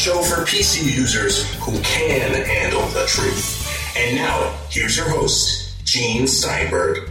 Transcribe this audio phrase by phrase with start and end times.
[0.00, 3.94] show for PC users who can handle the truth.
[3.98, 7.10] And now, here's your host, Gene Steinberg.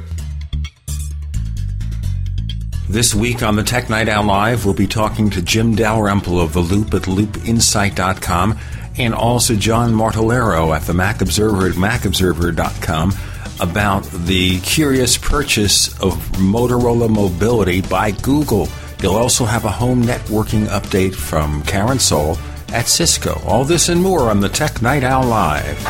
[2.89, 6.53] This week on the Tech Night Owl Live, we'll be talking to Jim Dalrymple of
[6.53, 8.57] The Loop at loopinsight.com
[8.97, 13.13] and also John Martellaro at the Mac Observer at macobserver.com
[13.59, 18.67] about the curious purchase of Motorola Mobility by Google.
[19.03, 22.35] You'll also have a home networking update from Karen Soul
[22.73, 23.41] at Cisco.
[23.45, 25.87] All this and more on the Tech Night Owl Live.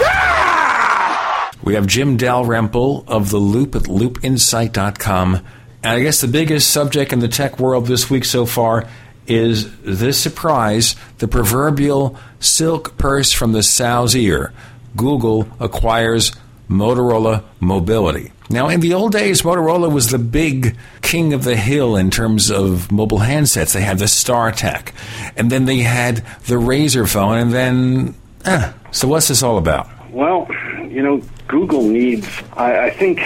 [1.64, 5.36] We have Jim Dalrymple of The Loop at loopinsight.com.
[5.36, 5.46] And
[5.86, 8.88] I guess the biggest subject in the tech world this week so far
[9.28, 14.54] is this surprise the proverbial silk purse from the sow's ear.
[14.96, 16.32] Google acquires
[16.70, 18.32] Motorola Mobility.
[18.52, 22.50] Now, in the old days, Motorola was the big king of the hill in terms
[22.50, 23.74] of mobile handsets.
[23.74, 24.92] They had the StarTAC,
[25.38, 28.16] and then they had the RAZR phone, and then.
[28.46, 28.74] Eh.
[28.92, 29.88] So, what's this all about?
[30.12, 30.48] Well,
[30.88, 33.20] you know, Google needs, I, I think,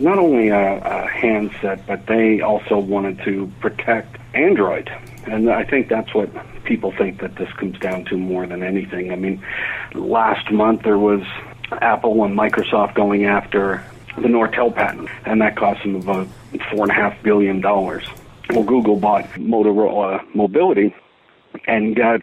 [0.00, 4.90] not only a, a handset, but they also wanted to protect Android.
[5.26, 6.28] And I think that's what
[6.64, 9.12] people think that this comes down to more than anything.
[9.12, 9.44] I mean,
[9.94, 11.22] last month there was
[11.70, 13.84] Apple and Microsoft going after
[14.16, 16.26] the Nortel patent, and that cost them about
[16.70, 18.04] four and a half billion dollars.
[18.50, 20.94] Well, Google bought Motorola Mobility
[21.66, 22.20] and got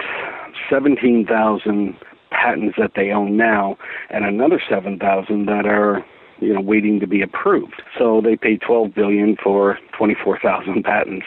[0.69, 1.97] seventeen thousand
[2.31, 3.77] patents that they own now,
[4.09, 6.03] and another seven thousand that are
[6.39, 7.81] you know waiting to be approved.
[7.97, 11.25] So they paid twelve billion for twenty four thousand patents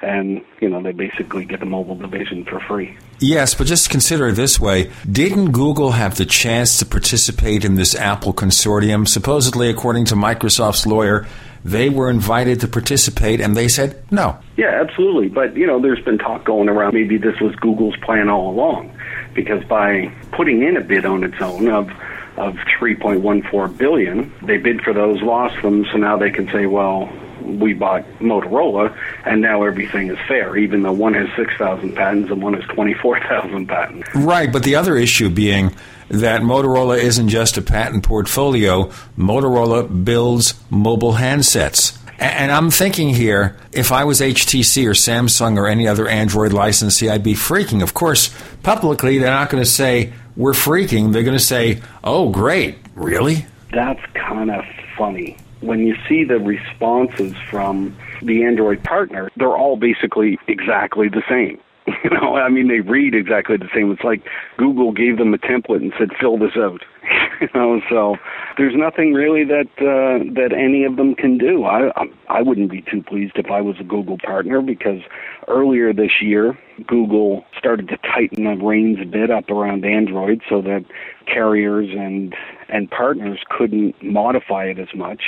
[0.00, 2.96] and you know they basically get the mobile division for free.
[3.18, 7.74] Yes, but just consider it this way: Didn't Google have the chance to participate in
[7.74, 9.06] this Apple consortium?
[9.08, 11.26] Supposedly, according to Microsoft's lawyer,
[11.64, 14.38] they were invited to participate, and they said no.
[14.56, 15.28] Yeah, absolutely.
[15.28, 16.94] But you know, there's been talk going around.
[16.94, 18.96] Maybe this was Google's plan all along,
[19.34, 21.90] because by putting in a bid on its own of
[22.36, 27.10] of 3.14 billion, they bid for those, lost them, so now they can say, well,
[27.48, 32.42] we bought Motorola, and now everything is fair, even though one has 6,000 patents and
[32.42, 34.14] one has 24,000 patents.
[34.14, 35.74] Right, but the other issue being
[36.08, 38.84] that Motorola isn't just a patent portfolio,
[39.16, 41.96] Motorola builds mobile handsets.
[42.20, 47.08] And I'm thinking here, if I was HTC or Samsung or any other Android licensee,
[47.08, 47.80] I'd be freaking.
[47.80, 51.12] Of course, publicly, they're not going to say, we're freaking.
[51.12, 52.78] They're going to say, oh, great.
[52.96, 53.46] Really?
[53.72, 54.64] That's kind of
[54.96, 61.22] funny when you see the responses from the Android partner, they're all basically exactly the
[61.28, 61.58] same.
[62.04, 63.90] You know, I mean, they read exactly the same.
[63.90, 64.22] It's like
[64.58, 66.82] Google gave them a template and said, "Fill this out."
[67.40, 68.16] you know, so
[68.56, 71.64] there's nothing really that uh, that any of them can do.
[71.64, 71.90] I
[72.28, 75.00] I wouldn't be too pleased if I was a Google partner because
[75.48, 80.60] earlier this year, Google started to tighten the reins a bit up around Android so
[80.62, 80.84] that
[81.26, 82.34] carriers and
[82.68, 85.22] and partners couldn't modify it as much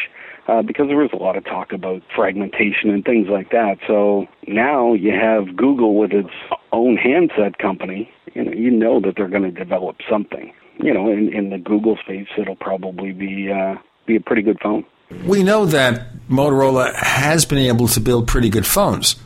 [0.50, 3.78] uh, because there was a lot of talk about fragmentation and things like that.
[3.86, 6.30] So now you have Google with its
[6.72, 8.10] own handset company.
[8.34, 10.52] You know, you know that they're going to develop something.
[10.78, 14.58] You know, in, in the Google space, it'll probably be uh, be a pretty good
[14.60, 14.84] phone.
[15.24, 19.16] We know that Motorola has been able to build pretty good phones,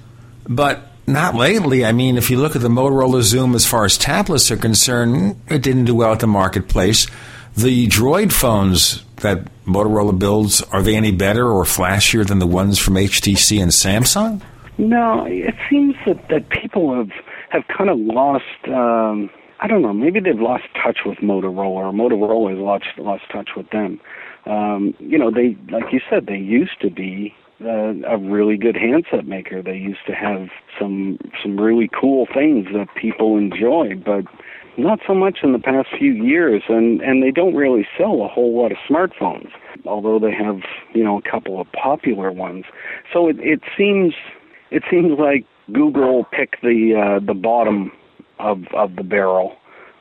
[0.49, 1.84] but not lately.
[1.84, 5.41] I mean, if you look at the Motorola Xoom as far as tablets are concerned,
[5.49, 7.07] it didn't do well at the marketplace.
[7.56, 12.78] The Droid phones that Motorola builds, are they any better or flashier than the ones
[12.78, 14.42] from HTC and Samsung?
[14.76, 17.10] No, it seems that, that people have,
[17.50, 21.92] have kind of lost, um, I don't know, maybe they've lost touch with Motorola or
[21.92, 24.00] Motorola has lost, lost touch with them.
[24.47, 28.77] Um, you know, they, like you said, they used to be uh, a really good
[28.77, 29.62] handset maker.
[29.62, 30.48] They used to have
[30.78, 34.24] some some really cool things that people enjoy, but
[34.76, 38.28] not so much in the past few years, and and they don't really sell a
[38.28, 39.50] whole lot of smartphones,
[39.86, 40.60] although they have
[40.94, 42.65] you know a couple of popular ones.
[43.12, 44.15] So it it seems
[44.71, 47.92] it seems like Google picked the uh, the bottom
[48.38, 49.56] of of the barrel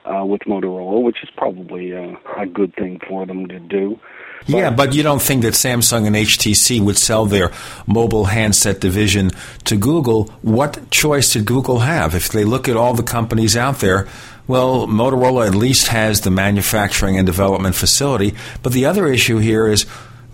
[0.06, 4.00] uh, with Motorola, which is probably a, a good thing for them to do.
[4.46, 7.52] But, yeah, but you don't think that Samsung and HTC would sell their
[7.88, 9.32] mobile handset division
[9.66, 10.26] to Google?
[10.42, 12.14] What choice did Google have?
[12.14, 14.08] If they look at all the companies out there,
[14.48, 18.36] well, Motorola at least has the manufacturing and development facility.
[18.62, 19.86] But the other issue here is,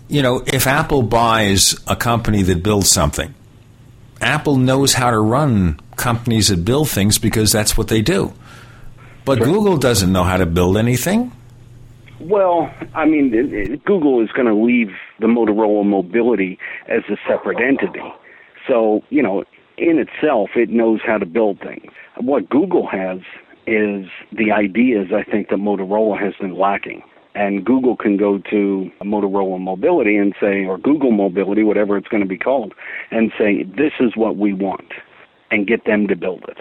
[0.08, 3.34] you know, if Apple buys a company that builds something,
[4.22, 8.34] Apple knows how to run companies that build things because that's what they do.
[9.26, 9.46] But sure.
[9.46, 11.32] Google doesn't know how to build anything.
[12.20, 18.04] Well, I mean, Google is going to leave the Motorola Mobility as a separate entity.
[18.68, 19.46] So, you know,
[19.78, 21.92] in itself, it knows how to build things.
[22.18, 23.20] What Google has
[23.66, 27.04] is the ideas I think that Motorola has been lacking.
[27.36, 32.24] And Google can go to Motorola Mobility and say, or Google Mobility, whatever it's going
[32.24, 32.74] to be called,
[33.12, 34.92] and say, this is what we want,
[35.52, 36.58] and get them to build it.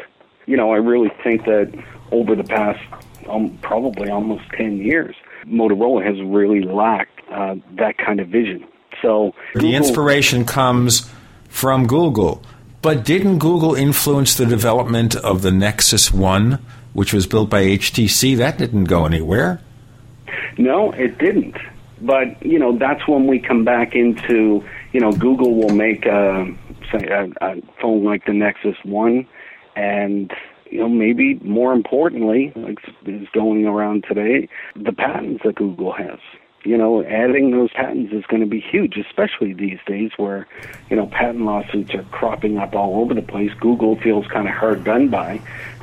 [0.46, 1.72] You know, I really think that
[2.12, 2.80] over the past
[3.28, 5.16] um, probably almost 10 years,
[5.46, 8.66] Motorola has really lacked uh, that kind of vision.
[9.02, 11.08] So the inspiration comes
[11.48, 12.42] from Google.
[12.80, 16.58] But didn't Google influence the development of the Nexus 1,
[16.92, 18.36] which was built by HTC?
[18.36, 19.60] That didn't go anywhere.
[20.58, 21.56] No, it didn't.
[22.00, 26.54] But, you know, that's when we come back into, you know, Google will make a,
[26.92, 29.26] say, a, a phone like the Nexus 1
[29.74, 30.32] and
[30.70, 36.18] you know, maybe more importantly, like is going around today, the patents that Google has
[36.64, 40.46] you know, adding those patents is going to be huge, especially these days where,
[40.90, 43.52] you know, patent lawsuits are cropping up all over the place.
[43.60, 45.40] Google feels kind of hard done by.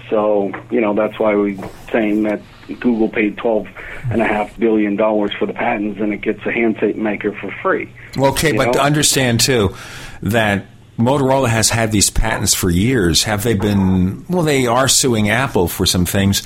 [0.09, 1.57] So, you know, that's why we're
[1.91, 2.41] saying that
[2.79, 3.67] Google paid twelve
[4.11, 7.51] and a half billion dollars for the patents and it gets a handset maker for
[7.63, 7.91] free.
[8.15, 8.81] Well, okay, but know?
[8.81, 9.75] understand too
[10.21, 10.65] that
[10.97, 13.23] Motorola has had these patents for years.
[13.23, 16.41] Have they been well they are suing Apple for some things,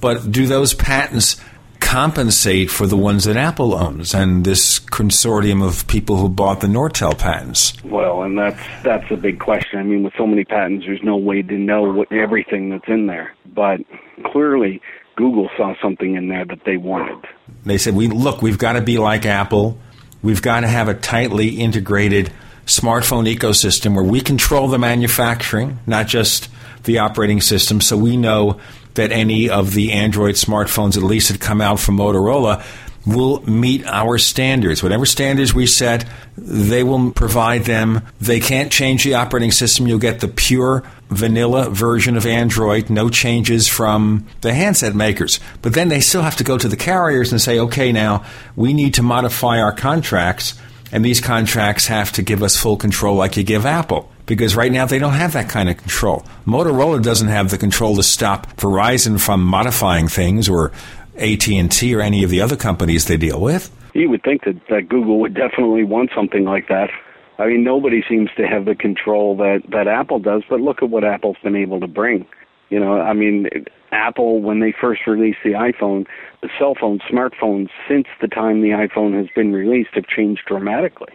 [0.00, 1.36] but do those patents
[1.80, 6.66] compensate for the ones that Apple owns and this consortium of people who bought the
[6.66, 7.72] Nortel patents?
[7.84, 9.78] Well, and that's that's a big question.
[9.78, 13.06] I mean, with so many patents, there's no way to know what everything that's in
[13.06, 13.34] there.
[13.54, 13.80] But
[14.24, 14.80] clearly,
[15.16, 17.26] Google saw something in there that they wanted.
[17.64, 19.78] They said, "We look, we've got to be like Apple.
[20.22, 22.30] We've got to have a tightly integrated
[22.70, 26.48] smartphone ecosystem where we control the manufacturing, not just
[26.84, 28.60] the operating system, so we know
[28.94, 32.64] that any of the Android smartphones, at least that come out from Motorola,
[33.06, 34.82] will meet our standards.
[34.82, 36.04] Whatever standards we set,
[36.36, 38.02] they will provide them.
[38.20, 39.86] They can't change the operating system.
[39.86, 45.40] You'll get the pure vanilla version of Android, no changes from the handset makers.
[45.62, 48.24] But then they still have to go to the carriers and say, okay, now
[48.54, 50.54] we need to modify our contracts,
[50.92, 54.70] and these contracts have to give us full control like you give Apple because right
[54.70, 56.24] now they don't have that kind of control.
[56.46, 60.72] Motorola doesn't have the control to stop Verizon from modifying things or
[61.16, 63.70] AT&T or any of the other companies they deal with.
[63.94, 66.90] You would think that, that Google would definitely want something like that.
[67.38, 70.90] I mean, nobody seems to have the control that, that Apple does, but look at
[70.90, 72.26] what Apple's been able to bring.
[72.68, 73.48] You know, I mean,
[73.92, 76.06] Apple, when they first released the iPhone,
[76.42, 81.12] the cell phones, smartphones, since the time the iPhone has been released, have changed dramatically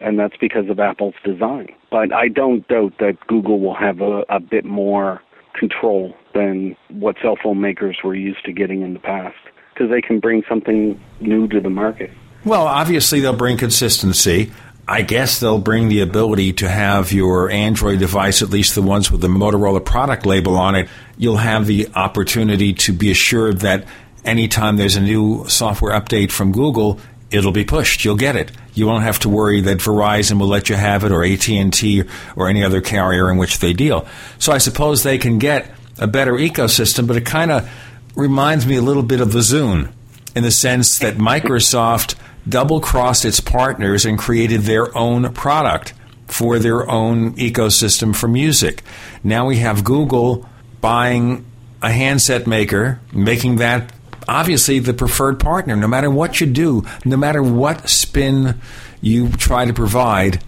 [0.00, 1.68] and that's because of Apple's design.
[1.90, 5.20] But I don't doubt that Google will have a, a bit more
[5.54, 9.36] control than what cell phone makers were used to getting in the past
[9.74, 12.10] because they can bring something new to the market.
[12.44, 14.52] Well, obviously, they'll bring consistency.
[14.86, 19.10] I guess they'll bring the ability to have your Android device, at least the ones
[19.10, 23.84] with the Motorola product label on it, you'll have the opportunity to be assured that
[24.24, 26.98] anytime there's a new software update from Google,
[27.30, 28.04] it'll be pushed.
[28.04, 28.50] You'll get it.
[28.74, 32.04] You won't have to worry that Verizon will let you have it or AT&T
[32.36, 34.06] or any other carrier in which they deal.
[34.38, 37.68] So I suppose they can get a better ecosystem, but it kind of
[38.14, 39.92] reminds me a little bit of the Zune
[40.36, 42.14] in the sense that Microsoft
[42.48, 45.92] double crossed its partners and created their own product
[46.28, 48.82] for their own ecosystem for music.
[49.24, 50.48] Now we have Google
[50.80, 51.44] buying
[51.82, 53.92] a handset maker, making that
[54.28, 55.76] obviously the preferred partner.
[55.76, 58.60] No matter what you do, no matter what spin
[59.00, 60.42] you try to provide,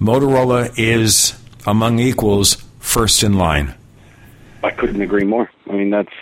[0.00, 3.74] Motorola is among equals first in line.
[4.62, 5.50] I couldn't agree more.
[5.68, 6.12] I mean, that's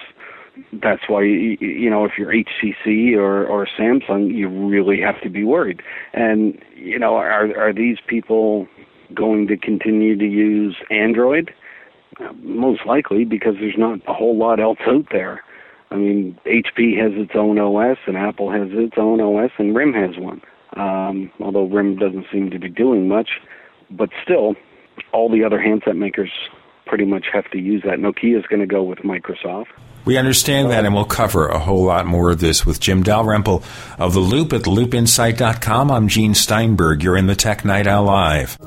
[0.73, 5.45] that's why you know if you're HTC or or Samsung, you really have to be
[5.45, 5.83] worried.
[6.13, 8.67] And you know, are are these people
[9.13, 11.53] going to continue to use Android?
[12.43, 15.43] Most likely, because there's not a whole lot else out there.
[15.91, 19.93] I mean, HP has its own OS, and Apple has its own OS, and RIM
[19.93, 20.41] has one.
[20.77, 23.31] Um, although RIM doesn't seem to be doing much,
[23.91, 24.57] but still,
[25.13, 26.31] all the other handset makers
[26.87, 27.99] pretty much have to use that.
[27.99, 29.67] Nokia is going to go with Microsoft.
[30.05, 33.63] We understand that, and we'll cover a whole lot more of this with Jim Dalrymple
[33.99, 35.91] of The Loop at loopinsight.com.
[35.91, 37.03] I'm Gene Steinberg.
[37.03, 38.59] You're in the Tech Night Owl Live.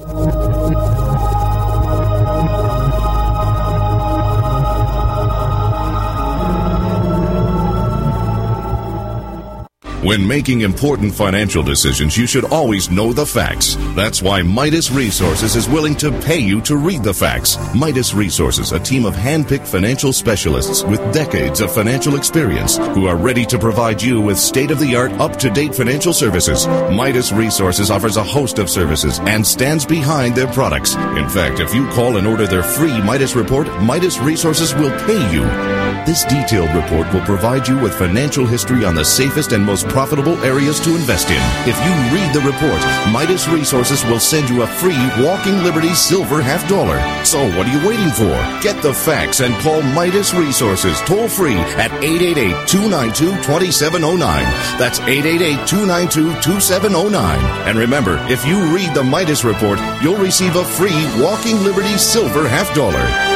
[10.08, 13.76] When making important financial decisions, you should always know the facts.
[13.94, 17.58] That's why Midas Resources is willing to pay you to read the facts.
[17.76, 23.18] Midas Resources, a team of hand-picked financial specialists with decades of financial experience who are
[23.18, 26.66] ready to provide you with state-of-the-art, up-to-date financial services.
[26.68, 30.96] Midas Resources offers a host of services and stands behind their products.
[30.96, 35.34] In fact, if you call and order their free Midas report, Midas Resources will pay
[35.34, 35.77] you.
[36.08, 40.42] This detailed report will provide you with financial history on the safest and most profitable
[40.42, 41.42] areas to invest in.
[41.68, 46.42] If you read the report, Midas Resources will send you a free Walking Liberty silver
[46.42, 46.98] half dollar.
[47.26, 48.32] So what are you waiting for?
[48.64, 54.80] Get the facts and call Midas Resources toll free at 888-292-2709.
[54.80, 57.38] That's 888-292-2709.
[57.68, 62.48] And remember, if you read the Midas report, you'll receive a free Walking Liberty silver
[62.48, 63.27] half dollar.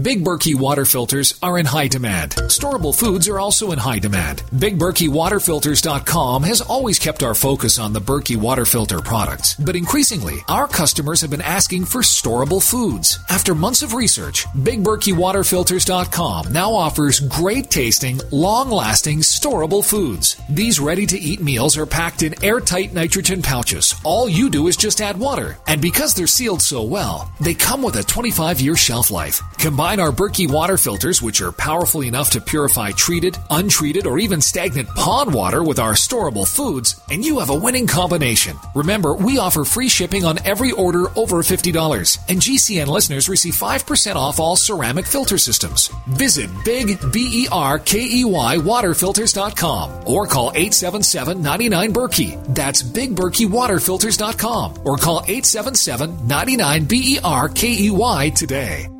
[0.00, 2.30] Big Berkey water filters are in high demand.
[2.46, 4.38] Storable foods are also in high demand.
[4.54, 10.68] BigBerkeyWaterFilters.com has always kept our focus on the Berkey water filter products, but increasingly, our
[10.68, 13.18] customers have been asking for storable foods.
[13.28, 20.40] After months of research, BigBerkeyWaterFilters.com now offers great tasting, long lasting, storable foods.
[20.48, 23.96] These ready to eat meals are packed in airtight nitrogen pouches.
[24.04, 27.82] All you do is just add water, and because they're sealed so well, they come
[27.82, 29.42] with a 25 year shelf life.
[29.90, 34.40] Combine our Berkey water filters, which are powerful enough to purify treated, untreated, or even
[34.40, 38.56] stagnant pond water with our storable foods, and you have a winning combination.
[38.76, 44.14] Remember, we offer free shipping on every order over $50, and GCN listeners receive 5%
[44.14, 45.88] off all ceramic filter systems.
[46.10, 52.54] Visit Big B E R K E Y waterfilters.com or call 877 99 Berkey.
[52.54, 58.99] That's BigBerkeyWaterFilters.com or call 877 99 B E R K E Y today.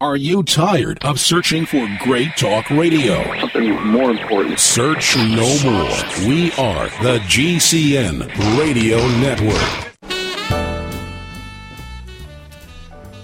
[0.00, 3.20] Are you tired of searching for great talk radio?
[3.40, 4.60] Something more important.
[4.60, 6.28] Search no more.
[6.28, 8.28] We are the GCN
[8.60, 9.88] Radio Network.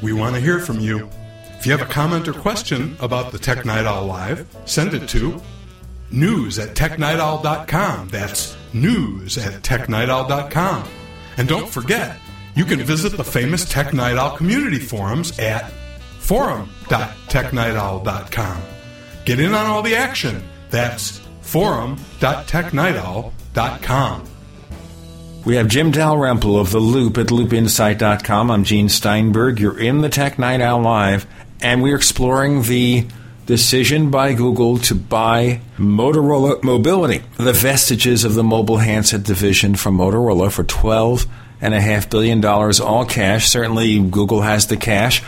[0.03, 1.09] We want to hear from you.
[1.61, 5.09] If you have a comment or question about the Tech Night Owl Live, send it
[5.11, 5.41] to
[6.11, 8.09] news at technightowl.com.
[8.09, 10.89] That's news at technightowl.com.
[11.37, 12.19] And don't forget,
[12.57, 15.73] you can visit the famous Tech Night Owl community forums at
[16.25, 18.63] forum.technightowl.com.
[19.27, 20.43] Get in on all the action.
[20.71, 24.25] That's forum.technightowl.com.
[25.45, 28.51] We have Jim Dalrymple of The Loop at loopinsight.com.
[28.51, 29.61] I'm Gene Steinberg.
[29.61, 31.27] You're in the Tech Night Owl Live,
[31.61, 33.07] and we're exploring the
[33.45, 39.99] decision by Google to buy Motorola Mobility, the vestiges of the mobile handset division from
[39.99, 43.51] Motorola for $12.5 billion, all cash.
[43.51, 45.23] Certainly, Google has the cash.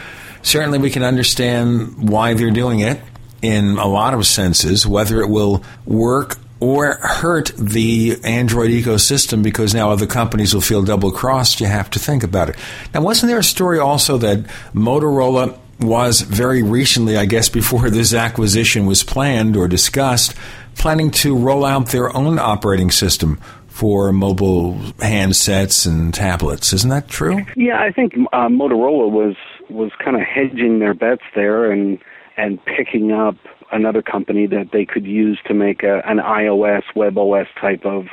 [0.47, 3.01] Certainly, we can understand why they're doing it
[3.43, 9.75] in a lot of senses, whether it will work or hurt the Android ecosystem because
[9.75, 11.61] now other companies will feel double crossed.
[11.61, 12.55] You have to think about it.
[12.95, 18.15] Now, wasn't there a story also that Motorola was very recently, I guess, before this
[18.15, 20.37] acquisition was planned or discussed,
[20.77, 26.73] planning to roll out their own operating system for mobile handsets and tablets?
[26.73, 27.45] Isn't that true?
[27.57, 29.35] Yeah, I think uh, Motorola was
[29.71, 31.99] was kind of hedging their bets there and
[32.37, 33.37] and picking up
[33.73, 38.07] another company that they could use to make a, an iOS, WebOS type of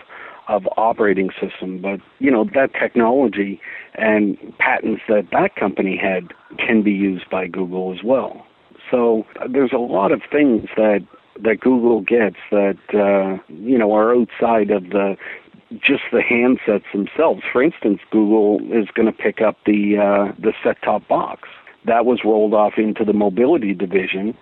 [0.48, 1.82] of operating system.
[1.82, 3.62] But you know that technology
[3.96, 8.46] and patents that that company had can be used by Google as well.
[8.90, 11.06] So there's a lot of things that
[11.42, 15.16] that Google gets that uh, you know are outside of the
[15.80, 17.42] just the handsets themselves.
[17.52, 21.50] For instance, Google is going to pick up the uh, the set-top box
[21.86, 24.38] that was rolled off into the mobility division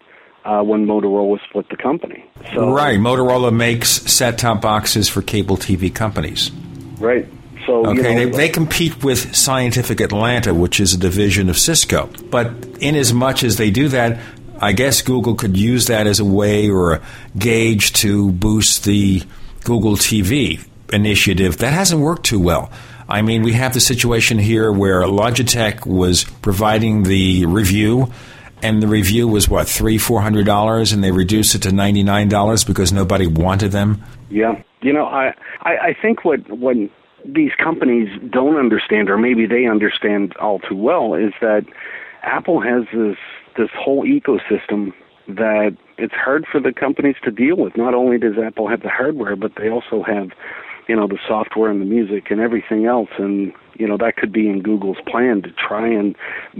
[0.46, 2.24] uh, when Motorola split the company.
[2.54, 6.52] So, right, Motorola makes set-top boxes for cable TV companies.
[7.00, 7.28] Right.
[7.66, 11.60] So okay, you know, they, they compete with Scientific Atlanta, which is a division of
[11.60, 12.10] Cisco.
[12.30, 14.20] But in as much as they do that,
[14.60, 17.02] I guess Google could use that as a way or a
[17.38, 19.22] gauge to boost the
[19.64, 21.58] Google TV initiative.
[21.58, 22.72] That hasn't worked too well.
[23.08, 28.08] I mean, we have the situation here where Logitech was providing the Revue,
[28.64, 32.04] and the Revue was what three, four hundred dollars, and they reduced it to ninety
[32.04, 34.04] nine dollars because nobody wanted them.
[34.30, 36.78] Yeah, you know, I I, I think what what
[37.26, 41.66] these companies don't understand, or maybe they understand all too well, is that
[42.24, 43.18] Apple has this
[43.58, 44.94] this whole ecosystem
[45.28, 47.76] that it's hard for the companies to deal with.
[47.78, 50.32] Not only does Apple have the hardware, but they also have,
[50.92, 53.08] you know, the software and the music and everything else.
[53.18, 56.18] And you know that could be in Google's plan to try and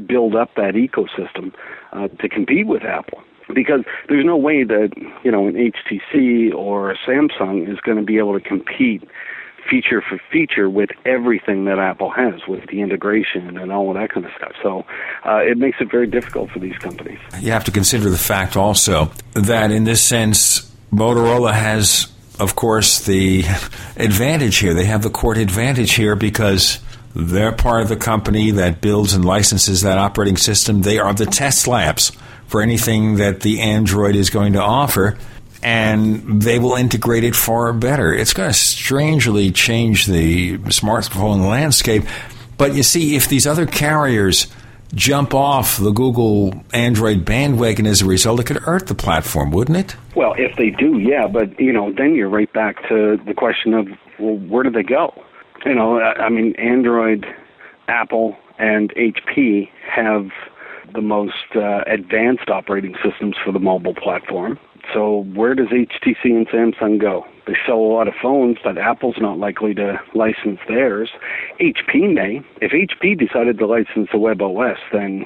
[0.08, 1.54] build up that ecosystem
[1.92, 3.20] uh, to compete with Apple.
[3.54, 4.92] Because there's no way that
[5.26, 9.04] you know an HTC or a Samsung is going to be able to compete
[9.70, 14.14] feature for feature with everything that Apple has with the integration and all of that
[14.14, 14.54] kind of stuff.
[14.64, 14.86] So
[15.26, 17.20] uh, it makes it very difficult for these companies.
[17.42, 23.00] You have to consider the fact also that in this sense, Motorola has, of course,
[23.06, 23.44] the
[23.96, 24.74] advantage here.
[24.74, 26.80] They have the court advantage here because
[27.14, 30.82] they're part of the company that builds and licenses that operating system.
[30.82, 32.12] They are the test labs
[32.48, 35.18] for anything that the Android is going to offer
[35.64, 38.14] and they will integrate it far better.
[38.14, 42.04] It's going to strangely change the smartphone landscape.
[42.58, 44.48] But you see, if these other carriers
[44.94, 49.78] jump off the Google Android bandwagon as a result, it could hurt the platform, wouldn't
[49.78, 49.96] it?
[50.16, 51.28] Well, if they do, yeah.
[51.28, 53.88] But, you know, then you're right back to the question of,
[54.20, 55.14] well, where do they go?
[55.66, 57.26] You know, I mean, Android,
[57.88, 60.30] Apple, and HP have
[60.94, 64.60] the most uh, advanced operating systems for the mobile platform.
[64.94, 67.26] So where does HTC and Samsung go?
[67.48, 71.10] They sell a lot of phones, but Apple's not likely to license theirs.
[71.60, 72.42] HP may.
[72.62, 75.26] If HP decided to license the WebOS, then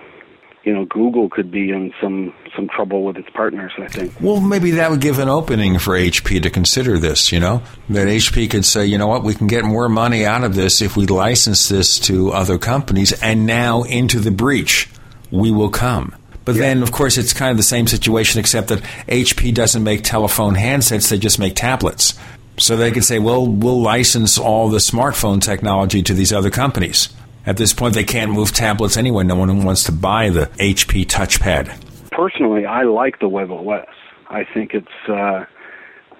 [0.64, 3.74] you know Google could be in some some trouble with its partners.
[3.78, 4.14] I think.
[4.22, 7.34] Well, maybe that would give an opening for HP to consider this.
[7.34, 10.44] You know, that HP could say, you know what, we can get more money out
[10.44, 14.90] of this if we license this to other companies, and now into the breach
[15.32, 16.16] we will come.
[16.46, 16.62] But yeah.
[16.62, 20.56] then, of course, it's kind of the same situation, except that HP doesn't make telephone
[20.56, 22.18] handsets; they just make tablets.
[22.58, 27.10] So they could say, "Well, we'll license all the smartphone technology to these other companies."
[27.46, 29.24] At this point, they can't move tablets anyway.
[29.24, 32.10] No one wants to buy the HP touchpad.
[32.12, 33.86] Personally, I like the WebOS.
[34.30, 35.46] I think it's uh,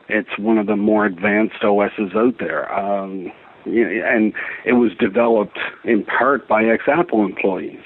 [0.08, 2.72] it's one of the more advanced OSs out there.
[2.74, 3.32] Um,
[3.66, 4.34] and
[4.66, 7.84] it was developed in part by ex-Apple employees.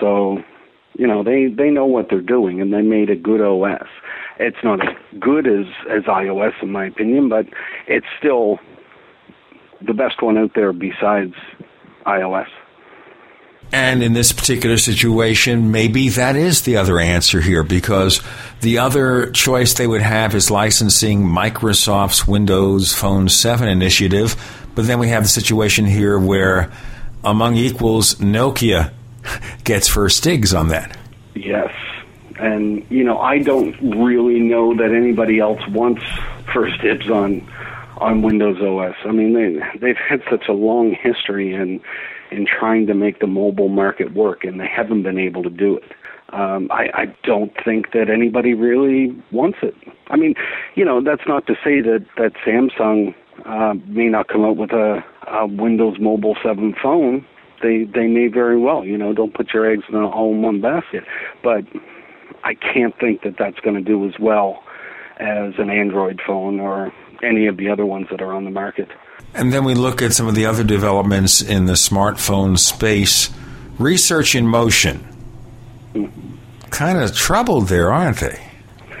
[0.00, 0.38] So
[0.98, 3.86] you know they they know what they're doing and they made a good OS.
[4.38, 7.46] It's not as good as as iOS in my opinion, but
[7.86, 8.58] it's still
[9.86, 11.34] the best one out there besides
[12.06, 12.48] iOS.
[13.72, 18.22] And in this particular situation, maybe that is the other answer here because
[18.60, 24.36] the other choice they would have is licensing Microsoft's Windows Phone 7 initiative.
[24.76, 26.70] But then we have the situation here where,
[27.24, 28.92] among equals, Nokia
[29.64, 30.96] gets first digs on that.
[31.34, 31.72] Yes.
[32.38, 36.02] And, you know, I don't really know that anybody else wants
[36.52, 37.46] first dibs on
[37.98, 38.94] on Windows OS.
[39.04, 41.80] I mean, they they've had such a long history in
[42.30, 45.76] in trying to make the mobile market work, and they haven't been able to do
[45.76, 45.92] it.
[46.30, 49.74] Um, I, I don't think that anybody really wants it.
[50.08, 50.34] I mean,
[50.74, 54.72] you know, that's not to say that that Samsung uh, may not come out with
[54.72, 57.24] a, a Windows Mobile 7 phone
[57.62, 58.84] they they may very well.
[58.84, 61.04] You know, don't put your eggs in all in one basket.
[61.42, 61.64] But
[62.44, 64.62] I can't think that that's going to do as well
[65.18, 66.92] as an Android phone or
[67.22, 68.88] any of the other ones that are on the market.
[69.34, 73.30] And then we look at some of the other developments in the smartphone space.
[73.78, 75.06] Research in motion.
[75.94, 76.36] Mm-hmm.
[76.70, 78.40] Kind of troubled there, aren't they?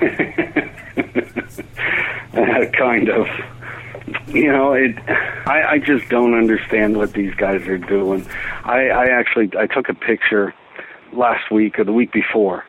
[2.34, 3.26] uh, kind of
[4.28, 4.96] you know, it.
[5.46, 8.26] I, I just don't understand what these guys are doing.
[8.64, 10.54] I, I actually I took a picture
[11.12, 12.64] last week or the week before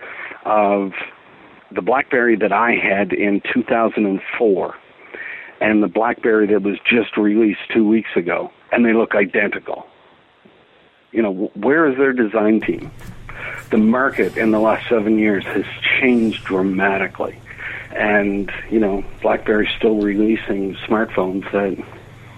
[0.45, 0.93] of
[1.71, 4.75] the BlackBerry that I had in 2004
[5.59, 9.87] and the BlackBerry that was just released two weeks ago, and they look identical.
[11.11, 12.91] You know, where is their design team?
[13.71, 15.65] The market in the last seven years has
[15.99, 17.39] changed dramatically
[17.91, 21.83] and you know, BlackBerry's still releasing smartphones that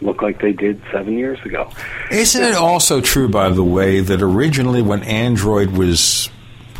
[0.01, 1.71] look like they did seven years ago.
[2.11, 6.29] Isn't it also true, by the way, that originally when Android was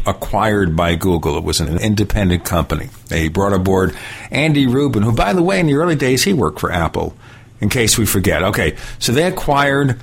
[0.06, 2.90] acquired by Google, it was an independent company.
[3.08, 3.96] They brought aboard
[4.32, 7.16] Andy Rubin, who, by the way, in the early days, he worked for Apple.
[7.62, 10.00] In case we forget, okay, so they acquired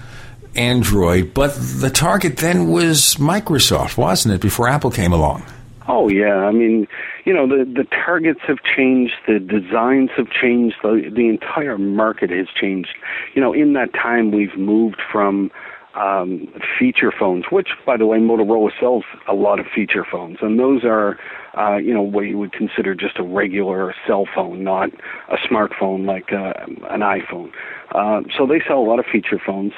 [0.54, 4.42] Android, but the target then was Microsoft, wasn't it?
[4.42, 5.42] Before Apple came along.
[5.88, 6.86] Oh yeah, I mean,
[7.24, 12.30] you know, the the targets have changed, the designs have changed, the the entire market
[12.30, 12.90] has changed.
[13.34, 15.50] You know, in that time, we've moved from
[15.94, 20.58] um, feature phones, which, by the way, Motorola sells a lot of feature phones, and
[20.58, 21.18] those are,
[21.56, 24.90] uh, you know, what you would consider just a regular cell phone, not
[25.30, 26.52] a smartphone like uh,
[26.90, 27.50] an iPhone.
[27.94, 29.72] Uh, so they sell a lot of feature phones,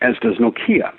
[0.00, 0.92] as does Nokia.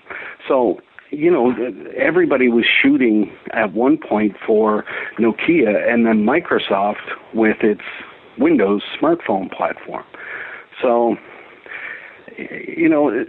[0.48, 0.80] So
[1.12, 1.54] you know,
[1.96, 4.84] everybody was shooting at one point for
[5.20, 6.96] Nokia and then Microsoft
[7.34, 7.82] with its
[8.38, 10.04] Windows smartphone platform.
[10.82, 11.16] So,
[12.38, 13.26] you know,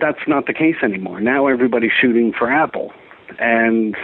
[0.00, 1.20] that's not the case anymore.
[1.20, 2.92] Now everybody's shooting for Apple,
[3.38, 3.96] and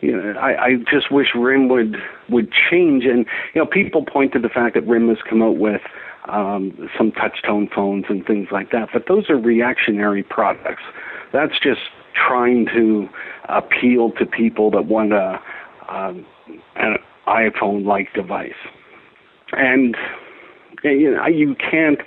[0.00, 1.96] you know, I, I just wish RIM would
[2.30, 3.04] would change.
[3.04, 5.82] And you know, people point to the fact that RIM has come out with
[6.28, 10.82] um, some touch tone phones and things like that, but those are reactionary products.
[11.32, 11.80] That's just
[12.14, 13.08] trying to
[13.48, 15.40] appeal to people that want a
[15.88, 16.24] um,
[16.76, 16.96] an
[17.26, 18.52] iPhone-like device,
[19.52, 19.96] and
[20.82, 22.00] you know you can't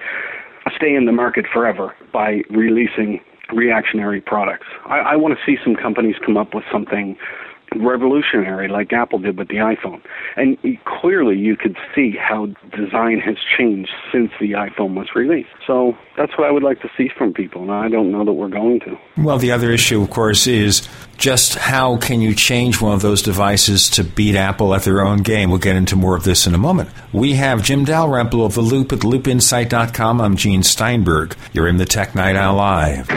[0.76, 3.20] stay in the market forever by releasing
[3.54, 4.68] reactionary products.
[4.86, 7.16] I, I want to see some companies come up with something
[7.82, 10.02] revolutionary like Apple did with the iPhone.
[10.36, 15.50] And clearly you could see how design has changed since the iPhone was released.
[15.66, 18.34] So that's what I would like to see from people, and I don't know that
[18.34, 18.98] we're going to.
[19.18, 20.88] Well, the other issue, of course, is
[21.18, 25.20] just how can you change one of those devices to beat Apple at their own
[25.20, 25.50] game?
[25.50, 26.90] We'll get into more of this in a moment.
[27.12, 30.22] We have Jim Dalrymple of The Loop at loopinsight.com.
[30.22, 31.36] I'm Gene Steinberg.
[31.54, 33.08] You're in the Tech Night Owl Live.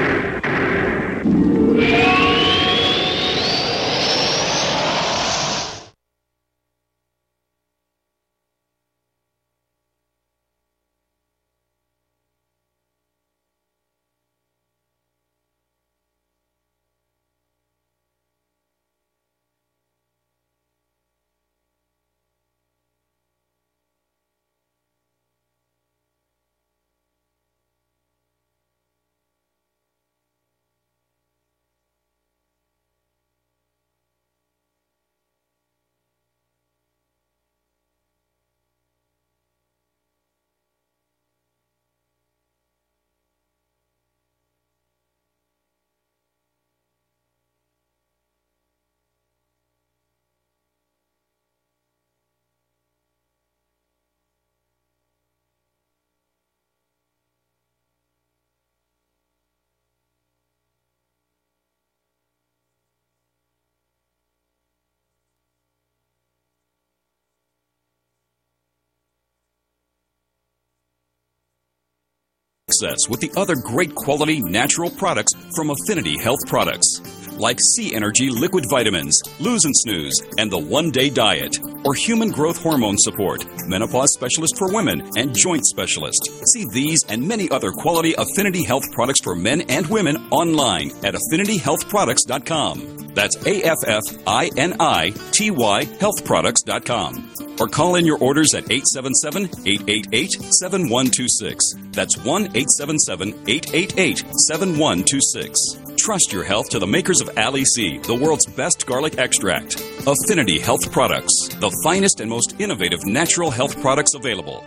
[72.80, 77.00] With the other great quality natural products from Affinity Health Products,
[77.38, 82.30] like Sea Energy Liquid Vitamins, Lose and Snooze, and the One Day Diet, or Human
[82.30, 86.30] Growth Hormone Support, Menopause Specialist for Women, and Joint Specialist.
[86.46, 91.14] See these and many other quality Affinity Health products for men and women online at
[91.14, 93.09] affinityhealthproducts.com.
[93.14, 97.34] That's A F F I N I T Y healthproducts.com.
[97.60, 101.74] Or call in your orders at 877 888 7126.
[101.92, 105.76] That's 1 877 888 7126.
[105.96, 109.78] Trust your health to the makers of Ali C, the world's best garlic extract.
[110.06, 114.64] Affinity Health Products, the finest and most innovative natural health products available.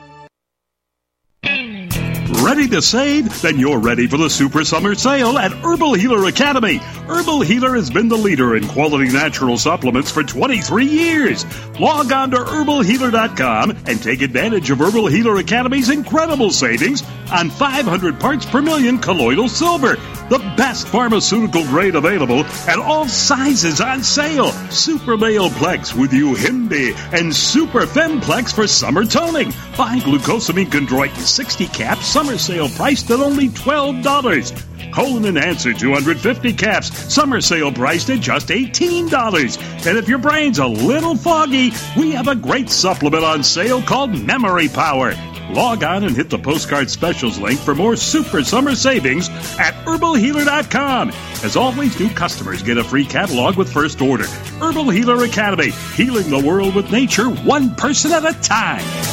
[2.43, 3.41] Ready to save?
[3.41, 6.75] Then you're ready for the Super Summer Sale at Herbal Healer Academy.
[7.07, 11.45] Herbal Healer has been the leader in quality natural supplements for 23 years.
[11.79, 17.01] Log on to herbalhealer.com and take advantage of Herbal Healer Academy's incredible savings
[17.31, 19.95] on 500 parts per million colloidal silver,
[20.29, 24.51] the best pharmaceutical grade available at all sizes on sale.
[24.69, 29.51] Super Male Plex with Yohimbe and Super Femplex for summer toning.
[29.77, 34.93] Buy glucosamine chondroitin 60 caps summer sale priced at only $12.
[34.93, 39.87] Colon and Answer 250 caps, summer sale priced at just $18.
[39.87, 44.17] And if your brain's a little foggy, we have a great supplement on sale called
[44.17, 45.13] Memory Power.
[45.51, 51.09] Log on and hit the postcard specials link for more super summer savings at herbalhealer.com.
[51.43, 54.25] As always, new customers get a free catalog with first order.
[54.59, 59.12] Herbal Healer Academy, healing the world with nature one person at a time.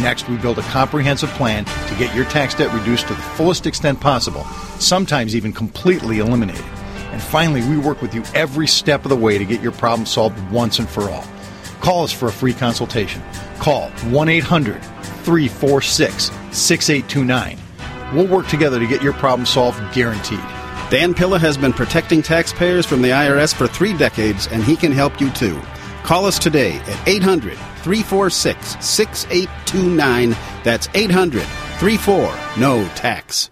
[0.00, 3.66] Next, we build a comprehensive plan to get your tax debt reduced to the fullest
[3.66, 4.44] extent possible,
[4.78, 6.64] sometimes even completely eliminated.
[7.10, 10.06] And finally, we work with you every step of the way to get your problem
[10.06, 11.24] solved once and for all.
[11.80, 13.22] Call us for a free consultation.
[13.58, 17.58] Call 1 800 346 6829.
[18.14, 20.40] We'll work together to get your problem solved guaranteed.
[20.90, 24.92] Dan Pilla has been protecting taxpayers from the IRS for three decades, and he can
[24.92, 25.60] help you too.
[26.02, 27.58] Call us today at 800
[27.88, 30.36] 346 6829.
[30.62, 33.48] That's 800 34 No Tax.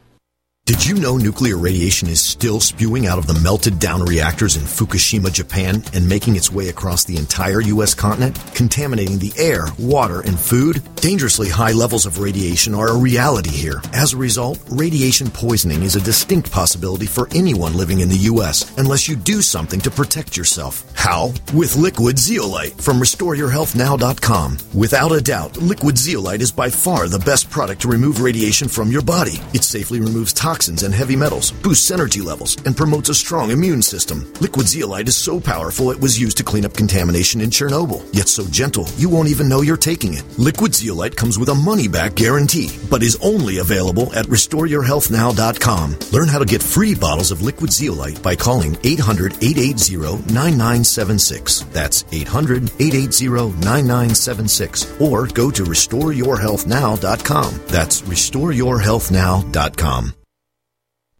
[0.66, 4.64] Did you know nuclear radiation is still spewing out of the melted down reactors in
[4.64, 7.94] Fukushima, Japan, and making its way across the entire U.S.
[7.94, 10.83] continent, contaminating the air, water, and food?
[10.96, 13.81] Dangerously high levels of radiation are a reality here.
[13.92, 18.76] As a result, radiation poisoning is a distinct possibility for anyone living in the U.S.
[18.76, 20.83] unless you do something to protect yourself.
[20.96, 21.33] How?
[21.55, 24.59] With liquid zeolite from RestoreYourHealthNow.com.
[24.74, 28.90] Without a doubt, liquid zeolite is by far the best product to remove radiation from
[28.90, 29.38] your body.
[29.55, 33.51] It safely removes toxins toxins and heavy metals, boosts energy levels, and promotes a strong
[33.51, 34.25] immune system.
[34.40, 38.27] Liquid zeolite is so powerful it was used to clean up contamination in Chernobyl, yet
[38.27, 40.25] so gentle you won't even know you're taking it.
[40.38, 45.99] Liquid zeolite comes with a money back guarantee, but is only available at RestoreYourHealthNow.com.
[46.11, 51.66] Learn how to get free bottles of liquid zeolite by calling 800 880 9976.
[51.71, 55.01] That's 800 880 9976.
[55.03, 57.61] Or go to RestoreYourHealthNow.com.
[57.66, 60.14] That's RestoreYourHealthNow.com.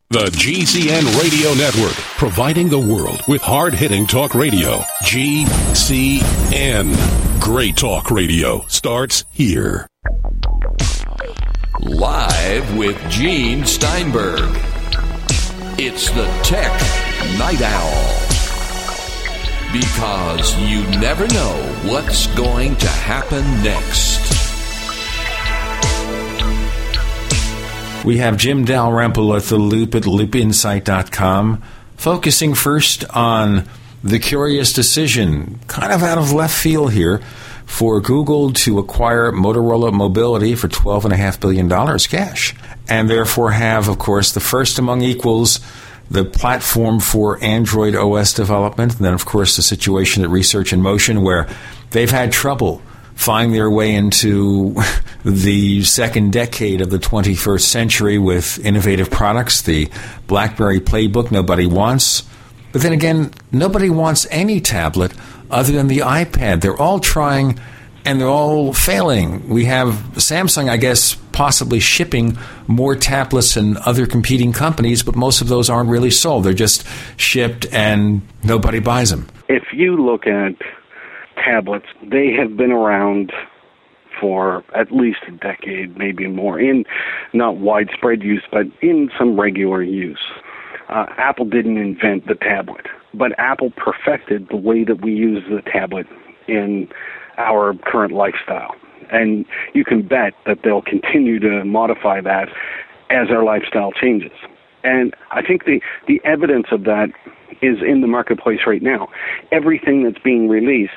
[0.09, 4.79] The GCN Radio Network, providing the world with hard hitting talk radio.
[5.03, 6.95] GCN.
[7.41, 9.89] Great talk radio starts here.
[11.81, 14.57] Live with Gene Steinberg.
[15.77, 16.71] It's the Tech
[17.37, 18.23] Night Owl.
[19.73, 24.36] Because you never know what's going to happen next.
[28.07, 31.61] We have Jim Dalrymple at The Loop at loopinsight.com,
[31.97, 33.69] focusing first on
[34.05, 37.19] the curious decision, kind of out of left field here,
[37.65, 42.55] for Google to acquire Motorola Mobility for $12.5 billion cash,
[42.89, 45.59] and therefore have, of course, the first among equals
[46.09, 50.81] the platform for Android OS development, and then, of course, the situation at Research in
[50.81, 51.49] Motion where
[51.91, 52.81] they've had trouble
[53.17, 54.77] find their way into
[55.25, 59.63] the second decade of the 21st century with innovative products.
[59.63, 59.89] The
[60.29, 62.23] BlackBerry Playbook nobody wants.
[62.73, 65.13] But then again, nobody wants any tablet
[65.51, 66.61] other than the iPad.
[66.61, 67.59] They're all trying
[68.05, 69.49] and they're all failing.
[69.49, 75.41] We have Samsung, I guess, possibly shipping more tablets than other competing companies, but most
[75.41, 76.45] of those aren't really sold.
[76.45, 79.27] They're just shipped and nobody buys them.
[79.49, 80.55] If you look at
[81.47, 83.33] tablets, they have been around
[84.21, 86.85] for at least a decade, maybe more, in
[87.33, 90.25] not widespread use, but in some regular use.
[90.89, 95.63] Uh, Apple didn't invent the tablet, but Apple perfected the way that we use the
[95.71, 96.07] tablet
[96.49, 96.89] in
[97.39, 98.75] our current lifestyle.
[99.11, 102.49] And you can bet that they'll continue to modify that
[103.11, 104.33] as our lifestyle changes.
[104.85, 107.09] And I think the, the evidence of that
[107.63, 109.09] is in the marketplace right now.
[109.53, 110.93] Everything that's being released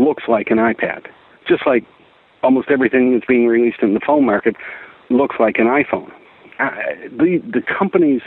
[0.00, 1.06] looks like an iPad,
[1.46, 1.84] just like
[2.42, 4.56] almost everything that's being released in the phone market
[5.10, 6.10] looks like an iPhone.
[6.58, 6.70] Uh,
[7.10, 8.22] the the companies,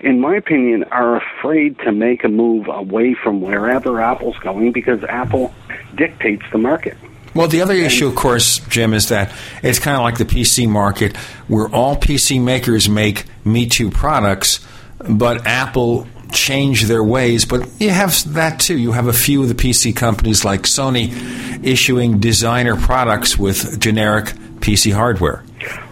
[0.00, 5.02] in my opinion, are afraid to make a move away from wherever Apple's going because
[5.04, 5.52] Apple
[5.94, 6.96] dictates the market.
[7.34, 10.68] Well, the other issue, of course, Jim, is that it's kind of like the PC
[10.68, 14.66] market, where all PC makers make Me Too products,
[15.08, 17.44] but Apple change their ways.
[17.44, 18.78] But you have that too.
[18.78, 21.12] You have a few of the PC companies like Sony
[21.64, 24.26] issuing designer products with generic
[24.60, 25.44] PC hardware.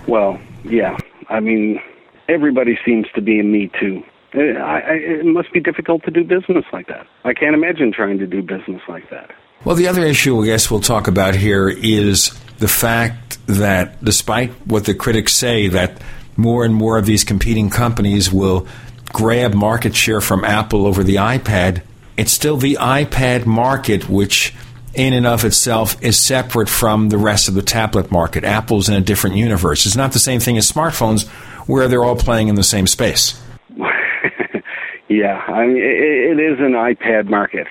[0.06, 0.96] Well, yeah.
[1.28, 1.80] I mean,
[2.28, 4.02] everybody seems to be a Me Too.
[4.34, 7.06] I, I, it must be difficult to do business like that.
[7.24, 9.30] I can't imagine trying to do business like that.
[9.64, 14.50] Well, the other issue I guess we'll talk about here is the fact that despite
[14.66, 16.00] what the critics say that
[16.36, 18.68] more and more of these competing companies will
[19.12, 21.82] grab market share from Apple over the iPad,
[22.16, 24.54] it's still the iPad market which
[24.94, 28.44] in and of itself is separate from the rest of the tablet market.
[28.44, 29.86] Apple's in a different universe.
[29.86, 31.28] It's not the same thing as smartphones
[31.68, 33.40] where they're all playing in the same space.
[35.08, 37.66] yeah, I mean it, it is an iPad market.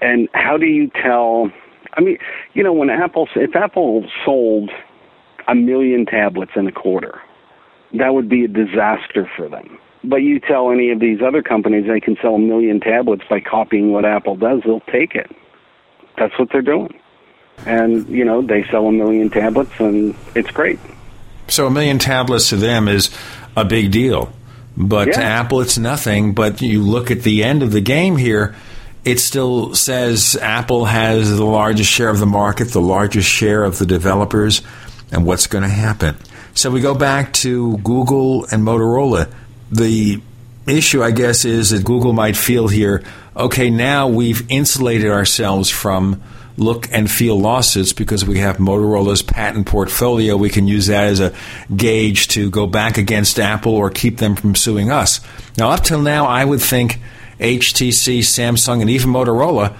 [0.00, 1.50] And how do you tell
[1.94, 2.18] I mean,
[2.54, 4.70] you know, when Apple if Apple sold
[5.48, 7.20] a million tablets in a quarter,
[7.94, 9.78] that would be a disaster for them.
[10.04, 13.40] But you tell any of these other companies they can sell a million tablets by
[13.40, 15.30] copying what Apple does, they'll take it.
[16.16, 16.98] That's what they're doing.
[17.66, 20.78] And, you know, they sell a million tablets and it's great.
[21.48, 23.10] So a million tablets to them is
[23.56, 24.32] a big deal.
[24.76, 25.14] But yeah.
[25.14, 26.34] to Apple, it's nothing.
[26.34, 28.54] But you look at the end of the game here,
[29.04, 33.78] it still says Apple has the largest share of the market, the largest share of
[33.78, 34.62] the developers,
[35.10, 36.16] and what's going to happen.
[36.54, 39.32] So we go back to Google and Motorola.
[39.70, 40.20] The
[40.66, 43.04] issue, I guess, is that Google might feel here
[43.38, 46.20] okay, now we've insulated ourselves from
[46.56, 50.36] look and feel lawsuits because we have Motorola's patent portfolio.
[50.36, 51.32] We can use that as a
[51.74, 55.20] gauge to go back against Apple or keep them from suing us.
[55.56, 56.98] Now, up till now, I would think
[57.38, 59.76] HTC, Samsung, and even Motorola,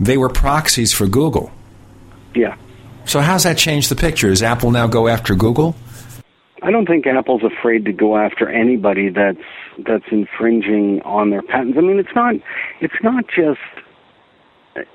[0.00, 1.52] they were proxies for Google.
[2.34, 2.56] Yeah.
[3.04, 4.30] So, how's that changed the picture?
[4.30, 5.76] Does Apple now go after Google?
[6.66, 9.38] I don't think Apple's afraid to go after anybody that's
[9.86, 11.78] that's infringing on their patents.
[11.78, 12.34] I mean, it's not
[12.80, 13.60] it's not just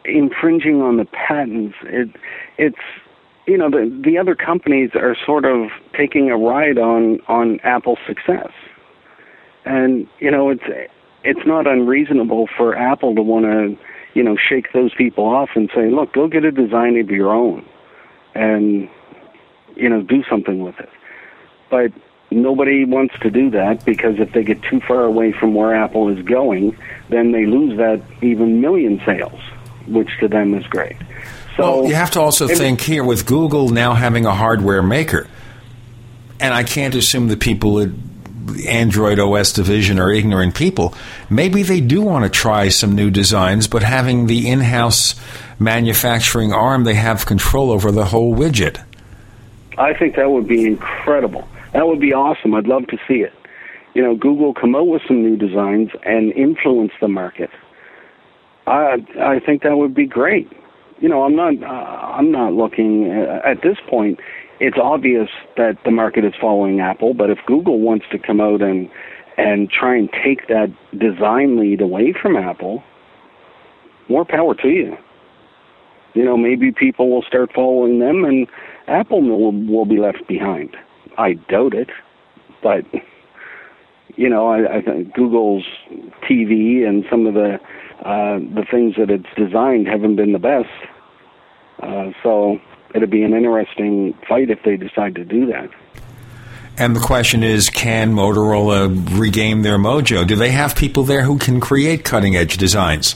[0.04, 1.78] infringing on the patents.
[1.84, 2.10] It
[2.58, 2.76] it's
[3.48, 8.00] you know the the other companies are sort of taking a ride on on Apple's
[8.06, 8.52] success,
[9.64, 10.92] and you know it's
[11.24, 13.78] it's not unreasonable for Apple to want to
[14.14, 17.32] you know shake those people off and say, look, go get a design of your
[17.34, 17.66] own,
[18.36, 18.90] and
[19.78, 20.90] you know do something with it.
[21.72, 21.92] But
[22.30, 26.10] nobody wants to do that because if they get too far away from where Apple
[26.10, 26.78] is going,
[27.10, 29.40] then they lose that even million sales,
[29.88, 30.98] which to them is great.
[31.58, 35.28] So well, you have to also think here with Google now having a hardware maker,
[36.40, 37.90] and I can't assume the people at
[38.68, 40.94] Android OS division are ignorant people.
[41.30, 45.16] Maybe they do want to try some new designs, but having the in-house
[45.60, 48.84] manufacturing arm, they have control over the whole widget.
[49.78, 51.48] I think that would be incredible.
[51.74, 52.54] That would be awesome.
[52.54, 53.34] I'd love to see it.
[53.94, 57.50] You know, Google come out with some new designs and influence the market.
[58.68, 60.50] I I think that would be great.
[61.00, 64.20] You know, I'm not uh, I'm not looking uh, at this point.
[64.60, 68.62] It's obvious that the market is following Apple, but if Google wants to come out
[68.62, 68.90] and
[69.38, 72.84] and try and take that design lead away from Apple,
[74.10, 74.96] more power to you.
[76.14, 78.48] You know, maybe people will start following them, and
[78.88, 80.76] Apple will will be left behind.
[81.18, 81.90] I doubt it,
[82.62, 82.86] but
[84.16, 85.64] you know, I, I think Google's
[86.24, 87.60] TV and some of the
[88.06, 90.70] uh, the things that it's designed haven't been the best.
[91.82, 92.60] Uh, so
[92.96, 95.70] it'd be an interesting fight if they decide to do that.
[96.78, 100.26] And the question is, can Motorola regain their mojo?
[100.26, 103.16] Do they have people there who can create cutting edge designs?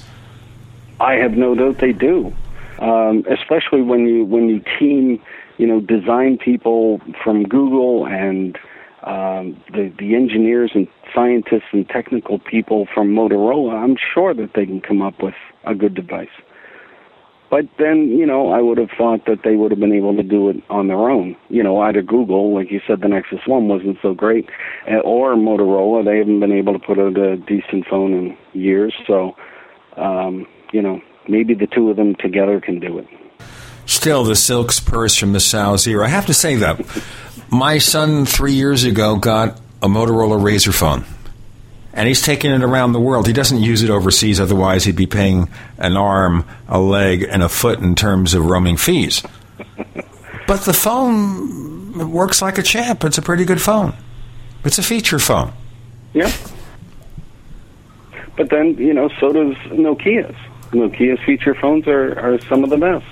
[1.00, 2.34] I have no doubt they do,
[2.80, 5.22] um, especially when you when you team
[5.58, 8.58] you know, design people from Google and
[9.04, 14.66] um, the the engineers and scientists and technical people from Motorola, I'm sure that they
[14.66, 16.28] can come up with a good device.
[17.52, 20.24] But then, you know, I would have thought that they would have been able to
[20.24, 21.38] do it on their own.
[21.50, 24.50] You know, either Google, like you said, the Nexus One wasn't so great,
[24.88, 28.94] eh, or Motorola, they haven't been able to put out a decent phone in years.
[29.06, 29.36] So,
[29.96, 33.08] um, you know, maybe the two of them together can do it
[33.86, 36.04] still the silk's purse from the Sow's ear.
[36.04, 36.80] I have to say that
[37.50, 41.06] my son three years ago got a Motorola RAZR phone.
[41.94, 43.26] And he's taking it around the world.
[43.26, 47.48] He doesn't use it overseas, otherwise, he'd be paying an arm, a leg, and a
[47.48, 49.24] foot in terms of roaming fees.
[50.46, 53.06] But the phone works like a champ.
[53.06, 53.94] It's a pretty good phone.
[54.66, 55.54] It's a feature phone.
[56.14, 56.32] Yeah.
[58.36, 60.36] But then, you know, so does Nokia's.
[60.72, 63.06] Nokia's feature phones are, are some of the best.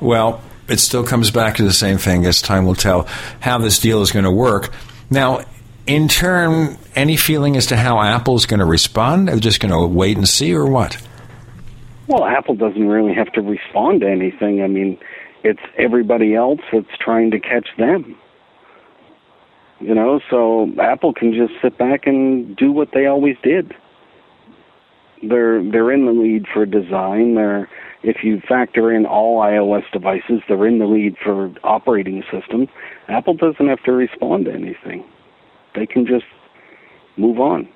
[0.00, 3.06] Well, it still comes back to the same thing as time will tell
[3.40, 4.72] how this deal is going to work.
[5.10, 5.44] Now,
[5.86, 9.28] in turn, any feeling as to how Apple is going to respond?
[9.28, 10.96] Are they just going to wait and see, or what?
[12.06, 14.62] Well, Apple doesn't really have to respond to anything.
[14.62, 14.98] I mean,
[15.42, 18.16] it's everybody else that's trying to catch them.
[19.80, 23.74] You know, so Apple can just sit back and do what they always did.
[25.22, 27.34] They're they're in the lead for design.
[27.34, 27.68] They're
[28.02, 32.68] if you factor in all iOS devices, they're in the lead for operating systems.
[33.08, 35.04] Apple doesn't have to respond to anything.
[35.74, 36.24] they can just
[37.16, 37.68] move on.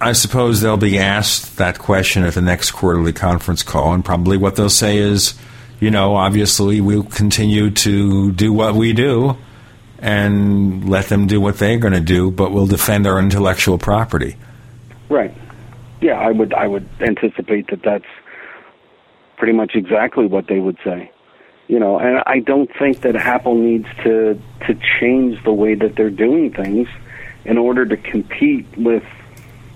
[0.00, 4.36] I suppose they'll be asked that question at the next quarterly conference call, and probably
[4.36, 5.34] what they'll say is,
[5.78, 9.36] you know, obviously we'll continue to do what we do
[9.98, 14.36] and let them do what they're going to do, but we'll defend our intellectual property.
[15.10, 15.34] Right.
[16.00, 18.06] Yeah, I would I would anticipate that that's
[19.40, 21.10] pretty much exactly what they would say.
[21.66, 25.96] You know, and I don't think that Apple needs to to change the way that
[25.96, 26.88] they're doing things
[27.44, 29.02] in order to compete with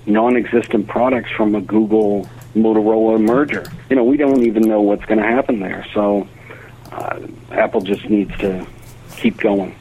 [0.07, 3.65] non-existent products from a Google Motorola merger.
[3.89, 5.87] You know, we don't even know what's going to happen there.
[5.95, 6.29] So
[6.93, 8.67] uh, Apple just needs to
[9.17, 9.75] keep going.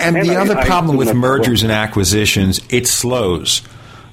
[0.00, 3.62] And, and the I, other problem with mergers and acquisitions, it slows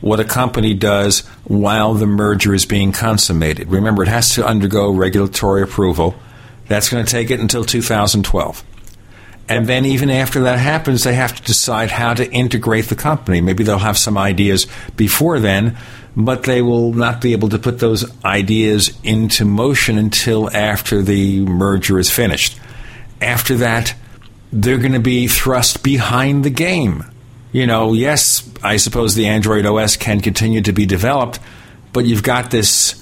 [0.01, 3.69] what a company does while the merger is being consummated.
[3.69, 6.15] Remember, it has to undergo regulatory approval.
[6.67, 8.63] That's going to take it until 2012.
[9.47, 13.41] And then, even after that happens, they have to decide how to integrate the company.
[13.41, 14.65] Maybe they'll have some ideas
[14.95, 15.77] before then,
[16.15, 21.41] but they will not be able to put those ideas into motion until after the
[21.41, 22.59] merger is finished.
[23.21, 23.93] After that,
[24.51, 27.03] they're going to be thrust behind the game.
[27.55, 31.39] You know, yes, I suppose the Android OS can continue to be developed,
[31.93, 33.01] but you've got this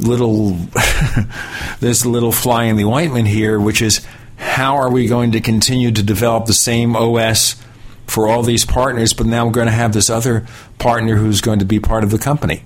[0.00, 0.50] little
[1.78, 5.92] this little fly in the ointment here, which is how are we going to continue
[5.92, 7.54] to develop the same OS
[8.08, 10.44] for all these partners, but now we're going to have this other
[10.80, 12.64] partner who's going to be part of the company.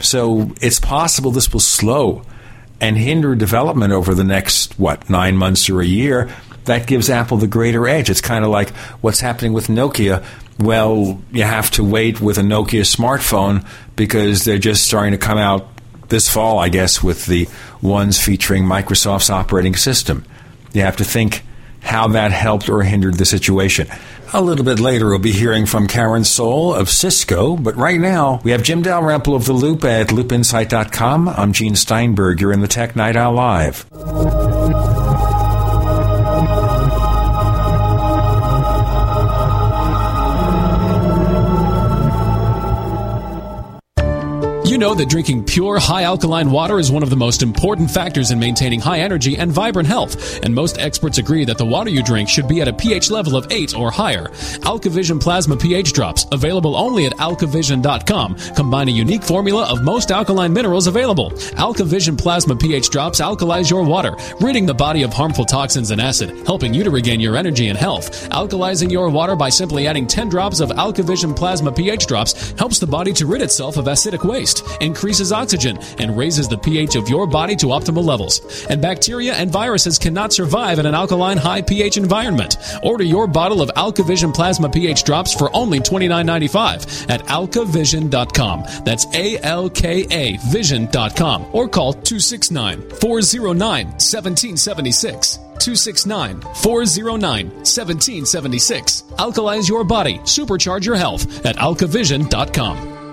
[0.00, 2.24] So it's possible this will slow
[2.80, 6.34] and hinder development over the next, what, nine months or a year.
[6.64, 8.10] That gives Apple the greater edge.
[8.10, 10.24] It's kind of like what's happening with Nokia.
[10.58, 15.38] Well, you have to wait with a Nokia smartphone because they're just starting to come
[15.38, 15.68] out
[16.08, 17.48] this fall, I guess, with the
[17.82, 20.24] ones featuring Microsoft's operating system.
[20.72, 21.42] You have to think
[21.80, 23.88] how that helped or hindered the situation.
[24.32, 28.40] A little bit later, we'll be hearing from Karen Sohl of Cisco, but right now,
[28.42, 31.28] we have Jim Dalrymple of The Loop at loopinsight.com.
[31.28, 32.40] I'm Gene Steinberg.
[32.40, 34.93] You're in the Tech Night Owl Live.
[44.74, 48.32] You know that drinking pure, high alkaline water is one of the most important factors
[48.32, 52.02] in maintaining high energy and vibrant health, and most experts agree that the water you
[52.02, 54.30] drink should be at a pH level of 8 or higher.
[54.66, 60.52] AlkaVision Plasma pH Drops, available only at alkavision.com, combine a unique formula of most alkaline
[60.52, 61.30] minerals available.
[61.30, 66.30] AlkaVision Plasma pH Drops alkalize your water, ridding the body of harmful toxins and acid,
[66.48, 68.28] helping you to regain your energy and health.
[68.30, 72.88] Alkalizing your water by simply adding 10 drops of AlkaVision Plasma pH Drops helps the
[72.88, 77.26] body to rid itself of acidic waste increases oxygen, and raises the pH of your
[77.26, 78.66] body to optimal levels.
[78.66, 82.56] And bacteria and viruses cannot survive in an alkaline high pH environment.
[82.82, 88.64] Order your bottle of AlkaVision Plasma pH drops for only $29.95 at alkavision.com.
[88.84, 95.36] That's A L K A vision.com or call 269 409 1776.
[95.58, 99.02] 269 409 1776.
[99.18, 103.03] Alkalize your body, supercharge your health at alkavision.com.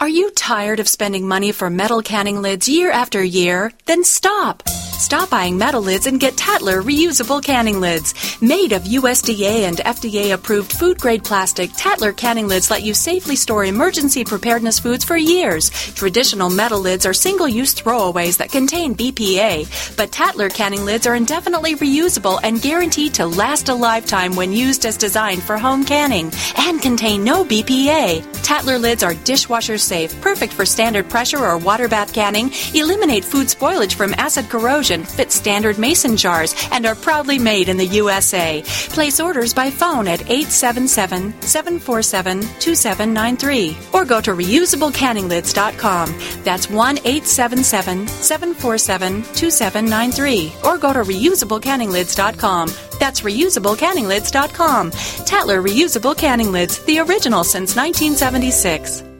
[0.00, 3.72] Are you tired of spending money for metal canning lids year after year?
[3.86, 4.62] Then stop!
[4.98, 8.14] Stop buying metal lids and get Tatler reusable canning lids.
[8.40, 13.34] Made of USDA and FDA approved food grade plastic, Tatler canning lids let you safely
[13.34, 15.68] store emergency preparedness foods for years.
[15.70, 21.16] Traditional metal lids are single use throwaways that contain BPA, but Tatler canning lids are
[21.16, 26.30] indefinitely reusable and guaranteed to last a lifetime when used as designed for home canning
[26.56, 28.22] and contain no BPA.
[28.44, 33.48] Tatler lids are dishwasher safe, perfect for standard pressure or water bath canning, eliminate food
[33.48, 38.62] spoilage from acid corrosion fit standard mason jars and are proudly made in the USA.
[38.90, 46.14] Place orders by phone at 877 747 2793 or go to reusablecanninglids.com.
[46.44, 52.68] That's 1 877 747 2793 or go to reusablecanninglids.com.
[53.00, 54.90] That's reusablecanninglids.com.
[54.90, 59.13] Tatler Reusable Canning Lids, the original since 1976.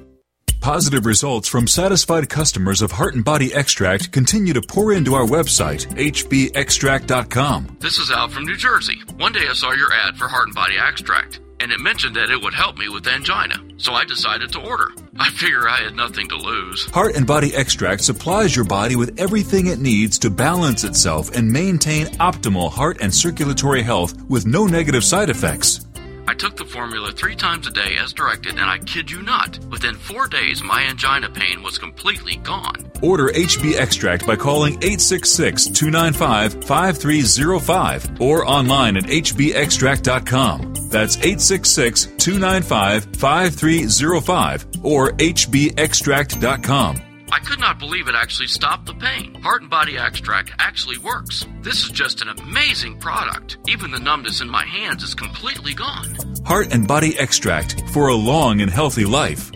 [0.64, 5.26] Positive results from satisfied customers of Heart and Body Extract continue to pour into our
[5.26, 7.76] website, hbextract.com.
[7.80, 9.02] This is Al from New Jersey.
[9.18, 12.30] One day I saw your ad for Heart and Body Extract, and it mentioned that
[12.30, 14.90] it would help me with angina, so I decided to order.
[15.18, 16.86] I figure I had nothing to lose.
[16.92, 21.52] Heart and Body Extract supplies your body with everything it needs to balance itself and
[21.52, 25.84] maintain optimal heart and circulatory health with no negative side effects.
[26.26, 29.58] I took the formula three times a day as directed, and I kid you not,
[29.70, 32.90] within four days, my angina pain was completely gone.
[33.02, 40.74] Order HB Extract by calling 866 295 5305 or online at hbextract.com.
[40.88, 47.03] That's 866 295 5305 or hbextract.com.
[47.34, 49.34] I could not believe it actually stopped the pain.
[49.42, 51.44] Heart and Body Extract actually works.
[51.62, 53.58] This is just an amazing product.
[53.66, 56.16] Even the numbness in my hands is completely gone.
[56.46, 59.50] Heart and Body Extract for a long and healthy life.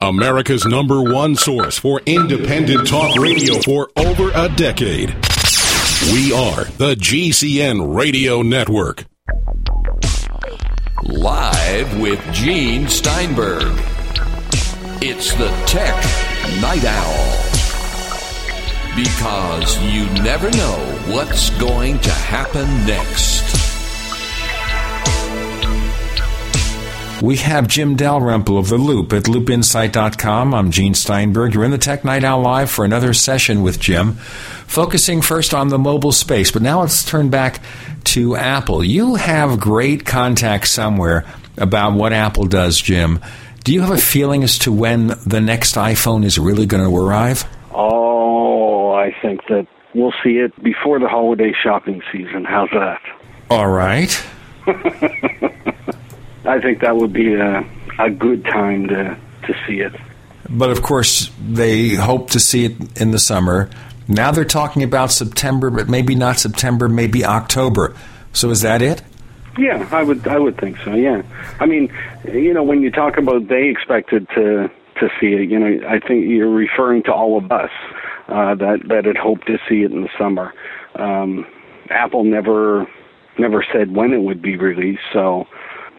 [0.00, 5.10] America's number one source for independent talk radio for over a decade.
[6.10, 9.04] We are the GCN Radio Network.
[11.04, 13.72] Live with Gene Steinberg.
[15.00, 15.94] It's the Tech
[16.60, 17.36] Night Owl.
[18.96, 23.57] Because you never know what's going to happen next.
[27.20, 30.54] We have Jim Dalrymple of The Loop at loopinsight.com.
[30.54, 31.52] I'm Gene Steinberg.
[31.52, 35.66] You're in the Tech Night Owl Live for another session with Jim, focusing first on
[35.68, 36.52] the mobile space.
[36.52, 37.60] But now let's turn back
[38.04, 38.84] to Apple.
[38.84, 41.24] You have great contact somewhere
[41.56, 43.18] about what Apple does, Jim.
[43.64, 46.96] Do you have a feeling as to when the next iPhone is really going to
[46.96, 47.44] arrive?
[47.74, 52.44] Oh, I think that we'll see it before the holiday shopping season.
[52.44, 53.00] How's that?
[53.50, 54.24] All right.
[56.44, 57.64] I think that would be a,
[57.98, 59.16] a good time to,
[59.46, 59.92] to see it.
[60.48, 63.68] But of course, they hope to see it in the summer.
[64.06, 67.94] Now they're talking about September, but maybe not September, maybe October.
[68.32, 69.02] So is that it?
[69.58, 70.94] Yeah, I would I would think so.
[70.94, 71.22] Yeah,
[71.58, 71.92] I mean,
[72.32, 74.70] you know, when you talk about they expected to
[75.00, 77.70] to see it, you know, I think you're referring to all of us
[78.28, 80.54] uh, that that had hoped to see it in the summer.
[80.94, 81.44] Um,
[81.90, 82.86] Apple never
[83.36, 85.46] never said when it would be released, so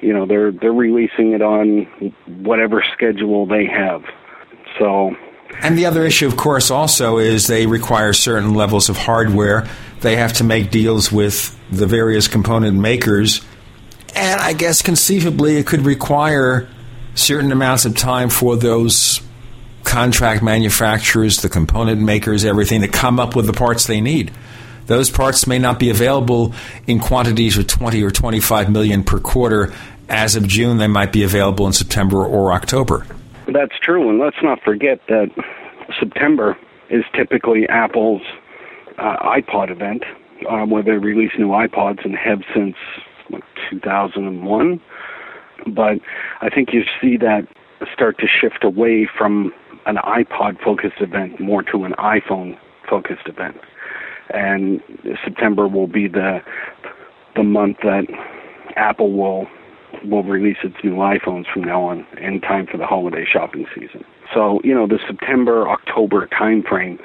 [0.02, 1.86] you know they're they're releasing it on
[2.26, 4.04] whatever schedule they have.
[4.78, 5.16] So
[5.62, 9.68] and the other issue, of course, also is they require certain levels of hardware.
[10.02, 13.41] They have to make deals with the various component makers.
[14.16, 16.70] And I guess conceivably it could require
[17.16, 19.22] certain amounts of time for those
[19.84, 24.32] contract manufacturers, the component makers, everything to come up with the parts they need.
[24.89, 26.51] Those parts may not be available
[26.87, 29.71] in quantities of 20 or 25 million per quarter.
[30.09, 33.05] As of June, they might be available in September or October.
[33.45, 35.29] That's true, and let's not forget that
[35.99, 36.57] September
[36.89, 38.23] is typically Apple's
[38.97, 40.03] uh, iPod event,
[40.49, 42.75] uh, where they release new iPods and have since
[43.27, 44.81] what, 2001.
[45.67, 45.99] But
[46.41, 47.47] I think you see that
[47.93, 49.53] start to shift away from
[49.85, 52.57] an iPod focused event more to an iPhone
[52.89, 53.55] focused event.
[54.32, 54.82] And
[55.23, 56.41] September will be the
[57.36, 58.05] the month that
[58.75, 59.47] Apple will
[60.05, 64.03] will release its new iPhones from now on in time for the holiday shopping season.
[64.34, 66.99] So, you know, the September October timeframe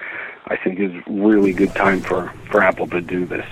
[0.46, 3.46] I think is really good time for, for Apple to do this.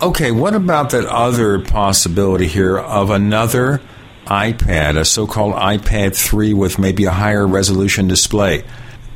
[0.00, 3.80] Okay, what about that other possibility here of another
[4.26, 8.64] iPad, a so called iPad 3 with maybe a higher resolution display?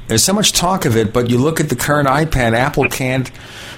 [0.08, 3.30] There's so much talk of it, but you look at the current iPad, Apple can't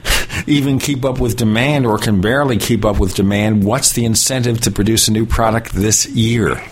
[0.46, 3.64] even keep up with demand or can barely keep up with demand.
[3.64, 6.62] What's the incentive to produce a new product this year?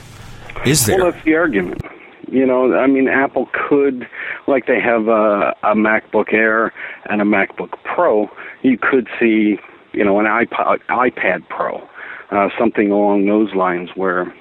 [0.65, 0.99] Is there?
[0.99, 1.83] Well, that's the argument.
[2.29, 4.09] You know, I mean, Apple could,
[4.49, 6.73] like they have a, a MacBook Air
[7.09, 8.29] and a MacBook Pro,
[8.63, 9.59] you could see,
[9.93, 11.89] you know, an iPod, iPad Pro,
[12.33, 14.35] uh, something along those lines where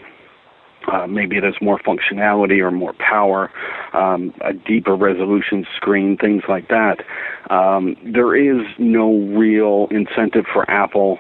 [0.92, 3.52] uh, maybe it has more functionality or more power,
[3.94, 7.04] um, a deeper resolution screen, things like that.
[7.50, 11.20] Um, there is no real incentive for Apple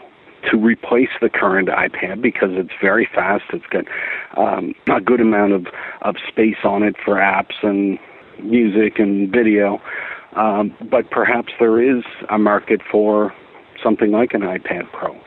[0.51, 3.43] to replace the current iPad because it's very fast.
[3.51, 3.85] It's got
[4.37, 5.67] um, a good amount of,
[6.01, 7.97] of space on it for apps and
[8.43, 9.81] music and video.
[10.35, 13.33] Um, but perhaps there is a market for
[13.81, 15.19] something like an iPad Pro.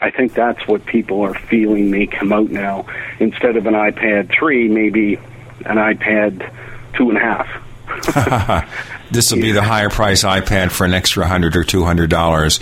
[0.00, 2.86] I think that's what people are feeling may come out now.
[3.18, 5.18] Instead of an iPad 3, maybe
[5.64, 6.50] an iPad
[6.94, 8.68] two and a half.
[9.10, 12.60] this will be the higher price iPad for an extra hundred or two hundred dollars.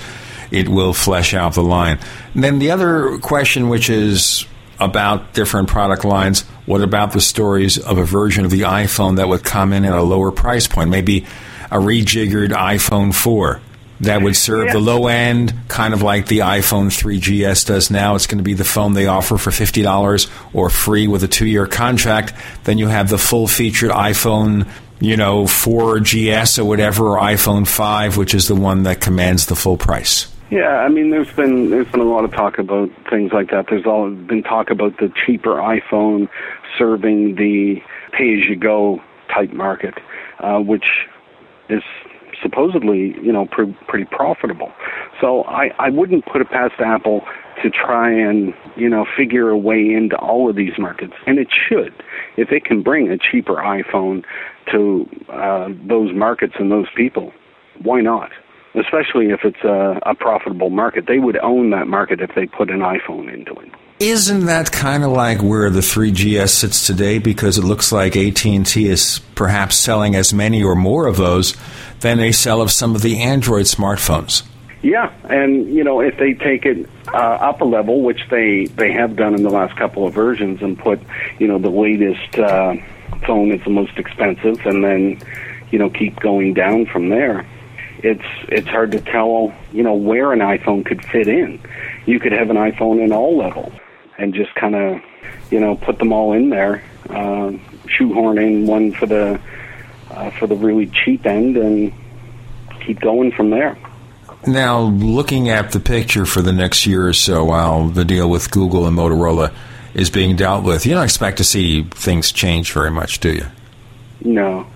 [0.50, 1.98] It will flesh out the line.
[2.34, 4.44] And then the other question, which is
[4.78, 9.28] about different product lines, what about the stories of a version of the iPhone that
[9.28, 10.90] would come in at a lower price point?
[10.90, 11.24] Maybe
[11.70, 13.60] a rejiggered iPhone 4
[14.02, 14.72] that would serve yeah.
[14.72, 18.14] the low end, kind of like the iPhone 3GS does now.
[18.14, 21.46] It's going to be the phone they offer for $50 or free with a two
[21.46, 22.34] year contract.
[22.64, 24.68] Then you have the full featured iPhone
[25.02, 29.56] you know, 4GS or whatever, or iPhone 5, which is the one that commands the
[29.56, 30.32] full price.
[30.48, 33.66] Yeah, I mean, there's been there's been a lot of talk about things like that.
[33.68, 36.28] There's all been talk about the cheaper iPhone
[36.78, 37.82] serving the
[38.12, 39.02] pay-as-you-go
[39.34, 39.94] type market,
[40.38, 40.84] uh, which
[41.68, 41.82] is
[42.42, 44.72] supposedly, you know, pr- pretty profitable.
[45.20, 47.22] So I, I wouldn't put it past Apple
[47.62, 51.14] to try and, you know, figure a way into all of these markets.
[51.26, 51.94] And it should.
[52.36, 54.24] If it can bring a cheaper iPhone
[54.72, 57.32] to uh, those markets and those people,
[57.82, 58.30] why not?
[58.74, 61.04] Especially if it's a, a profitable market.
[61.06, 63.70] They would own that market if they put an iPhone into it.
[64.02, 67.20] Isn't that kind of like where the 3GS sits today?
[67.20, 71.56] Because it looks like AT&T is perhaps selling as many or more of those
[72.00, 74.42] than they sell of some of the Android smartphones.
[74.82, 78.90] Yeah, and you know if they take it uh, up a level, which they they
[78.90, 80.98] have done in the last couple of versions, and put
[81.38, 82.74] you know the latest uh,
[83.24, 85.22] phone is the most expensive, and then
[85.70, 87.46] you know keep going down from there.
[88.02, 91.60] It's it's hard to tell you know where an iPhone could fit in.
[92.04, 93.72] You could have an iPhone in all levels
[94.18, 95.00] and just kind of
[95.50, 97.52] you know put them all in there, uh,
[97.86, 99.40] shoehorn in one for the
[100.10, 101.92] uh, for the really cheap end, and
[102.84, 103.76] keep going from there.
[104.46, 108.50] Now, looking at the picture for the next year or so, while the deal with
[108.50, 109.54] Google and Motorola
[109.94, 113.46] is being dealt with, you don't expect to see things change very much, do you?
[114.24, 114.66] No,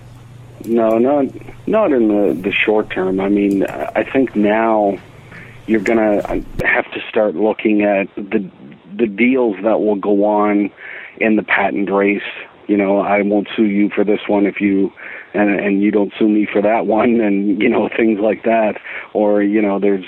[0.65, 1.25] no, not
[1.67, 3.19] not in the the short term.
[3.19, 4.97] I mean, I think now
[5.65, 6.21] you're gonna
[6.63, 8.49] have to start looking at the
[8.97, 10.71] the deals that will go on
[11.19, 12.21] in the patent race.
[12.67, 14.91] You know, I won't sue you for this one if you
[15.33, 18.79] and and you don't sue me for that one and you know things like that
[19.13, 20.05] or you know there's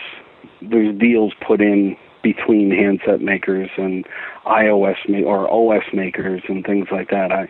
[0.61, 4.05] there's deals put in between handset makers and
[4.45, 7.31] iOS ma- or OS makers and things like that.
[7.31, 7.49] I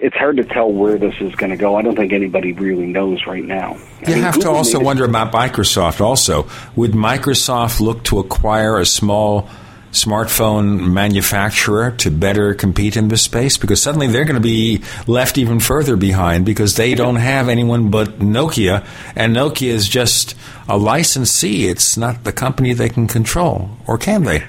[0.00, 1.74] it's hard to tell where this is going to go.
[1.76, 3.74] I don't think anybody really knows right now.
[3.74, 6.00] You I mean, have Google to also wonder about Microsoft.
[6.00, 9.48] Also, would Microsoft look to acquire a small
[9.92, 13.56] smartphone manufacturer to better compete in this space?
[13.56, 17.90] Because suddenly they're going to be left even further behind because they don't have anyone
[17.90, 18.86] but Nokia
[19.16, 20.34] and Nokia is just
[20.68, 21.68] a licensee.
[21.68, 24.44] It's not the company they can control or can they?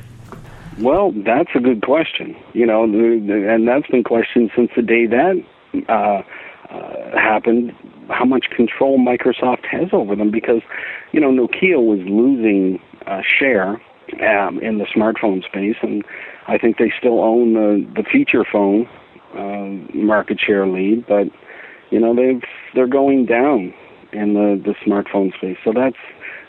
[0.77, 2.35] Well that's a good question.
[2.53, 5.43] You know and that's been questioned since the day that
[5.87, 6.21] uh,
[6.69, 7.73] uh, happened
[8.09, 10.61] how much control Microsoft has over them because
[11.11, 13.81] you know Nokia was losing uh, share
[14.13, 16.03] um, in the smartphone space, and
[16.47, 18.87] I think they still own the the feature phone
[19.33, 21.05] uh, market share lead.
[21.07, 21.27] But
[21.89, 22.43] you know they've
[22.73, 23.73] they're going down
[24.11, 25.97] in the the smartphone space, so that's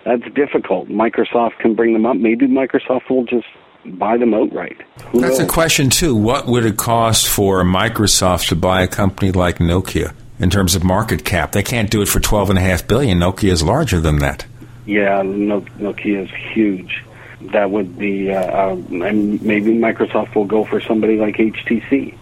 [0.05, 0.89] that's difficult.
[0.89, 2.17] Microsoft can bring them up.
[2.17, 3.47] Maybe Microsoft will just
[3.85, 4.81] buy them outright.
[5.13, 5.49] Who that's knows?
[5.49, 6.17] a question too.
[6.17, 10.15] What would it cost for Microsoft to buy a company like Nokia?
[10.39, 13.19] In terms of market cap, they can't do it for twelve and a half billion.
[13.19, 14.47] Nokia is larger than that.
[14.87, 17.05] Yeah, Nokia is huge
[17.41, 22.16] that would be, uh, uh, and maybe Microsoft will go for somebody like HTC.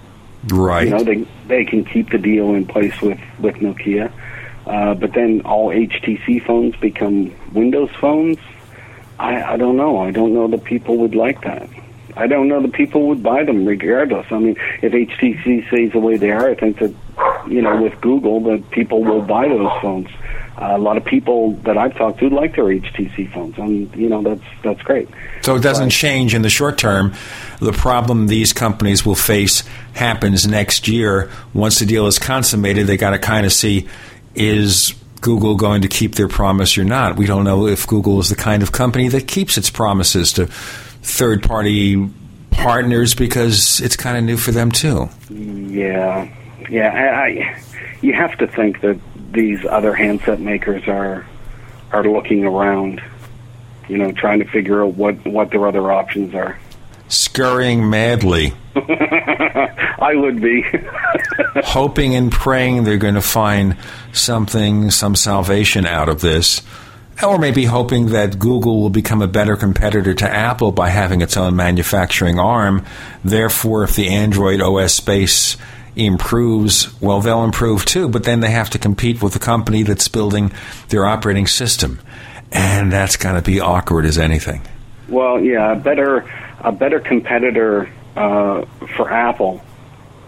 [0.49, 0.85] Right.
[0.85, 4.13] You know, they they can keep the deal in place with with Nokia,
[4.67, 8.39] uh, but then all HTC phones become Windows phones.
[9.19, 9.99] I I don't know.
[9.99, 11.69] I don't know that people would like that.
[12.17, 14.27] I don't know that people would buy them regardless.
[14.31, 16.95] I mean, if HTC stays the way they are, I think that
[17.49, 20.09] you know with Google that people will buy those phones
[20.61, 24.09] Uh, a lot of people that I've talked to like their HTC phones, and you
[24.09, 25.09] know that's that's great.
[25.43, 27.15] So it doesn't but, change in the short term.
[27.61, 29.63] The problem these companies will face
[29.95, 31.31] happens next year.
[31.55, 33.87] Once the deal is consummated, they got to kind of see
[34.35, 37.17] is Google going to keep their promise or not.
[37.17, 40.47] We don't know if Google is the kind of company that keeps its promises to
[40.47, 42.11] third party
[42.51, 45.09] partners because it's kind of new for them too.
[45.31, 46.29] Yeah,
[46.69, 46.89] yeah.
[46.89, 47.63] I, I
[48.01, 48.99] you have to think that
[49.31, 51.27] these other handset makers are
[51.93, 53.03] are looking around,
[53.89, 56.59] you know, trying to figure out what what their other options are.
[57.09, 58.53] Scurrying madly.
[58.77, 60.65] I would be.
[61.65, 63.77] Hoping and praying they're going to find
[64.13, 66.63] something, some salvation out of this.
[67.23, 71.37] Or maybe hoping that Google will become a better competitor to Apple by having its
[71.37, 72.85] own manufacturing arm.
[73.25, 75.57] Therefore, if the Android OS space
[75.99, 80.09] improves, well, they'll improve too, but then they have to compete with the company that's
[80.09, 80.53] building
[80.89, 82.01] their operating system.
[82.51, 84.63] And that's going to be awkward as anything.
[85.09, 86.31] Well, yeah, a better,
[86.61, 88.65] a better competitor uh,
[88.97, 89.63] for Apple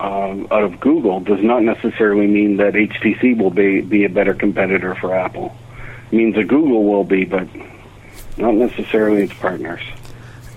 [0.00, 4.34] um, out of Google does not necessarily mean that HTC will be, be a better
[4.34, 5.54] competitor for Apple.
[6.10, 7.46] It means that Google will be, but
[8.36, 9.82] not necessarily its partners.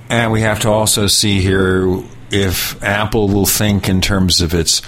[0.09, 2.01] And we have to also see here
[2.33, 4.81] if Apple will think in terms of its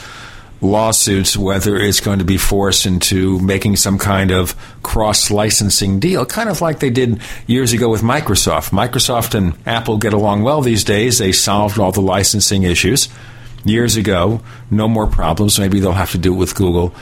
[0.61, 6.25] lawsuits whether it's going to be forced into making some kind of cross licensing deal,
[6.25, 8.71] kind of like they did years ago with Microsoft.
[8.71, 11.17] Microsoft and Apple get along well these days.
[11.17, 13.09] They solved all the licensing issues
[13.63, 14.41] years ago.
[14.71, 15.59] No more problems.
[15.59, 16.93] Maybe they'll have to do it with Google.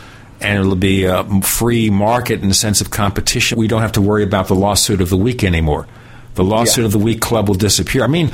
[0.42, 3.58] And it'll be a free market in the sense of competition.
[3.58, 5.88] We don't have to worry about the lawsuit of the week anymore.
[6.36, 6.86] The lawsuit yeah.
[6.86, 8.04] of the week club will disappear.
[8.04, 8.32] I mean,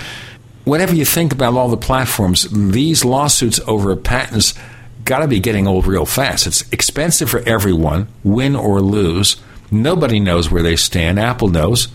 [0.69, 4.53] whatever you think about all the platforms, these lawsuits over patents
[5.03, 6.45] got to be getting old real fast.
[6.45, 9.37] It's expensive for everyone, win or lose.
[9.71, 11.19] Nobody knows where they stand.
[11.19, 11.87] Apple knows.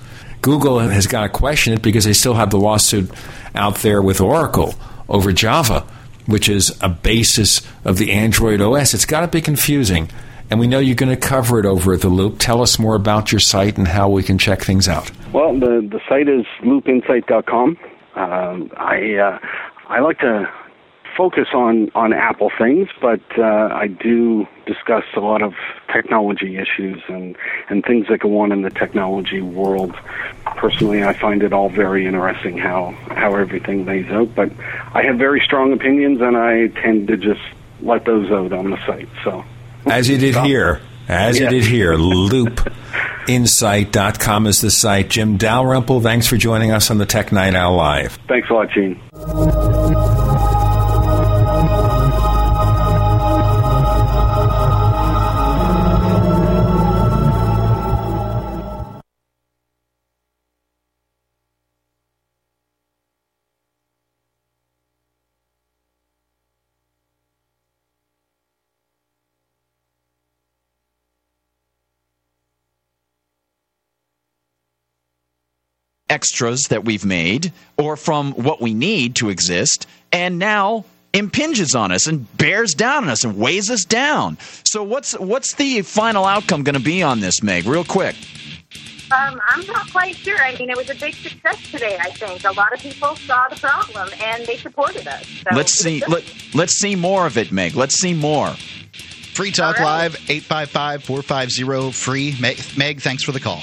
[0.43, 3.11] Google has got to question it because they still have the lawsuit
[3.55, 4.75] out there with Oracle
[5.09, 5.87] over Java,
[6.27, 8.93] which is a basis of the Android OS.
[8.93, 10.11] It's got to be confusing.
[10.51, 12.39] And we know you're going to cover it over at The Loop.
[12.39, 15.11] Tell us more about your site and how we can check things out.
[15.33, 17.79] Well, the, the site is loopinsight.com.
[18.15, 19.39] Um, I, uh,
[19.89, 20.51] I like to
[21.17, 25.55] focus on, on Apple things, but uh, I do discuss a lot of
[25.93, 27.37] technology issues and,
[27.69, 29.95] and things that go on in the technology world.
[30.45, 34.51] Personally, I find it all very interesting how, how everything lays out, but
[34.93, 37.43] I have very strong opinions and I tend to just
[37.81, 39.09] let those out on the site.
[39.23, 39.45] So,
[39.87, 40.81] As you did here.
[41.07, 41.51] As yeah.
[41.51, 41.93] you did here,
[43.27, 45.11] loopinsight.com is the site.
[45.11, 48.19] Jim Dalrymple, thanks for joining us on the Tech Night Owl Live.
[48.29, 49.01] Thanks a lot, Gene.
[76.15, 81.91] Extras that we've made or from what we need to exist, and now impinges on
[81.91, 84.39] us and bears down on us and weighs us down.
[84.63, 87.67] So what's what's the final outcome going to be on this, Meg?
[87.67, 88.15] Real quick.
[89.11, 90.41] Um, I'm not quite sure.
[90.41, 91.99] I mean, it was a big success today.
[92.01, 95.27] I think a lot of people saw the problem and they supported us.
[95.27, 96.03] So let's see.
[96.09, 97.75] Let, let's see more of it, Meg.
[97.75, 98.55] Let's see more.
[99.35, 99.85] Free Talk right.
[99.85, 102.35] Live, 855 450 free.
[102.41, 103.63] Meg, thanks for the call.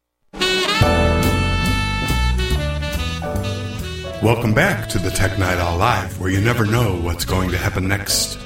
[4.21, 7.57] Welcome back to the Tech Night Owl Live, where you never know what's going to
[7.57, 8.37] happen next.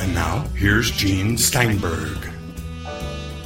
[0.00, 2.16] And now, here's Gene Steinberg.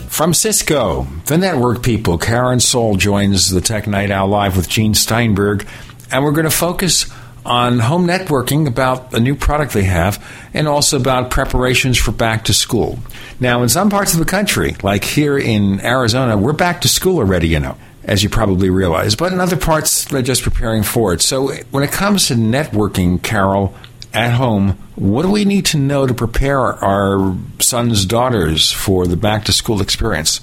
[0.07, 4.95] From Cisco, the network people, Karen Sohl joins the Tech Night Owl Live with Gene
[4.95, 5.67] Steinberg,
[6.13, 7.11] and we're going to focus
[7.45, 10.25] on home networking about a new product they have
[10.55, 13.01] and also about preparations for back to school.
[13.41, 17.19] Now, in some parts of the country, like here in Arizona, we're back to school
[17.19, 19.15] already, you know as you probably realize.
[19.15, 21.21] But in other parts, they're just preparing for it.
[21.21, 23.75] So when it comes to networking, Carol,
[24.13, 29.17] at home, what do we need to know to prepare our sons, daughters for the
[29.17, 30.41] back to school experience?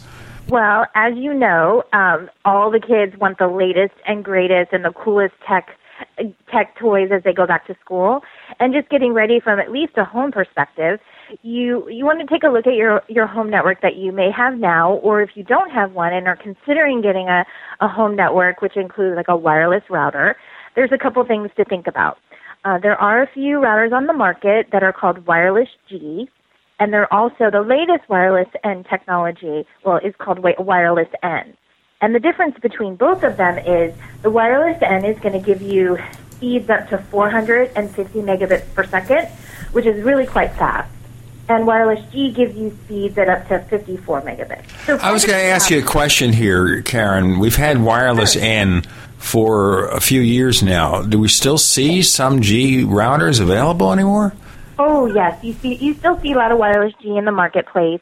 [0.47, 4.91] Well, as you know, um, all the kids want the latest and greatest and the
[4.91, 5.69] coolest tech
[6.51, 8.23] tech toys as they go back to school.
[8.59, 10.99] And just getting ready from at least a home perspective,
[11.41, 14.31] you you want to take a look at your your home network that you may
[14.31, 17.45] have now, or if you don't have one and are considering getting a
[17.79, 20.35] a home network, which includes like a wireless router.
[20.75, 22.17] There's a couple things to think about.
[22.65, 26.29] Uh, there are a few routers on the market that are called Wireless G,
[26.79, 29.65] and they're also the latest wireless N technology.
[29.85, 31.55] Well, is called Wireless N.
[32.01, 35.61] And the difference between both of them is the Wireless N is going to give
[35.61, 35.97] you
[36.31, 39.27] speeds up to 450 megabits per second,
[39.73, 40.89] which is really quite fast.
[41.49, 44.69] And Wireless G gives you speeds at up to 54 megabits.
[44.85, 47.39] So I was going to ask you a question here, Karen.
[47.39, 48.83] We've had wireless N
[49.17, 51.01] for a few years now.
[51.01, 54.33] Do we still see some G routers available anymore?
[54.77, 57.99] Oh yes, you see, you still see a lot of wireless G in the marketplace.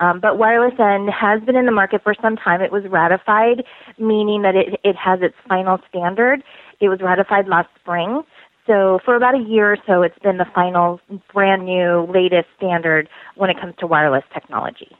[0.00, 2.60] Um, but wireless N has been in the market for some time.
[2.60, 3.64] It was ratified,
[3.98, 6.42] meaning that it, it has its final standard.
[6.80, 8.22] It was ratified last spring.
[8.66, 11.00] So for about a year or so, it's been the final,
[11.32, 14.96] brand new, latest standard when it comes to wireless technology.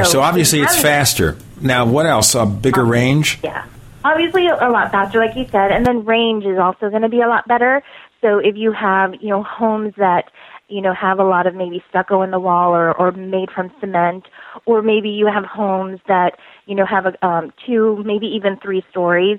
[0.00, 1.36] So, so obviously it's faster.
[1.60, 2.34] Now, what else?
[2.34, 3.38] A bigger um, range?
[3.44, 3.66] Yeah.
[4.04, 7.20] Obviously a lot faster, like you said, and then range is also going to be
[7.20, 7.82] a lot better.
[8.20, 10.30] So if you have, you know, homes that
[10.68, 13.70] you know, have a lot of maybe stucco in the wall or, or made from
[13.80, 14.24] cement,
[14.64, 18.82] or maybe you have homes that, you know, have a, um, two, maybe even three
[18.90, 19.38] stories.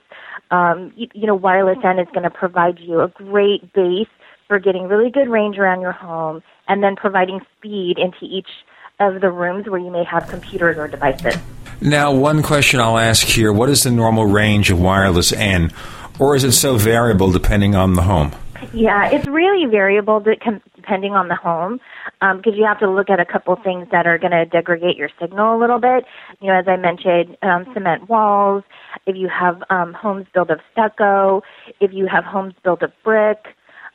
[0.52, 4.08] Um, you, you know, wireless N is going to provide you a great base
[4.48, 8.50] for getting really good range around your home and then providing speed into each
[9.00, 11.36] of the rooms where you may have computers or devices.
[11.82, 15.74] Now, one question I'll ask here what is the normal range of wireless N,
[16.20, 18.32] or is it so variable depending on the home?
[18.74, 21.80] Yeah, it's really variable depending on the home
[22.20, 24.98] because um, you have to look at a couple things that are going to degrade
[24.98, 26.06] your signal a little bit.
[26.40, 28.64] You know, as I mentioned, um, cement walls,
[29.06, 31.44] if you have um, homes built of stucco,
[31.80, 33.46] if you have homes built of brick,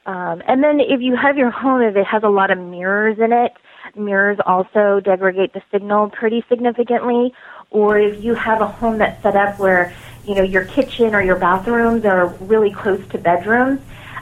[0.07, 3.19] um, and then if you have your home, if it has a lot of mirrors
[3.19, 3.53] in it,
[3.95, 7.33] mirrors also degrade the signal pretty significantly.
[7.71, 9.95] Or if you have a home that's set up where,
[10.25, 13.81] you know, your kitchen or your bathrooms are really close to bedrooms,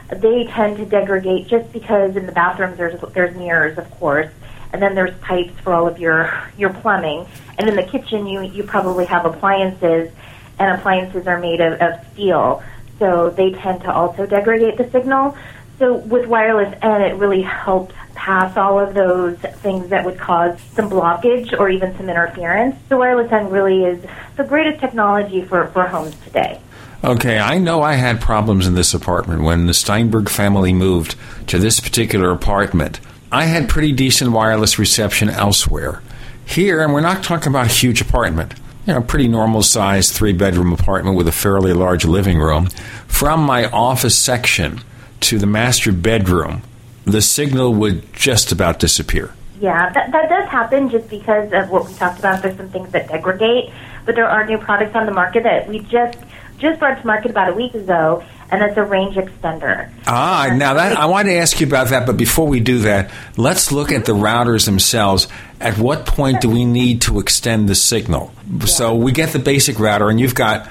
[0.09, 4.29] they tend to degrade just because in the bathrooms there's there's mirrors, of course,
[4.73, 7.25] and then there's pipes for all of your your plumbing,
[7.57, 10.11] and in the kitchen you you probably have appliances,
[10.59, 12.61] and appliances are made of, of steel,
[12.99, 15.37] so they tend to also degrade the signal.
[15.79, 20.59] So with wireless N, it really helps pass all of those things that would cause
[20.73, 22.75] some blockage or even some interference.
[22.89, 24.05] So wireless N really is
[24.35, 26.59] the greatest technology for, for homes today.
[27.01, 31.15] Okay, I know I had problems in this apartment when the Steinberg family moved
[31.47, 32.99] to this particular apartment.
[33.31, 36.01] I had pretty decent wireless reception elsewhere.
[36.45, 38.53] Here, and we're not talking about a huge apartment,
[38.89, 42.65] you know, pretty normal sized three bedroom apartment with a fairly large living room.
[43.05, 44.81] From my office section
[45.19, 46.63] to the master bedroom,
[47.05, 49.31] the signal would just about disappear.
[49.61, 52.41] Yeah, that, that does happen just because of what we talked about.
[52.41, 53.71] There's some things that degrade,
[54.07, 56.17] but there are new products on the market that we just
[56.57, 59.89] just brought to market about a week ago, and it's a range extender.
[60.07, 63.11] Ah, now that I wanted to ask you about that, but before we do that,
[63.37, 65.27] let's look at the routers themselves.
[65.59, 68.33] At what point do we need to extend the signal?
[68.51, 68.65] Yeah.
[68.65, 70.69] So we get the basic router, and you've got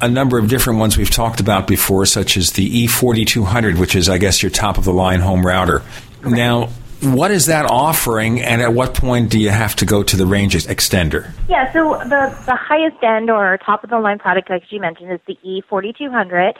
[0.00, 4.08] a number of different ones we've talked about before, such as the E4200, which is,
[4.08, 5.82] I guess, your top of the line home router.
[6.24, 6.70] Now,
[7.02, 10.26] what is that offering, and at what point do you have to go to the
[10.26, 11.32] range extender?
[11.48, 15.12] Yeah, so the, the highest end or top of the line product, like you mentioned,
[15.12, 16.54] is the E4200,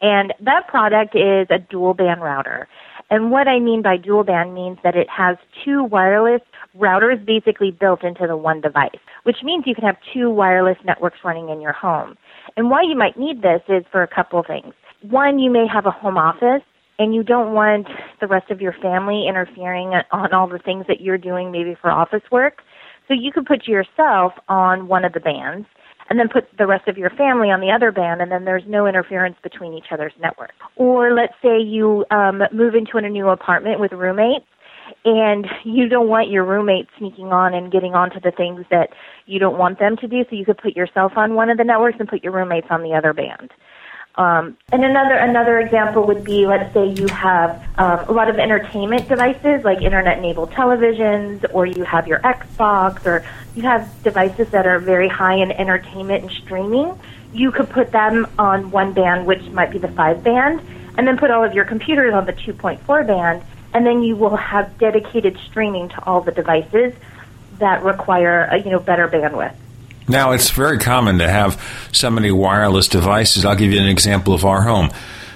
[0.00, 2.68] and that product is a dual band router.
[3.10, 6.40] And what I mean by dual band means that it has two wireless
[6.78, 8.90] routers basically built into the one device,
[9.24, 12.16] which means you can have two wireless networks running in your home.
[12.56, 14.72] And why you might need this is for a couple things.
[15.02, 16.62] One, you may have a home office
[16.98, 17.88] and you don't want
[18.20, 21.90] the rest of your family interfering on all the things that you're doing maybe for
[21.90, 22.62] office work.
[23.08, 25.66] So you could put yourself on one of the bands
[26.10, 28.64] and then put the rest of your family on the other band and then there's
[28.66, 30.52] no interference between each other's network.
[30.76, 34.46] Or let's say you um, move into a new apartment with roommates
[35.04, 38.90] and you don't want your roommates sneaking on and getting onto the things that
[39.26, 41.64] you don't want them to do so you could put yourself on one of the
[41.64, 43.50] networks and put your roommates on the other band.
[44.16, 48.38] Um, and another another example would be, let's say you have um, a lot of
[48.38, 54.66] entertainment devices like internet-enabled televisions, or you have your Xbox, or you have devices that
[54.66, 56.98] are very high in entertainment and streaming.
[57.32, 60.60] You could put them on one band, which might be the five band,
[60.98, 63.42] and then put all of your computers on the 2.4 band,
[63.72, 66.92] and then you will have dedicated streaming to all the devices
[67.58, 69.54] that require a, you know better bandwidth.
[70.08, 73.44] Now, it's very common to have so many wireless devices.
[73.44, 74.90] I'll give you an example of our home.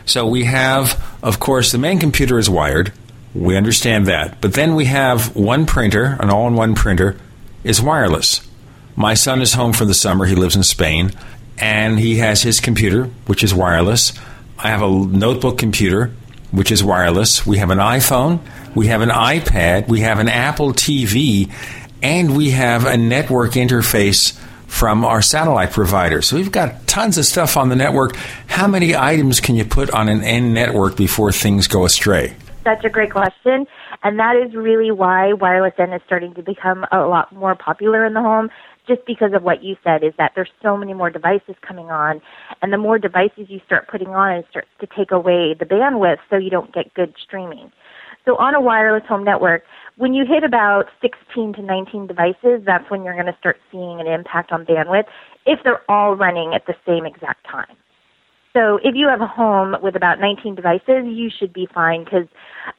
[0.06, 2.92] So we have, of course, the main computer is wired.
[3.34, 4.40] We understand that.
[4.40, 7.16] But then we have one printer, an all in one printer,
[7.64, 8.46] is wireless.
[8.94, 10.24] My son is home for the summer.
[10.24, 11.12] He lives in Spain.
[11.58, 14.12] And he has his computer, which is wireless.
[14.58, 16.12] I have a notebook computer,
[16.50, 17.44] which is wireless.
[17.46, 18.40] We have an iPhone.
[18.74, 19.88] We have an iPad.
[19.88, 21.50] We have an Apple TV.
[22.02, 26.22] And we have a network interface from our satellite provider.
[26.22, 28.16] So we've got tons of stuff on the network.
[28.46, 32.36] How many items can you put on an N network before things go astray?
[32.66, 33.66] such a great question.
[34.02, 38.04] And that is really why wireless N is starting to become a lot more popular
[38.04, 38.50] in the home,
[38.86, 42.20] just because of what you said, is that there's so many more devices coming on.
[42.60, 46.18] And the more devices you start putting on, it starts to take away the bandwidth
[46.28, 47.70] so you don't get good streaming.
[48.24, 49.62] So on a wireless home network,
[49.96, 53.98] when you hit about 16 to 19 devices, that's when you're going to start seeing
[54.00, 55.04] an impact on bandwidth
[55.46, 57.76] if they're all running at the same exact time.
[58.52, 62.26] So if you have a home with about 19 devices, you should be fine because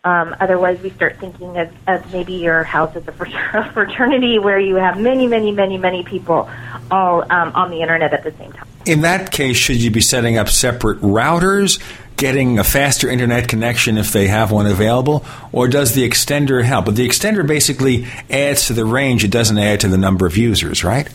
[0.03, 4.75] um, otherwise we start thinking of, of maybe your house as a fraternity where you
[4.75, 6.49] have many, many, many, many people
[6.89, 8.67] all um, on the internet at the same time.
[8.85, 11.81] In that case, should you be setting up separate routers,
[12.15, 16.85] getting a faster internet connection if they have one available, or does the extender help?
[16.85, 20.37] But the extender basically adds to the range, it doesn't add to the number of
[20.37, 21.09] users, right?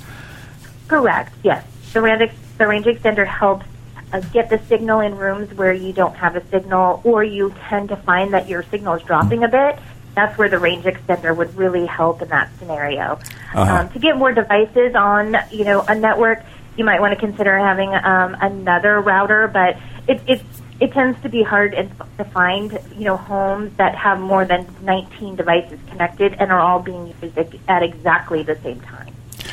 [0.89, 1.65] Correct, yes.
[1.95, 3.65] The range, the range extender helps
[4.13, 7.89] uh, get the signal in rooms where you don't have a signal or you tend
[7.89, 9.79] to find that your signal is dropping a bit.
[10.15, 13.19] That's where the range extender would really help in that scenario.
[13.55, 13.61] Uh-huh.
[13.61, 16.43] Um, to get more devices on, you know, a network,
[16.77, 19.77] you might want to consider having um, another router, but
[20.09, 20.43] it, it
[20.83, 21.73] it tends to be hard
[22.19, 26.81] to find, you know, homes that have more than 19 devices connected and are all
[26.81, 27.39] being used
[27.69, 29.12] at exactly the same time.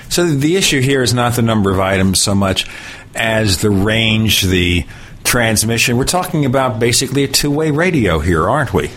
[0.09, 2.67] So the issue here is not the number of items so much
[3.15, 4.85] as the range, the
[5.23, 5.97] transmission.
[5.97, 8.91] We're talking about basically a two way radio here, aren't we?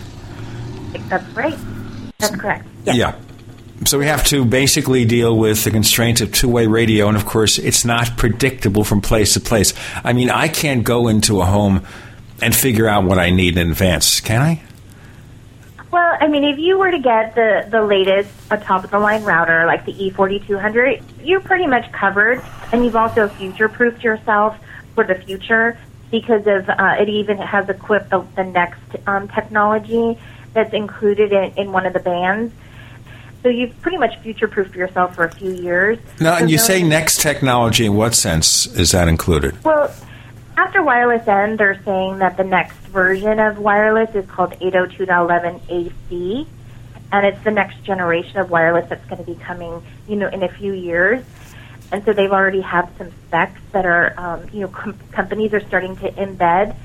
[1.09, 1.57] That's right.
[2.17, 2.67] That's correct.
[2.85, 3.15] Yeah.
[3.85, 7.25] So we have to basically deal with the constraints of two way radio, and of
[7.25, 9.73] course, it's not predictable from place to place.
[10.03, 11.85] I mean, I can't go into a home
[12.41, 14.61] and figure out what I need in advance, can I?
[15.93, 18.97] Well, I mean, if you were to get the, the latest, a top of the
[18.97, 22.41] line router like the E4200, you're pretty much covered,
[22.71, 24.57] and you've also future proofed yourself
[24.95, 25.77] for the future
[26.09, 30.17] because of uh, it even has equipped the, the next um, technology
[30.53, 32.51] that's included in, in one of the bands.
[33.43, 35.99] So you've pretty much future proofed yourself for a few years.
[36.19, 39.63] Now, and So you no- say next technology, in what sense is that included?
[39.63, 39.93] Well,
[40.57, 46.47] after wireless N, they're saying that the next version of wireless is called 802.11ac,
[47.11, 50.43] and it's the next generation of wireless that's going to be coming, you know, in
[50.43, 51.23] a few years.
[51.91, 55.61] And so they've already have some specs that are, um, you know, com- companies are
[55.61, 56.75] starting to embed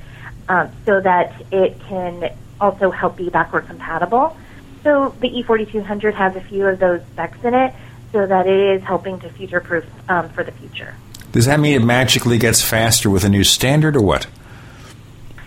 [0.47, 4.37] um, so that it can also help be backward compatible.
[4.83, 7.73] So the E4200 has a few of those specs in it,
[8.11, 10.95] so that it is helping to future-proof um, for the future.
[11.31, 14.27] Does that mean it magically gets faster with a new standard, or what?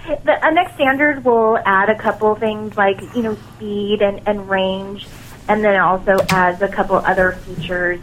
[0.07, 4.49] The a next standard will add a couple things like you know speed and, and
[4.49, 5.07] range,
[5.49, 8.01] and then also adds a couple other features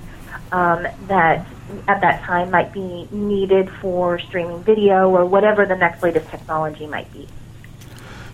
[0.51, 1.45] um, that
[1.87, 6.87] at that time might be needed for streaming video or whatever the next latest technology
[6.87, 7.27] might be.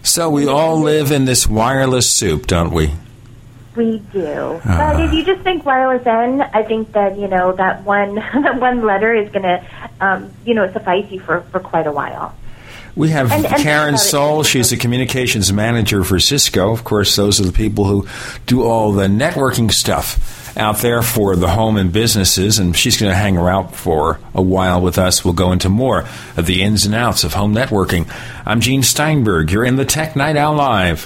[0.03, 2.93] So we all live in this wireless soup, don't we?
[3.75, 4.93] We do, Ah.
[4.93, 8.59] but if you just think wireless N, I think that you know that one that
[8.59, 9.63] one letter is going to
[9.99, 12.33] um, you know suffice you for for quite a while.
[12.95, 14.43] We have And- and Karen think about it.
[14.43, 14.45] Sohl.
[14.45, 16.71] She's the communications manager for Cisco.
[16.71, 18.07] Of course, those are the people who
[18.45, 22.57] do all the networking stuff out there for the home and businesses.
[22.57, 25.25] And she's going to hang around for a while with us.
[25.25, 26.05] We'll go into more
[26.37, 28.07] of the ins and outs of home networking.
[28.45, 29.51] I'm Gene Steinberg.
[29.51, 31.05] You're in the Tech Night Owl Live.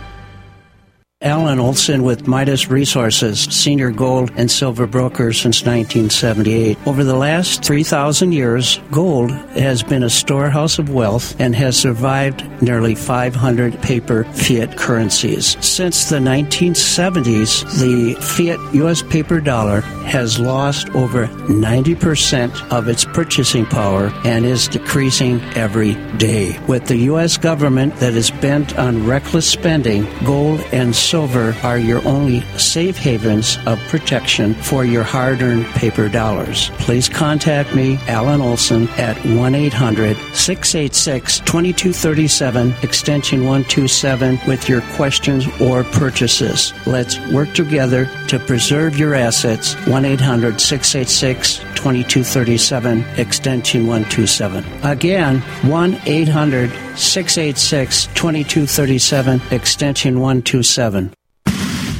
[1.23, 6.79] Alan Olson with Midas Resources, senior gold and silver broker since 1978.
[6.87, 12.43] Over the last 3,000 years, gold has been a storehouse of wealth and has survived
[12.59, 15.63] nearly 500 paper fiat currencies.
[15.63, 19.03] Since the 1970s, the fiat U.S.
[19.03, 26.59] paper dollar has lost over 90% of its purchasing power and is decreasing every day.
[26.67, 27.37] With the U.S.
[27.37, 33.57] government that is bent on reckless spending, gold and silver are your only safe havens
[33.65, 36.69] of protection for your hard earned paper dollars.
[36.77, 45.45] Please contact me, Alan Olson, at 1 800 686 2237, extension 127, with your questions
[45.59, 46.71] or purchases.
[46.87, 49.73] Let's work together to preserve your assets.
[49.87, 54.63] 1 800 686 2237, extension 127.
[54.83, 61.13] Again, 1 800 686 2237, extension 127.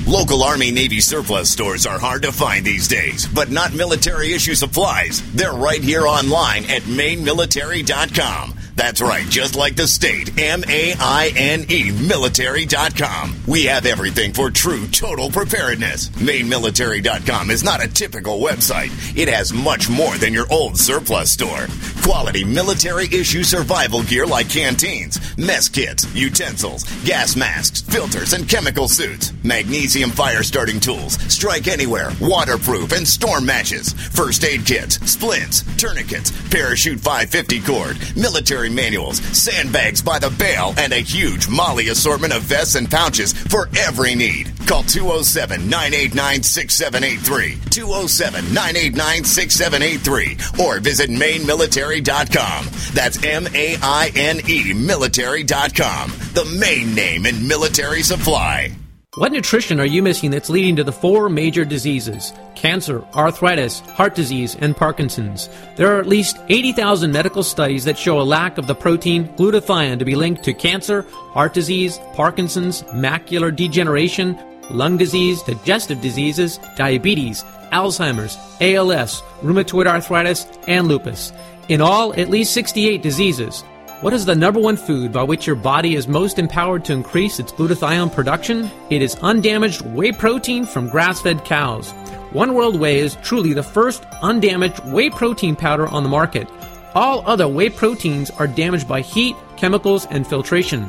[0.08, 4.56] Local Army Navy surplus stores are hard to find these days, but not military issue
[4.56, 5.22] supplies.
[5.34, 8.54] They're right here online at mainemilitary.com.
[8.76, 10.40] That's right, just like the state.
[10.40, 13.36] M A I N E military.com.
[13.48, 16.10] We have everything for true total preparedness.
[16.10, 18.92] Mainemilitary.com is not a typical website.
[19.18, 21.68] It has much more than your old surplus store.
[22.04, 28.88] Quality military issue survival gear like canteens, mess kits, utensils, gas masks, filters, and chemical
[28.88, 29.34] suits.
[29.44, 33.94] Magnesium fire starting tools, strike anywhere, waterproof, and storm matches.
[33.94, 40.94] First aid kits, splints, tourniquets, parachute 550 cord, military manuals, sandbags by the bale, and
[40.94, 44.52] a huge MOLLE assortment of vests and pouches for every need.
[44.68, 52.66] Call 207 989 6783, 207 989 6783, or visit mainemilitary.com.
[52.94, 58.72] That's M A I N E military.com, the main name in military supply.
[59.16, 64.16] What nutrition are you missing that's leading to the four major diseases cancer, arthritis, heart
[64.16, 65.50] disease, and Parkinson's?
[65.76, 70.00] There are at least 80,000 medical studies that show a lack of the protein glutathione
[70.00, 71.02] to be linked to cancer,
[71.34, 74.40] heart disease, Parkinson's, macular degeneration,
[74.70, 77.44] lung disease, digestive diseases, diabetes,
[77.74, 81.34] Alzheimer's, ALS, rheumatoid arthritis, and lupus.
[81.68, 83.66] In all, at least 68 diseases.
[84.02, 87.40] What is the number one food by which your body is most empowered to increase
[87.40, 88.68] its glutathione production?
[88.90, 91.92] It is undamaged whey protein from grass fed cows.
[92.32, 96.50] One World Whey is truly the first undamaged whey protein powder on the market.
[96.96, 100.82] All other whey proteins are damaged by heat, chemicals, and filtration.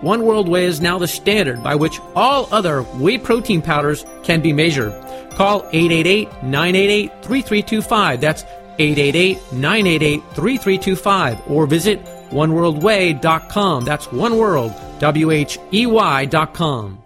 [0.00, 4.40] One World Whey is now the standard by which all other whey protein powders can
[4.40, 4.92] be measured.
[5.32, 8.20] Call 888 988 3325.
[8.20, 8.44] That's
[8.78, 11.50] 888 988 3325.
[11.50, 12.00] Or visit
[12.30, 13.84] oneworldwhey.com.
[13.84, 17.00] That's oneworld, W H E Y.com.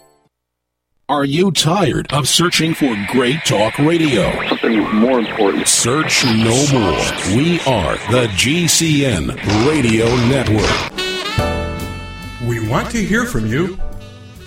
[1.07, 4.31] Are you tired of searching for great talk radio?
[4.49, 5.69] Something more important.
[5.69, 7.37] Search no more.
[7.37, 9.35] We are the GCN
[9.69, 10.71] Radio Network.
[12.49, 13.79] We want to hear from you.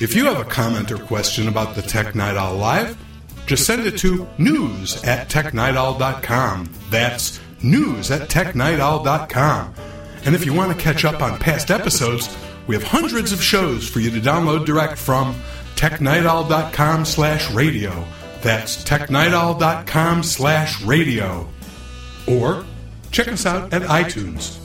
[0.02, 2.98] If you have a comment or question about the Tech Night Owl Live,
[3.46, 6.70] just send it to news at technightowl.com.
[6.90, 9.74] That's news at technightowl.com.
[10.28, 12.36] And if you want to catch up on past episodes,
[12.68, 15.34] we have hundreds of shows for you to download direct from
[15.76, 18.06] technightowl.com slash radio.
[18.42, 21.48] That's technightowl.com slash radio.
[22.28, 22.66] Or
[23.10, 24.60] check us out at iTunes.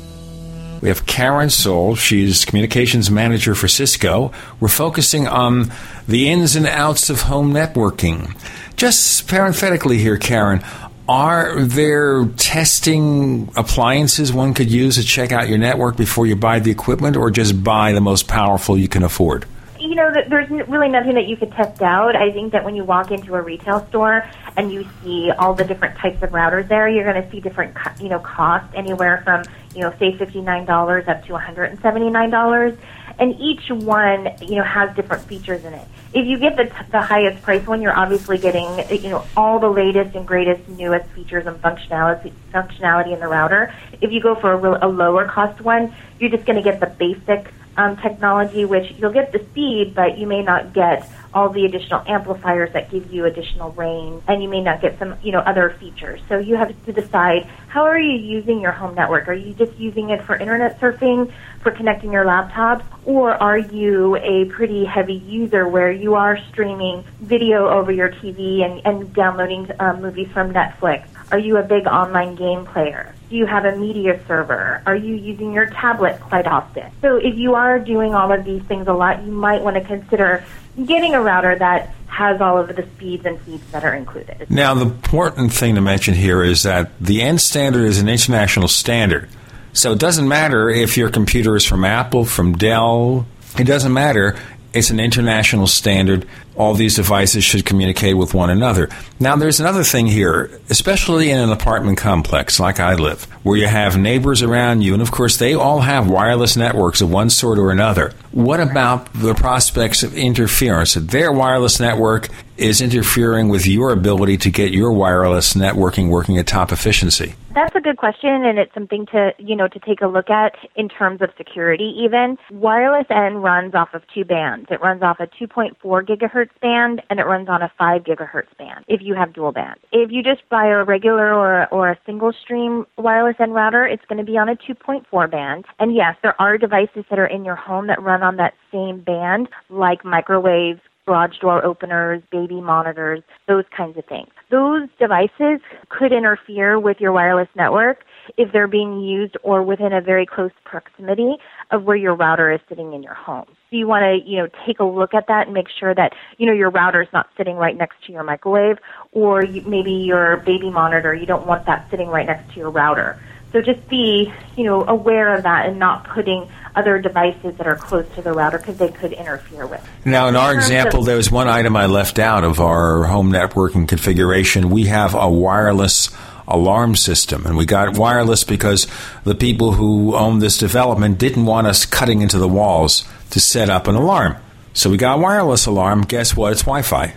[0.80, 1.96] We have Karen Sohl.
[1.96, 4.32] She's communications manager for Cisco.
[4.58, 5.72] We're focusing on
[6.08, 8.36] the ins and outs of home networking.
[8.74, 10.64] Just parenthetically here, Karen,
[11.08, 16.58] are there testing appliances one could use to check out your network before you buy
[16.58, 19.46] the equipment, or just buy the most powerful you can afford?
[19.82, 22.14] you know, there's really nothing that you could test out.
[22.14, 24.24] I think that when you walk into a retail store
[24.56, 27.76] and you see all the different types of routers there, you're going to see different,
[28.00, 29.42] you know, costs anywhere from,
[29.74, 32.78] you know, say $59 up to $179.
[33.22, 35.86] And each one, you know, has different features in it.
[36.12, 39.60] If you get the, t- the highest price one, you're obviously getting, you know, all
[39.60, 43.72] the latest and greatest, newest features and functionality, functionality in the router.
[44.00, 46.80] If you go for a, real, a lower cost one, you're just going to get
[46.80, 47.46] the basic
[47.76, 52.02] um, technology, which you'll get the speed, but you may not get all the additional
[52.06, 55.70] amplifiers that give you additional range, and you may not get some, you know, other
[55.70, 56.20] features.
[56.28, 59.28] So you have to decide how are you using your home network?
[59.28, 64.16] Are you just using it for internet surfing, for connecting your laptops, or are you
[64.16, 69.70] a pretty heavy user where you are streaming video over your TV and, and downloading
[69.80, 71.06] um, movies from Netflix?
[71.32, 73.14] Are you a big online game player?
[73.30, 74.82] Do you have a media server?
[74.84, 76.90] Are you using your tablet quite often?
[77.00, 79.80] So if you are doing all of these things a lot, you might want to
[79.82, 80.44] consider
[80.76, 84.50] getting a router that has all of the speeds and feeds that are included.
[84.50, 88.68] Now, the important thing to mention here is that the N standard is an international
[88.68, 89.28] standard.
[89.72, 93.26] So it doesn't matter if your computer is from Apple, from Dell,
[93.58, 94.36] it doesn't matter.
[94.74, 96.26] It's an international standard.
[96.56, 98.88] All these devices should communicate with one another.
[99.18, 103.66] Now, there's another thing here, especially in an apartment complex like I live, where you
[103.66, 107.58] have neighbors around you, and of course, they all have wireless networks of one sort
[107.58, 108.12] or another.
[108.32, 110.94] What about the prospects of interference?
[110.94, 116.46] Their wireless network is interfering with your ability to get your wireless networking working at
[116.46, 117.34] top efficiency.
[117.54, 120.54] That's a good question, and it's something to you know to take a look at
[120.74, 121.94] in terms of security.
[122.02, 124.68] Even wireless N runs off of two bands.
[124.70, 128.84] It runs off a 2.4 gigahertz band, and it runs on a 5 gigahertz band.
[128.88, 132.32] If you have dual band, if you just buy a regular or or a single
[132.32, 135.64] stream wireless N router, it's going to be on a 2.4 band.
[135.78, 139.00] And yes, there are devices that are in your home that run on that same
[139.00, 144.30] band, like microwaves, garage door openers, baby monitors, those kinds of things.
[144.50, 148.04] Those devices could interfere with your wireless network
[148.36, 151.36] if they're being used or within a very close proximity
[151.70, 153.46] of where your router is sitting in your home.
[153.70, 156.12] So you want to, you know, take a look at that and make sure that,
[156.38, 158.78] you know, your router is not sitting right next to your microwave
[159.12, 162.70] or you, maybe your baby monitor, you don't want that sitting right next to your
[162.70, 163.18] router.
[163.52, 167.76] So just be, you know, aware of that and not putting other devices that are
[167.76, 169.86] close to the router because they could interfere with.
[170.06, 173.86] Now, in our example, there was one item I left out of our home networking
[173.86, 174.70] configuration.
[174.70, 176.08] We have a wireless
[176.48, 178.86] alarm system, and we got wireless because
[179.24, 183.70] the people who own this development didn't want us cutting into the walls to set
[183.70, 184.36] up an alarm.
[184.74, 186.02] So we got a wireless alarm.
[186.02, 186.52] Guess what?
[186.52, 187.14] It's Wi-Fi.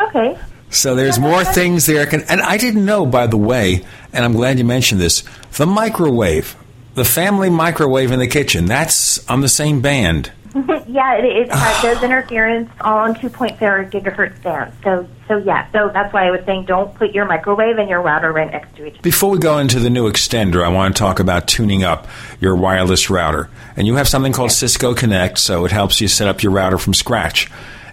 [0.00, 0.38] Okay.
[0.70, 2.06] So there's more things there.
[2.06, 5.22] Can, and I didn't know, by the way, and I'm glad you mentioned this.
[5.56, 6.56] The microwave,
[6.94, 10.32] the family microwave in the kitchen, that's on the same band.
[10.88, 14.72] yeah, it, it has, does interference on 2.4 gigahertz band.
[14.82, 18.00] So, so yeah, so that's why I was saying don't put your microwave and your
[18.00, 19.02] router right next to each other.
[19.02, 22.06] Before we go into the new extender, I want to talk about tuning up
[22.40, 23.50] your wireless router.
[23.76, 26.78] And you have something called Cisco Connect, so it helps you set up your router
[26.78, 27.50] from scratch.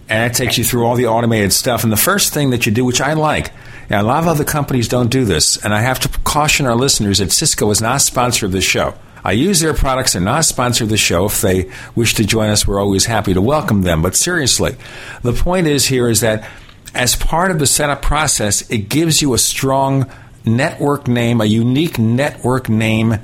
[0.07, 1.84] And it takes you through all the automated stuff.
[1.84, 3.52] And the first thing that you do, which I like,
[3.90, 6.76] and a lot of other companies don't do this, and I have to caution our
[6.76, 8.95] listeners that Cisco is not a sponsor of this show.
[9.24, 10.14] I use their products.
[10.14, 11.26] They're not sponsor the show.
[11.26, 14.02] If they wish to join us, we're always happy to welcome them.
[14.02, 14.76] But seriously,
[15.22, 16.48] the point is here is that
[16.94, 20.12] as part of the setup process, it gives you a strong
[20.45, 23.16] network name, a unique network name,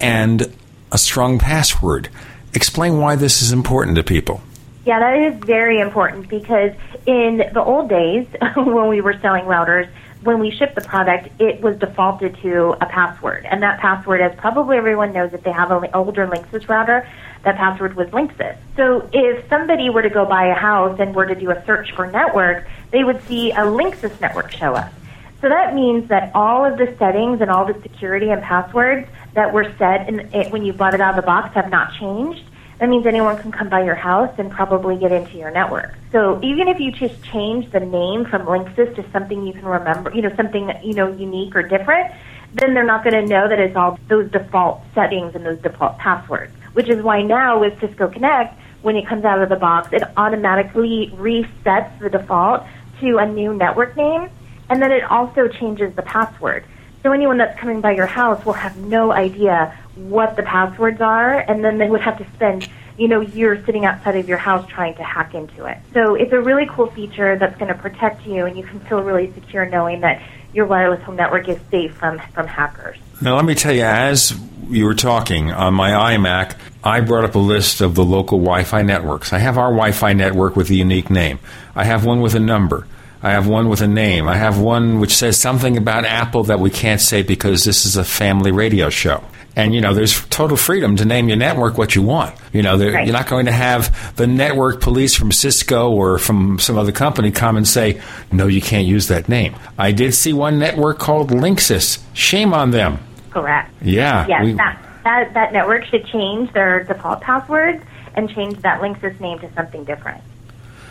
[0.00, 0.52] and
[0.92, 2.08] a strong password.
[2.54, 4.40] Explain why this is important to people.
[4.84, 6.72] Yeah, that is very important because
[7.06, 8.26] in the old days,
[8.56, 9.88] when we were selling routers,
[10.26, 13.46] when we shipped the product, it was defaulted to a password.
[13.46, 17.08] And that password, as probably everyone knows, if they have an older Linksys router,
[17.44, 18.56] that password was Linksys.
[18.76, 21.92] So if somebody were to go buy a house and were to do a search
[21.92, 24.92] for network, they would see a Linksys network show up.
[25.40, 29.52] So that means that all of the settings and all the security and passwords that
[29.52, 32.42] were set in it when you bought it out of the box have not changed.
[32.78, 35.94] That means anyone can come by your house and probably get into your network.
[36.12, 40.12] So even if you just change the name from Linksys to something you can remember,
[40.14, 42.12] you know, something you know unique or different,
[42.52, 45.96] then they're not going to know that it's all those default settings and those default
[45.98, 46.52] passwords.
[46.74, 50.02] Which is why now with Cisco Connect, when it comes out of the box, it
[50.16, 52.64] automatically resets the default
[53.00, 54.28] to a new network name,
[54.68, 56.64] and then it also changes the password.
[57.02, 61.38] So anyone that's coming by your house will have no idea what the passwords are,
[61.38, 62.68] and then they would have to spend,
[62.98, 65.78] you know, years sitting outside of your house trying to hack into it.
[65.92, 69.02] So it's a really cool feature that's going to protect you, and you can feel
[69.02, 72.96] really secure knowing that your wireless home network is safe from, from hackers.
[73.20, 77.34] Now, let me tell you, as you were talking on my iMac, I brought up
[77.34, 79.32] a list of the local Wi Fi networks.
[79.32, 81.38] I have our Wi Fi network with a unique name,
[81.74, 82.86] I have one with a number.
[83.22, 84.28] I have one with a name.
[84.28, 87.96] I have one which says something about Apple that we can't say because this is
[87.96, 89.24] a family radio show.
[89.56, 92.34] And you know, there's total freedom to name your network what you want.
[92.52, 93.06] You know, right.
[93.06, 97.30] you're not going to have the network police from Cisco or from some other company
[97.30, 101.30] come and say, "No, you can't use that name." I did see one network called
[101.30, 102.00] Linksys.
[102.12, 102.98] Shame on them.
[103.30, 103.72] Correct.
[103.82, 107.82] Yeah, Yes, we- that, that, that network should change their default passwords
[108.14, 110.22] and change that Linksys name to something different.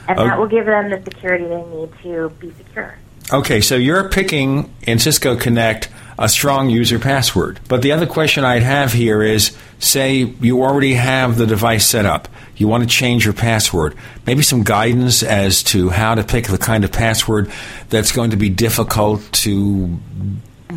[0.07, 0.25] And Oh.
[0.27, 2.95] that will give them the security they need to be secure.
[3.33, 7.59] Okay, so you're picking in Cisco Connect a strong user password.
[7.67, 12.05] But the other question I'd have here is say you already have the device set
[12.05, 12.27] up.
[12.55, 13.95] You want to change your password.
[14.25, 17.51] Maybe some guidance as to how to pick the kind of password
[17.89, 19.97] that's going to be difficult to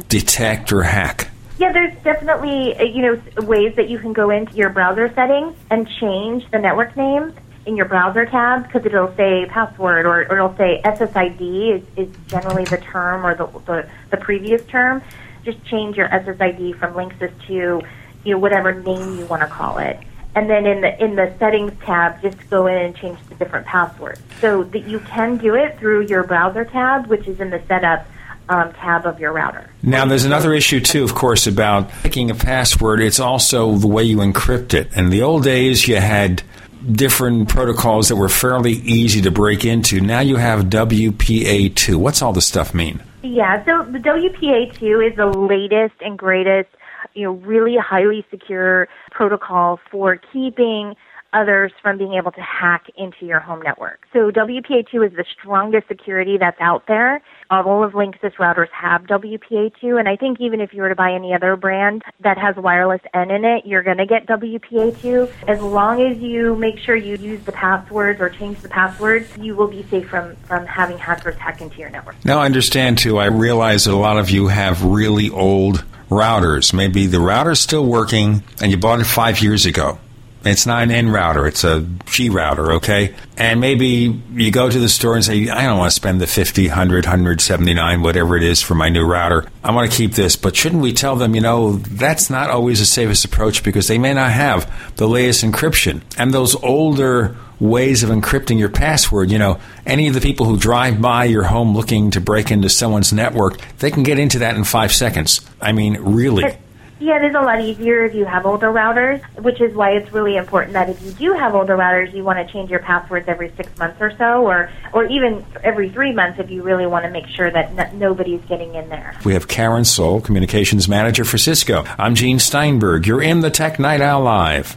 [0.09, 1.31] detect or hack.
[1.59, 5.57] Yeah, there's definitely uh, you know ways that you can go into your browser settings
[5.71, 7.33] and change the network name
[7.67, 12.17] in your browser tab because it'll say password or, or it'll say SSID is, is
[12.27, 15.03] generally the term or the, the, the previous term.
[15.45, 17.83] Just change your SSID from Linksys to
[18.25, 19.99] you know whatever name you want to call it.
[20.35, 23.67] And then in the in the settings tab, just go in and change the different
[23.67, 24.21] passwords.
[24.41, 28.07] So that you can do it through your browser tab, which is in the setup
[28.49, 29.69] um, tab of your router.
[29.83, 33.01] Now, there's another issue, too, of course, about picking a password.
[33.01, 34.97] It's also the way you encrypt it.
[34.97, 36.43] In the old days, you had
[36.91, 40.01] different protocols that were fairly easy to break into.
[40.01, 41.97] Now you have WPA2.
[41.97, 43.03] What's all this stuff mean?
[43.23, 46.69] Yeah, so the WPA2 is the latest and greatest,
[47.15, 50.95] you know, really highly secure protocol for keeping
[51.33, 54.07] others from being able to hack into your home network.
[54.13, 57.21] So WPA2 is the strongest security that's out there.
[57.51, 61.13] All of Linksys routers have WPA2, and I think even if you were to buy
[61.13, 65.31] any other brand that has wireless N in it, you're going to get WPA2.
[65.49, 69.57] As long as you make sure you use the passwords or change the passwords, you
[69.57, 72.23] will be safe from, from having hackers hack into your network.
[72.23, 76.75] Now, I understand, too, I realize that a lot of you have really old routers.
[76.75, 79.99] Maybe the router's still working and you bought it five years ago.
[80.45, 83.15] It's not an N router, it's a G router, okay?
[83.37, 86.27] And maybe you go to the store and say, I don't want to spend the
[86.27, 89.47] 50, 100, 179, whatever it is for my new router.
[89.65, 90.37] I want to keep this.
[90.37, 93.99] But shouldn't we tell them, you know, that's not always the safest approach because they
[93.99, 96.03] may not have the latest encryption.
[96.17, 100.57] And those older ways of encrypting your password, you know, any of the people who
[100.57, 104.55] drive by your home looking to break into someone's network, they can get into that
[104.55, 105.41] in five seconds.
[105.61, 106.57] I mean, really.
[107.01, 110.13] Yeah, it is a lot easier if you have older routers, which is why it's
[110.13, 113.29] really important that if you do have older routers, you want to change your passwords
[113.29, 117.05] every six months or so, or or even every three months if you really want
[117.05, 119.17] to make sure that n- nobody's getting in there.
[119.25, 121.85] We have Karen Sohl, Communications Manager for Cisco.
[121.99, 123.07] I'm Gene Steinberg.
[123.07, 124.77] You're in the Tech Night Owl Live.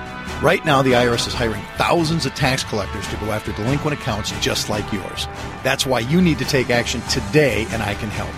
[0.48, 4.40] Right now, the IRS is hiring thousands of tax collectors to go after delinquent accounts
[4.40, 5.28] just like yours.
[5.64, 8.36] That's why you need to take action today, and I can help.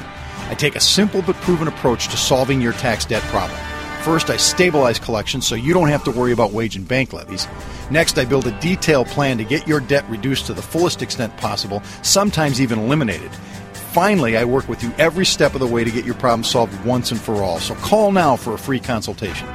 [0.50, 3.60] I take a simple but proven approach to solving your tax debt problem.
[4.06, 7.48] First, I stabilize collections so you don't have to worry about wage and bank levies.
[7.90, 11.36] Next, I build a detailed plan to get your debt reduced to the fullest extent
[11.38, 13.32] possible, sometimes even eliminated.
[13.94, 16.86] Finally, I work with you every step of the way to get your problem solved
[16.86, 17.60] once and for all.
[17.60, 19.48] So call now for a free consultation.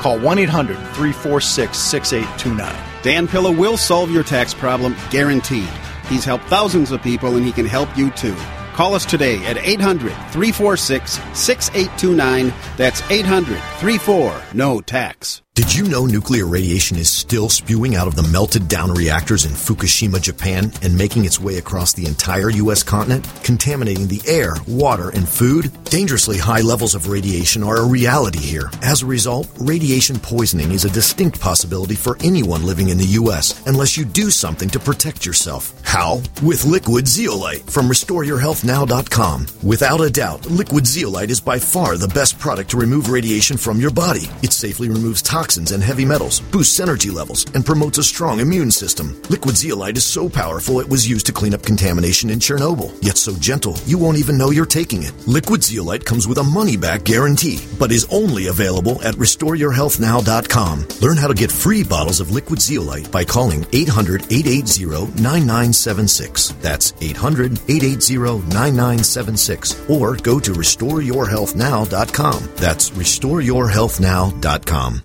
[0.00, 3.02] Call 1 800 346 6829.
[3.02, 5.70] Dan Pilla will solve your tax problem, guaranteed.
[6.10, 8.36] He's helped thousands of people and he can help you too.
[8.74, 12.52] Call us today at 800 346 6829.
[12.76, 15.42] That's 800 34 No Tax.
[15.54, 19.52] Did you know nuclear radiation is still spewing out of the melted down reactors in
[19.52, 22.82] Fukushima, Japan, and making its way across the entire U.S.
[22.82, 25.70] continent, contaminating the air, water, and food?
[25.84, 28.68] Dangerously high levels of radiation are a reality here.
[28.82, 33.64] As a result, radiation poisoning is a distinct possibility for anyone living in the U.S.
[33.68, 35.72] unless you do something to protect yourself.
[35.84, 36.20] How?
[36.42, 39.46] With liquid zeolite from RestoreYourHealthNow.com.
[39.62, 43.78] Without a doubt, liquid zeolite is by far the best product to remove radiation from
[43.78, 44.28] your body.
[44.42, 48.40] It safely removes toxins toxins and heavy metals, boosts energy levels, and promotes a strong
[48.40, 49.14] immune system.
[49.28, 53.18] Liquid zeolite is so powerful it was used to clean up contamination in Chernobyl, yet
[53.18, 55.12] so gentle you won't even know you're taking it.
[55.26, 60.86] Liquid zeolite comes with a money back guarantee, but is only available at RestoreYourHealthNow.com.
[61.02, 66.54] Learn how to get free bottles of liquid zeolite by calling 800 880 9976.
[66.62, 69.90] That's 800 880 9976.
[69.90, 72.48] Or go to RestoreYourHealthNow.com.
[72.56, 75.04] That's RestoreYourHealthNow.com.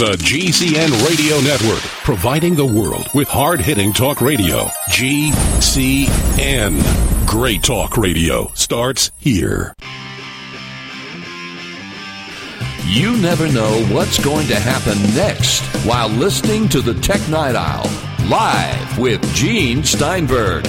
[0.00, 4.64] The GCN Radio Network, providing the world with hard hitting talk radio.
[4.88, 6.80] GCN.
[7.26, 9.74] Great talk radio starts here.
[12.86, 17.84] You never know what's going to happen next while listening to the Tech Night Owl
[18.26, 20.64] live with Gene Steinberg.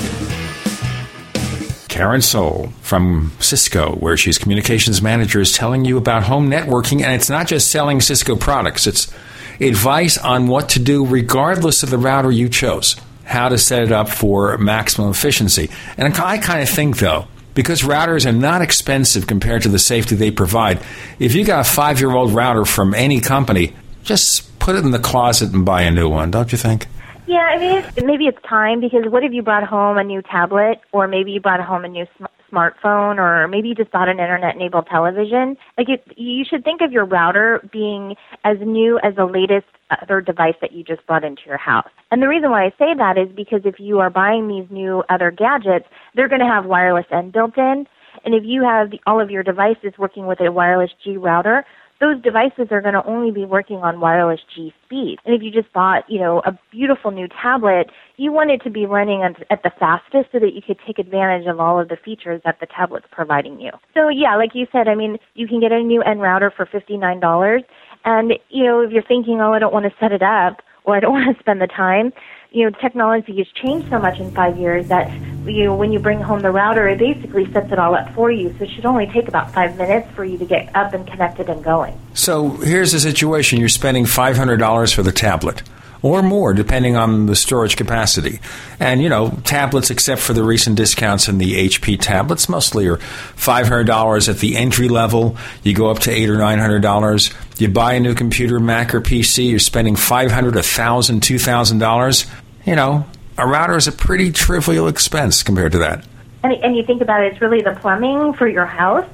[1.92, 7.04] Karen Sohl from Cisco, where she's communications manager, is telling you about home networking.
[7.04, 9.14] And it's not just selling Cisco products, it's
[9.60, 12.96] advice on what to do regardless of the router you chose,
[13.26, 15.70] how to set it up for maximum efficiency.
[15.98, 20.16] And I kind of think, though, because routers are not expensive compared to the safety
[20.16, 20.82] they provide,
[21.20, 24.92] if you got a five year old router from any company, just put it in
[24.92, 26.88] the closet and buy a new one, don't you think?
[27.32, 30.82] Yeah, I mean, maybe it's time because what if you brought home a new tablet,
[30.92, 34.20] or maybe you brought home a new sm- smartphone, or maybe you just bought an
[34.20, 35.56] internet-enabled television?
[35.78, 39.68] Like, it, you should think of your router being as new as the latest
[40.02, 41.88] other device that you just brought into your house.
[42.12, 45.02] And the reason why I say that is because if you are buying these new
[45.08, 47.88] other gadgets, they're going to have wireless N built in.
[48.26, 51.64] And if you have all of your devices working with a wireless G router,
[52.02, 55.20] those devices are going to only be working on wireless G speed.
[55.24, 58.72] And if you just bought, you know, a beautiful new tablet, you want it to
[58.72, 61.98] be running at the fastest so that you could take advantage of all of the
[62.04, 63.70] features that the tablet's providing you.
[63.94, 66.66] So yeah, like you said, I mean, you can get a new N router for
[66.66, 67.64] $59
[68.04, 70.98] and, you know, if you're thinking, oh, I don't want to set it up or
[70.98, 72.12] I don't want to spend the time,
[72.52, 75.10] you know, technology has changed so much in five years that
[75.46, 78.30] you know, when you bring home the router, it basically sets it all up for
[78.30, 78.54] you.
[78.58, 81.50] So it should only take about five minutes for you to get up and connected
[81.50, 82.00] and going.
[82.14, 85.64] So here's the situation: you're spending five hundred dollars for the tablet.
[86.04, 88.40] Or more, depending on the storage capacity.
[88.80, 92.98] And, you know, tablets, except for the recent discounts in the HP tablets, mostly are
[92.98, 95.38] $500 at the entry level.
[95.62, 97.60] You go up to eight or $900.
[97.60, 102.32] You buy a new computer, Mac or PC, you're spending $500, $1,000, $2,000
[102.66, 103.06] you know,
[103.38, 106.06] a router is a pretty trivial expense compared to that.
[106.44, 109.08] And, and you think about it, it's really the plumbing for your house,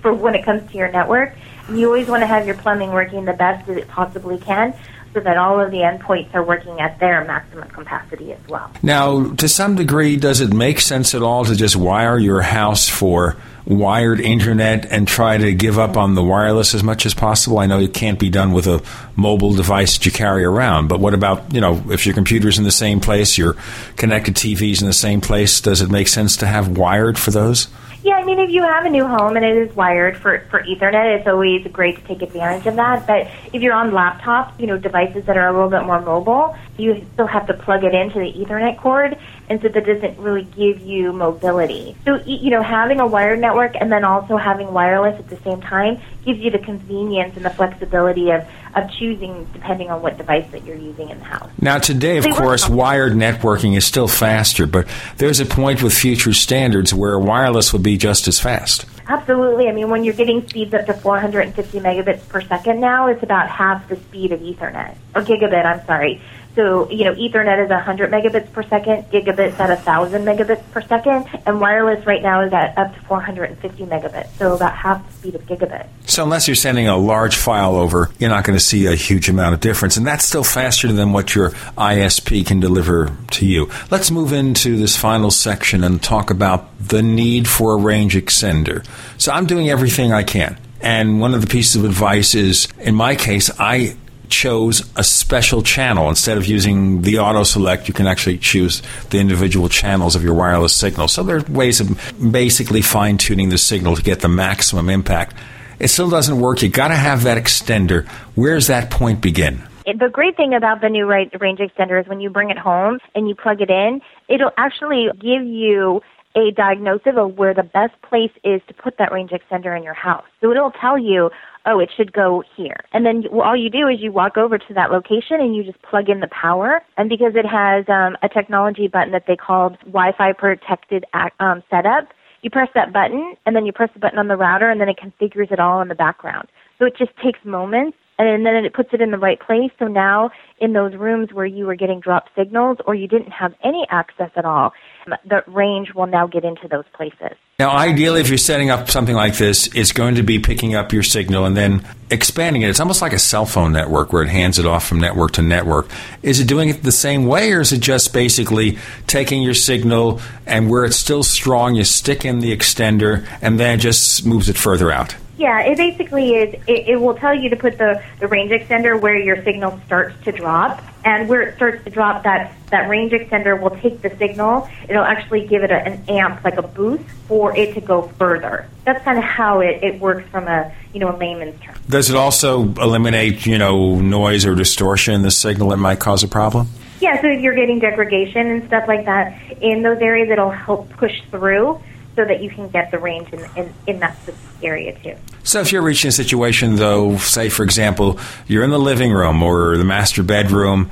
[0.00, 1.34] for when it comes to your network.
[1.70, 4.74] You always want to have your plumbing working the best as it possibly can
[5.14, 8.70] so that all of the endpoints are working at their maximum capacity as well.
[8.82, 12.88] Now, to some degree, does it make sense at all to just wire your house
[12.88, 17.58] for wired internet and try to give up on the wireless as much as possible?
[17.58, 18.82] I know it can't be done with a
[19.16, 22.64] mobile device that you carry around, but what about, you know, if your computer's in
[22.64, 23.56] the same place, your
[23.96, 27.68] connected TV's in the same place, does it make sense to have wired for those?
[28.04, 30.60] Yeah, I mean, if you have a new home and it is wired for, for
[30.64, 33.06] Ethernet, it's always great to take advantage of that.
[33.06, 36.56] But if you're on laptops, you know, devices that are a little bit more mobile,
[36.76, 39.16] you still have to plug it into the Ethernet cord,
[39.48, 41.96] and so that doesn't really give you mobility.
[42.04, 45.60] So, you know, having a wired network and then also having wireless at the same
[45.60, 50.50] time gives you the convenience and the flexibility of, of choosing depending on what device
[50.52, 51.50] that you're using in the house.
[51.60, 54.86] Now, today, of course, wired networking is still faster, but
[55.16, 58.86] there's a point with future standards where wireless would be just as fast.
[59.08, 59.68] Absolutely.
[59.68, 63.48] I mean, when you're getting speeds up to 450 megabits per second now, it's about
[63.48, 66.22] half the speed of Ethernet, or gigabit, I'm sorry.
[66.54, 71.26] So, you know, Ethernet is 100 megabits per second, gigabits at 1,000 megabits per second,
[71.46, 75.34] and wireless right now is at up to 450 megabits, so about half the speed
[75.34, 75.86] of gigabit.
[76.06, 79.30] So, unless you're sending a large file over, you're not going to see a huge
[79.30, 83.70] amount of difference, and that's still faster than what your ISP can deliver to you.
[83.90, 88.86] Let's move into this final section and talk about the need for a range extender.
[89.16, 90.58] So, I'm doing everything I can.
[90.82, 93.96] And one of the pieces of advice is, in my case, I
[94.32, 96.08] chose a special channel.
[96.08, 100.34] Instead of using the auto select, you can actually choose the individual channels of your
[100.34, 101.06] wireless signal.
[101.06, 105.36] So there are ways of basically fine tuning the signal to get the maximum impact.
[105.78, 106.62] It still doesn't work.
[106.62, 108.08] You got to have that extender.
[108.34, 109.62] Where's that point begin?
[109.84, 113.28] The great thing about the new range extender is when you bring it home and
[113.28, 116.00] you plug it in, it'll actually give you
[116.34, 119.92] a diagnosis of where the best place is to put that range extender in your
[119.92, 120.24] house.
[120.40, 121.30] So it'll tell you,
[121.66, 122.84] oh, it should go here.
[122.92, 125.80] And then all you do is you walk over to that location and you just
[125.82, 126.82] plug in the power.
[126.96, 131.04] And because it has um, a technology button that they called Wi-Fi protected
[131.40, 132.08] um, setup,
[132.42, 134.88] you press that button and then you press the button on the router and then
[134.88, 136.48] it configures it all in the background.
[136.78, 139.70] So it just takes moments and then it puts it in the right place.
[139.78, 143.54] So now, in those rooms where you were getting drop signals or you didn't have
[143.64, 144.72] any access at all,
[145.06, 147.36] um, the range will now get into those places.
[147.58, 150.92] Now, ideally, if you're setting up something like this, it's going to be picking up
[150.92, 152.68] your signal and then expanding it.
[152.68, 155.42] It's almost like a cell phone network where it hands it off from network to
[155.42, 155.88] network.
[156.22, 160.20] Is it doing it the same way, or is it just basically taking your signal
[160.46, 164.48] and where it's still strong, you stick in the extender and then it just moves
[164.48, 165.16] it further out?
[165.42, 166.54] Yeah, it basically is.
[166.68, 170.14] It, it will tell you to put the, the range extender where your signal starts
[170.22, 174.10] to drop, and where it starts to drop, that that range extender will take the
[174.18, 174.68] signal.
[174.88, 178.68] It'll actually give it a, an amp, like a boost, for it to go further.
[178.84, 181.74] That's kind of how it, it works from a you know a layman's term.
[181.88, 186.22] Does it also eliminate you know noise or distortion in the signal that might cause
[186.22, 186.68] a problem?
[187.00, 190.88] Yeah, so if you're getting degradation and stuff like that in those areas, it'll help
[190.90, 191.80] push through
[192.14, 194.16] so that you can get the range in, in, in that
[194.62, 195.16] area too.
[195.44, 199.42] So if you're reaching a situation, though, say for example, you're in the living room
[199.42, 200.90] or the master bedroom,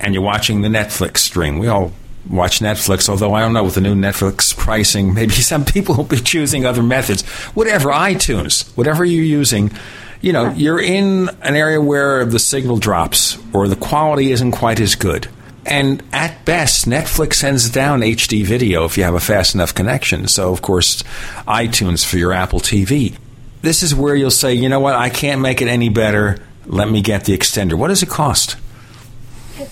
[0.00, 1.58] and you're watching the Netflix stream.
[1.58, 1.92] We all
[2.28, 6.04] watch Netflix, although I don't know with the new Netflix pricing, maybe some people will
[6.04, 7.22] be choosing other methods.
[7.54, 9.72] Whatever, iTunes, whatever you're using,
[10.20, 14.80] you know, you're in an area where the signal drops or the quality isn't quite
[14.80, 15.28] as good.
[15.68, 20.26] And at best, Netflix sends down HD video if you have a fast enough connection.
[20.26, 21.02] So, of course,
[21.46, 23.16] iTunes for your Apple TV.
[23.60, 26.38] This is where you'll say, you know what, I can't make it any better.
[26.64, 27.74] Let me get the extender.
[27.74, 28.56] What does it cost?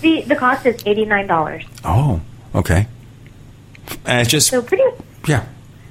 [0.01, 1.65] The, the cost is $89.
[1.83, 2.21] Oh,
[2.53, 2.87] okay.
[4.05, 4.49] And it's just.
[4.49, 4.83] So, pretty.
[5.27, 5.45] Yeah.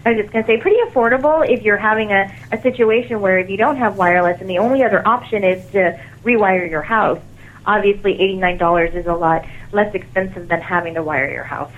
[0.05, 3.41] I was just going to say, pretty affordable if you're having a, a situation where
[3.41, 7.21] if you don't have wireless and the only other option is to rewire your house
[7.67, 11.73] obviously $89 is a lot less expensive than having to wire your house.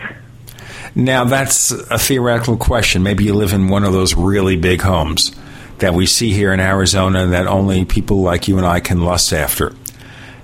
[0.95, 3.03] Now, that's a theoretical question.
[3.03, 5.33] Maybe you live in one of those really big homes
[5.79, 9.33] that we see here in Arizona that only people like you and I can lust
[9.33, 9.75] after.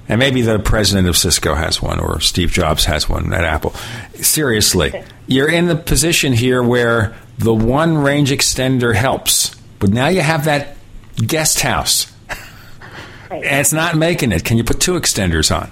[0.09, 3.75] And maybe the president of Cisco has one or Steve Jobs has one at Apple.
[4.15, 10.21] Seriously, you're in the position here where the one range extender helps, but now you
[10.21, 10.77] have that
[11.17, 12.14] guest house
[13.43, 14.45] It's not making it.
[14.45, 15.71] Can you put two extenders on?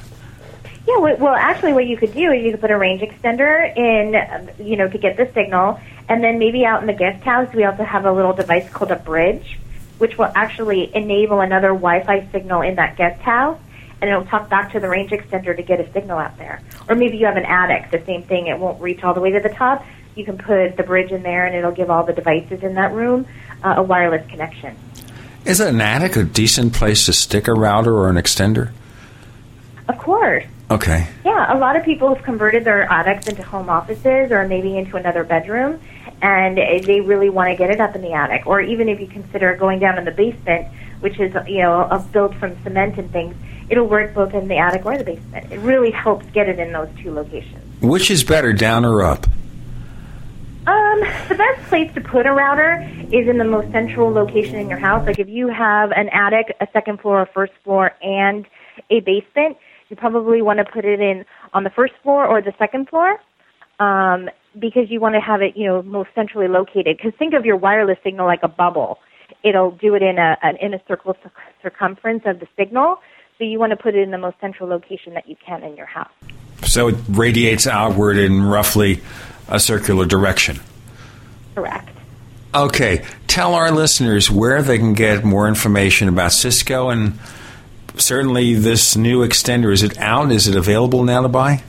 [0.87, 4.67] Yeah, well, actually, what you could do is you could put a range extender in,
[4.67, 5.79] you know, to get the signal,
[6.09, 8.91] and then maybe out in the guest house, we also have a little device called
[8.91, 9.59] a bridge,
[9.99, 13.61] which will actually enable another Wi-Fi signal in that guest house,
[14.01, 16.61] and it'll talk back to the range extender to get a signal out there.
[16.89, 18.49] Or maybe you have an attic, the same thing.
[18.49, 19.87] It won't reach all the way to the top.
[20.17, 22.93] You can put the bridge in there, and it'll give all the devices in that
[22.93, 23.27] room
[23.63, 24.77] uh, a wireless connection.
[25.45, 28.71] Is an attic a decent place to stick a router or an extender?
[29.89, 30.45] Of course.
[30.71, 31.09] Okay.
[31.25, 34.97] Yeah, a lot of people have converted their attics into home offices or maybe into
[34.97, 35.81] another bedroom,
[36.23, 38.47] and they really want to get it up in the attic.
[38.47, 40.69] Or even if you consider going down in the basement,
[41.01, 43.35] which is you know a built from cement and things,
[43.69, 45.53] it'll work both in the attic or the basement.
[45.53, 47.83] It really helps get it in those two locations.
[47.83, 49.27] Which is better, down or up?
[50.65, 54.69] Um, the best place to put a router is in the most central location in
[54.69, 55.05] your house.
[55.05, 58.47] Like if you have an attic, a second floor, a first floor, and
[58.89, 59.57] a basement,
[59.89, 63.19] you probably want to put it in on the first floor or the second floor,
[63.81, 66.97] um, because you want to have it, you know, most centrally located.
[66.97, 69.01] Because think of your wireless signal like a bubble.
[69.43, 71.17] It'll do it in a an, in a circle
[71.61, 73.01] circumference of the signal.
[73.37, 75.77] So you want to put it in the most central location that you can in
[75.77, 76.13] your house.
[76.65, 79.01] So it radiates outward in roughly
[79.53, 80.59] a circular direction.
[81.55, 81.89] Correct.
[82.55, 83.05] Okay.
[83.29, 87.19] Tell our listeners where they can get more information about Cisco and
[87.97, 89.73] certainly this new extender.
[89.73, 90.33] Is it out?
[90.33, 91.63] Is it available now to buy?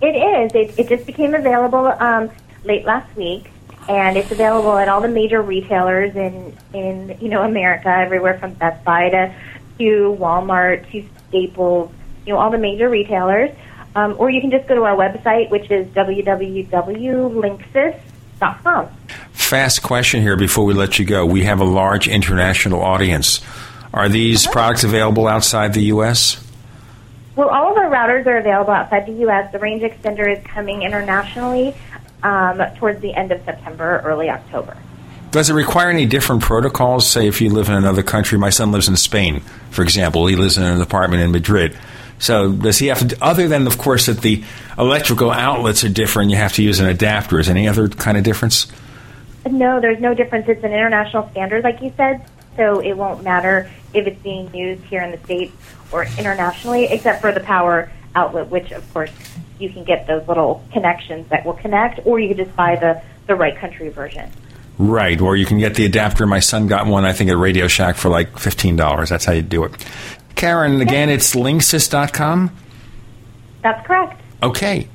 [0.00, 0.52] It is.
[0.54, 2.30] It, it just became available um,
[2.64, 3.50] late last week,
[3.88, 8.52] and it's available at all the major retailers in in you know America, everywhere from
[8.54, 9.34] Best Buy to
[9.78, 11.90] to Walmart to Staples,
[12.26, 13.50] you know all the major retailers.
[13.96, 18.88] Um, or you can just go to our website, which is www.linksys.com.
[19.32, 21.24] Fast question here before we let you go.
[21.24, 23.40] We have a large international audience.
[23.94, 24.52] Are these uh-huh.
[24.52, 26.46] products available outside the U.S.?
[27.36, 29.50] Well, all of our routers are available outside the U.S.
[29.50, 31.74] The range extender is coming internationally
[32.22, 34.76] um, towards the end of September, early October.
[35.30, 37.06] Does it require any different protocols?
[37.06, 39.40] Say, if you live in another country, my son lives in Spain,
[39.70, 41.74] for example, he lives in an apartment in Madrid.
[42.18, 44.42] So, does he have to, other than, of course, that the
[44.78, 48.24] electrical outlets are different, you have to use an adapter, is any other kind of
[48.24, 48.66] difference?
[49.50, 50.48] No, there's no difference.
[50.48, 52.26] It's an international standard, like you said,
[52.56, 55.52] so it won't matter if it's being used here in the States
[55.92, 59.10] or internationally, except for the power outlet, which, of course,
[59.58, 63.02] you can get those little connections that will connect, or you can just buy the,
[63.26, 64.30] the right country version.
[64.78, 66.26] Right, or you can get the adapter.
[66.26, 69.08] My son got one, I think, at Radio Shack for like $15.
[69.08, 69.72] That's how you do it.
[70.36, 72.50] Karen, again, it's linksys.com?
[73.62, 74.20] That's correct.
[74.42, 74.88] Okay.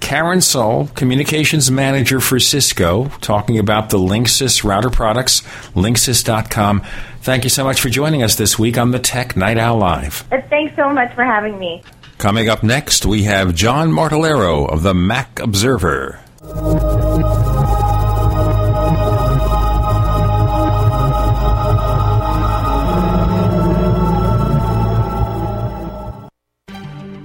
[0.00, 5.42] Karen Sohl, Communications Manager for Cisco, talking about the Linksys router products,
[5.74, 6.82] linksys.com.
[7.20, 10.24] Thank you so much for joining us this week on the Tech Night Owl Live.
[10.32, 11.82] Uh, Thanks so much for having me.
[12.16, 16.18] Coming up next, we have John Martellaro of the Mac Observer.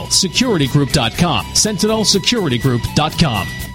[0.07, 1.45] security group.com.
[1.55, 2.05] Sentinel securitygroup.com.
[2.05, 3.74] SentinelSecurityGroup.com.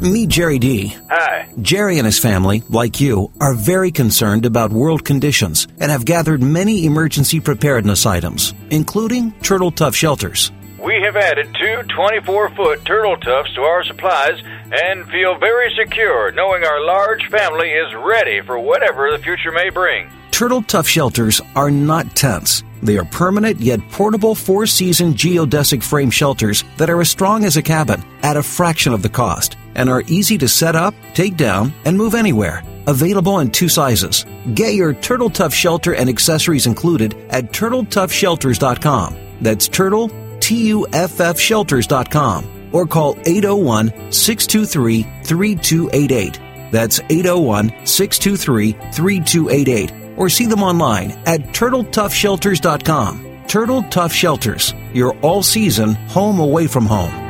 [0.00, 0.96] Meet Jerry D.
[1.10, 1.52] Hi.
[1.60, 6.42] Jerry and his family, like you, are very concerned about world conditions and have gathered
[6.42, 10.52] many emergency preparedness items, including Turtle Tuff shelters.
[10.82, 14.40] We have added two 24 foot Turtle Tuffs to our supplies
[14.72, 19.68] and feel very secure knowing our large family is ready for whatever the future may
[19.68, 20.10] bring.
[20.30, 22.64] Turtle Tuff shelters are not tents.
[22.82, 27.58] They are permanent yet portable four season geodesic frame shelters that are as strong as
[27.58, 31.36] a cabin at a fraction of the cost and are easy to set up, take
[31.36, 32.62] down, and move anywhere.
[32.86, 34.24] Available in two sizes.
[34.54, 39.16] Get your Turtle Tuff shelter and accessories included at turtletuffshelters.com.
[39.42, 40.10] That's turtle,
[40.50, 46.40] T U F F shelters.com or call 801 623 3288.
[46.72, 53.44] That's 801 623 3288 or see them online at turtletuffshelters.com.
[53.46, 57.29] Turtle Tuff Shelters, your all season home away from home.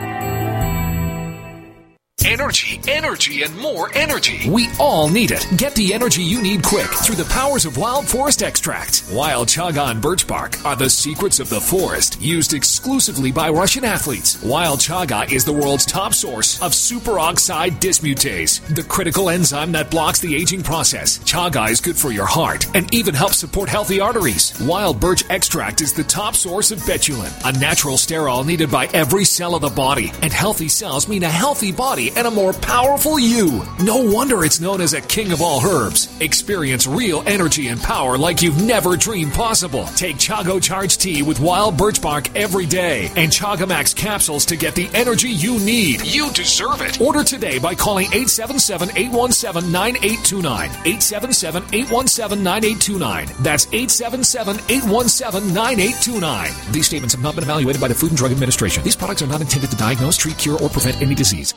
[2.24, 4.48] Energy, energy, and more energy.
[4.50, 5.46] We all need it.
[5.56, 9.04] Get the energy you need quick through the powers of Wild Forest Extract.
[9.10, 13.86] Wild chaga and birch bark are the secrets of the forest, used exclusively by Russian
[13.86, 14.42] athletes.
[14.42, 20.20] Wild chaga is the world's top source of superoxide dismutase, the critical enzyme that blocks
[20.20, 21.18] the aging process.
[21.20, 24.60] Chaga is good for your heart and even helps support healthy arteries.
[24.60, 29.24] Wild birch extract is the top source of betulin, a natural sterol needed by every
[29.24, 30.12] cell of the body.
[30.20, 33.62] And healthy cells mean a healthy body and a more powerful you.
[33.82, 36.08] No wonder it's known as a king of all herbs.
[36.20, 39.86] Experience real energy and power like you've never dreamed possible.
[39.96, 44.74] Take Chaga Charge Tea with wild birch bark every day and Chagamax capsules to get
[44.74, 46.04] the energy you need.
[46.04, 47.00] You deserve it.
[47.00, 50.70] Order today by calling 877 817 9829.
[50.70, 53.26] 877 817 9829.
[53.42, 56.72] That's 877 817 9829.
[56.72, 58.82] These statements have not been evaluated by the Food and Drug Administration.
[58.82, 61.54] These products are not intended to diagnose, treat, cure, or prevent any disease.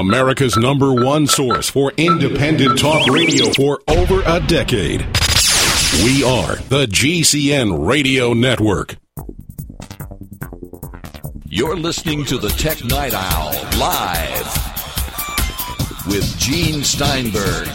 [0.00, 5.00] America's number one source for independent talk radio for over a decade.
[6.04, 8.96] We are the GCN Radio Network.
[11.48, 14.46] You're listening to the Tech Night Owl live
[16.06, 17.68] with Gene Steinberg.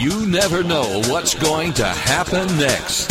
[0.00, 3.10] You never know what's going to happen next.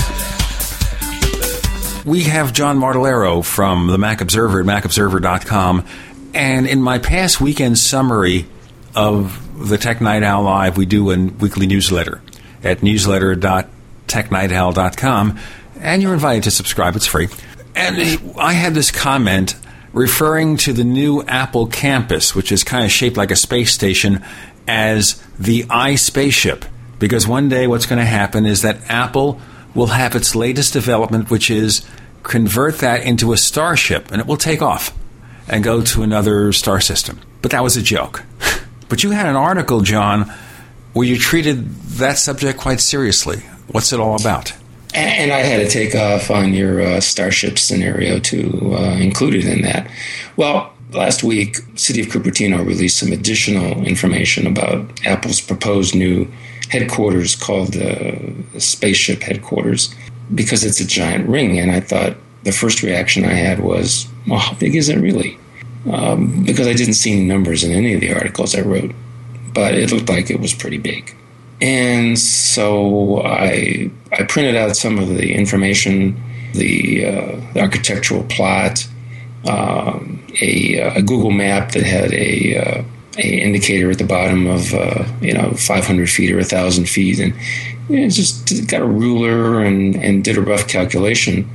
[2.05, 5.85] We have John Martellaro from the Mac Observer at macobserver.com.
[6.33, 8.47] And in my past weekend summary
[8.95, 12.21] of the Tech Night Owl Live, we do a weekly newsletter
[12.63, 15.39] at newsletter.technightowl.com.
[15.79, 17.27] And you're invited to subscribe, it's free.
[17.75, 19.55] And I had this comment
[19.91, 24.23] referring to the new Apple campus, which is kind of shaped like a space station,
[24.67, 26.63] as the i iSpaceship.
[26.99, 29.41] Because one day what's going to happen is that Apple
[29.75, 31.85] will have its latest development, which is
[32.23, 34.97] convert that into a starship, and it will take off
[35.47, 37.19] and go to another star system.
[37.41, 38.23] But that was a joke.
[38.89, 40.31] but you had an article, John,
[40.93, 43.39] where you treated that subject quite seriously.
[43.67, 44.53] What's it all about?
[44.93, 49.45] And I had to take off on your uh, Starship scenario to uh, include it
[49.45, 49.89] in that.
[50.35, 56.31] Well, last week, City of Cupertino released some additional information about Apple's proposed new
[56.69, 59.93] headquarters called the Spaceship Headquarters
[60.33, 61.59] because it's a giant ring.
[61.59, 65.37] And I thought the first reaction I had was, well, how big is it really?
[65.91, 68.93] Um, because I didn't see any numbers in any of the articles I wrote,
[69.53, 71.15] but it looked like it was pretty big.
[71.61, 76.21] And so I I printed out some of the information,
[76.53, 78.87] the, uh, the architectural plot,
[79.47, 82.83] um, a, a, Google map that had a, uh,
[83.17, 87.33] a indicator at the bottom of uh, you know 500 feet or 1,000 feet, and
[87.89, 91.49] you know, just got a ruler and, and did a rough calculation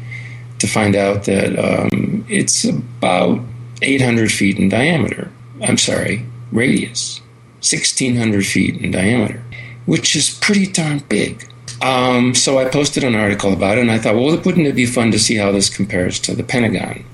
[0.58, 3.40] to find out that um, it's about
[3.82, 5.30] 800 feet in diameter.
[5.62, 7.20] I'm sorry, radius,
[7.60, 9.42] 1,600 feet in diameter
[9.88, 11.48] which is pretty darn big.
[11.80, 14.84] Um, so I posted an article about it, and I thought, well, wouldn't it be
[14.84, 17.06] fun to see how this compares to the Pentagon?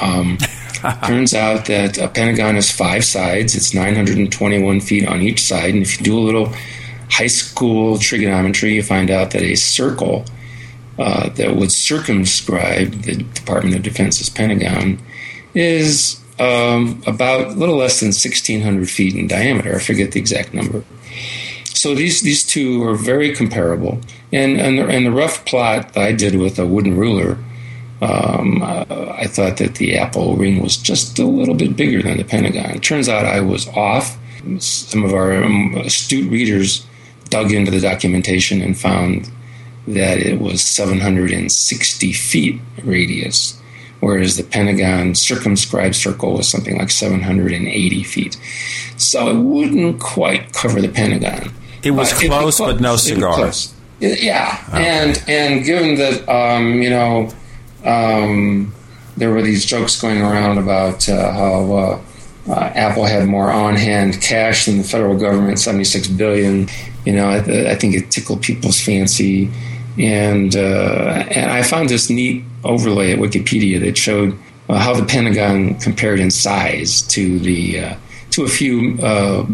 [0.00, 0.38] Um,
[1.04, 3.56] turns out that a Pentagon has five sides.
[3.56, 6.54] It's 921 feet on each side, and if you do a little
[7.10, 10.24] high school trigonometry, you find out that a circle
[11.00, 15.00] uh, that would circumscribe the Department of Defense's Pentagon
[15.54, 19.76] is um, about a little less than 1,600 feet in diameter.
[19.76, 20.84] I forget the exact number.
[21.64, 23.98] So these these two are very comparable.
[24.30, 27.38] And and the, and the rough plot I did with a wooden ruler,
[28.02, 32.18] um, uh, I thought that the Apple ring was just a little bit bigger than
[32.18, 32.72] the Pentagon.
[32.72, 34.18] It turns out I was off.
[34.58, 36.86] Some of our um, astute readers
[37.30, 39.30] dug into the documentation and found
[39.94, 43.60] that it was 760 feet radius,
[44.00, 48.38] whereas the Pentagon circumscribed circle was something like 780 feet.
[48.96, 51.52] So it wouldn't quite cover the Pentagon.
[51.82, 53.52] It was close, close, but no cigar.
[54.00, 54.86] Yeah, okay.
[54.86, 57.30] and and given that um, you know
[57.84, 58.74] um,
[59.16, 62.00] there were these jokes going around about uh, how uh,
[62.48, 66.68] uh, Apple had more on-hand cash than the federal government, seventy-six billion.
[67.04, 69.50] You know, I, I think it tickled people's fancy,
[69.98, 74.38] and uh, and I found this neat overlay at Wikipedia that showed
[74.68, 77.96] uh, how the Pentagon compared in size to the uh,
[78.32, 78.96] to a few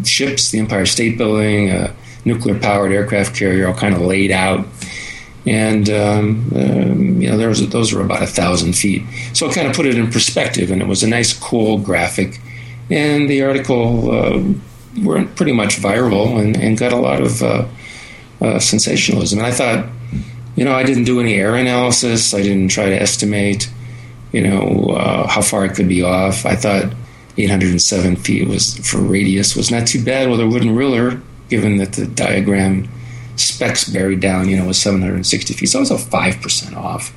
[0.04, 1.94] ships, the Empire State Building a
[2.26, 4.66] nuclear powered aircraft carrier all kind of laid out.
[5.46, 9.54] And um, um, you know, there was those were about a thousand feet, so it
[9.54, 12.40] kind of put it in perspective, and it was a nice, cool graphic.
[12.90, 14.42] And the article uh,
[14.98, 17.42] went pretty much viral and, and got a lot of
[18.40, 19.38] uh, sensationalism.
[19.38, 19.86] And I thought,
[20.56, 22.34] you know, I didn't do any error analysis.
[22.34, 23.70] I didn't try to estimate,
[24.32, 26.46] you know, uh, how far it could be off.
[26.46, 26.92] I thought
[27.38, 31.92] 807 feet was for radius was not too bad with a wooden ruler given that
[31.92, 32.88] the diagram
[33.36, 35.66] specs buried down, you know, was 760 feet.
[35.66, 37.14] So I was a 5% off.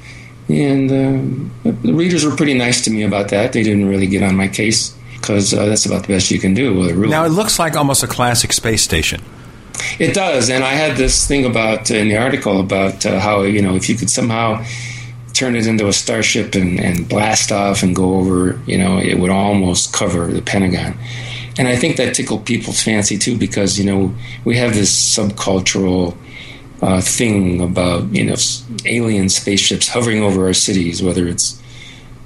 [0.50, 3.54] And uh, the readers were pretty nice to me about that.
[3.54, 6.54] They didn't really get on my case because uh, that's about the best you can
[6.54, 7.10] do with a ruler.
[7.10, 9.22] Now, it looks like almost a classic space station.
[10.00, 10.50] It does.
[10.50, 13.90] And I had this thing about in the article about uh, how, you know, if
[13.90, 14.64] you could somehow
[15.34, 19.20] turn it into a starship and, and blast off and go over, you know, it
[19.20, 20.98] would almost cover the Pentagon.
[21.60, 24.16] And I think that tickled people's fancy too, because you know
[24.46, 26.16] we have this subcultural
[26.82, 28.36] uh, thing about you know
[28.86, 31.62] alien spaceships hovering over our cities, whether it's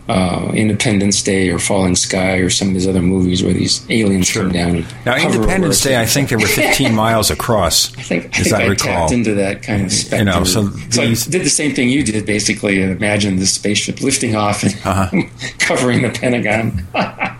[0.09, 4.31] uh, Independence Day or Falling Sky or some of these other movies where these aliens
[4.33, 4.75] come down.
[4.77, 5.99] And Now, Independence Day.
[5.99, 8.85] I think they were 15 miles across, I think, I think I I recall.
[8.87, 10.27] tapped into that kind of spectrum.
[10.27, 12.81] You know, so so I did the same thing you did, basically.
[12.81, 15.21] and Imagine this spaceship lifting off and Uh-huh.
[15.59, 16.85] covering the Pentagon.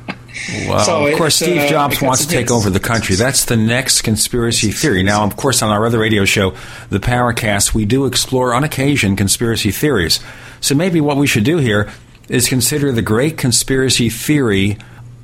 [0.68, 3.16] Well, So of course, Steve uh, Jobs wants to take over the country.
[3.16, 5.04] That's the next conspiracy theory.
[5.04, 6.56] Now, of course, on our other radio show,
[6.90, 10.20] the Powercast, we do explore on occasion conspiracy theories.
[10.60, 11.90] So maybe what we should do here
[12.30, 14.78] is consider the great conspiracy theory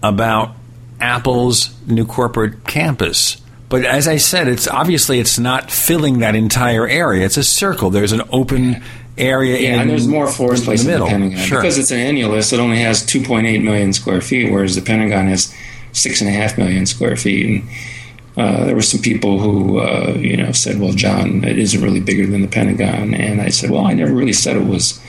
[0.04, 0.52] about
[1.00, 3.38] Apple's new corporate campus.
[3.70, 7.26] But as I said, it's obviously it's not filling that entire area.
[7.26, 7.90] It's a circle.
[7.90, 8.82] There's an open
[9.18, 11.08] area Yeah, in and there's more floor in space the in the middle.
[11.08, 11.60] Pentagon Sure.
[11.62, 12.52] because it's an annulus.
[12.52, 15.54] It only has 2.8 million square feet, whereas the Pentagon has
[15.92, 17.46] six and a half million square feet.
[17.46, 17.70] And
[18.38, 22.00] uh, there were some people who, uh, you know, said, "Well, John, it isn't really
[22.00, 25.00] bigger than the Pentagon." And I said, "Well, I never really said it was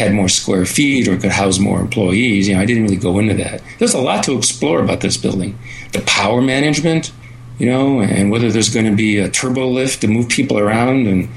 [0.00, 2.48] had more square feet or could house more employees.
[2.48, 3.62] You know, I didn't really go into that.
[3.78, 5.58] There's a lot to explore about this building.
[5.92, 7.12] The power management,
[7.58, 11.06] you know, and whether there's going to be a turbo lift to move people around
[11.06, 11.28] and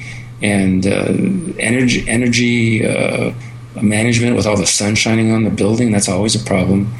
[0.41, 1.13] and uh,
[1.59, 3.33] energy energy uh,
[3.81, 5.91] management with all the sun shining on the building.
[5.91, 6.93] That's always a problem.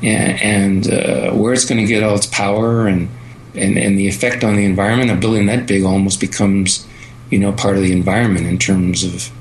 [0.00, 3.08] And, and uh, where it's going to get all its power and,
[3.54, 5.10] and and the effect on the environment.
[5.10, 6.86] A building that big almost becomes,
[7.30, 9.32] you know, part of the environment in terms of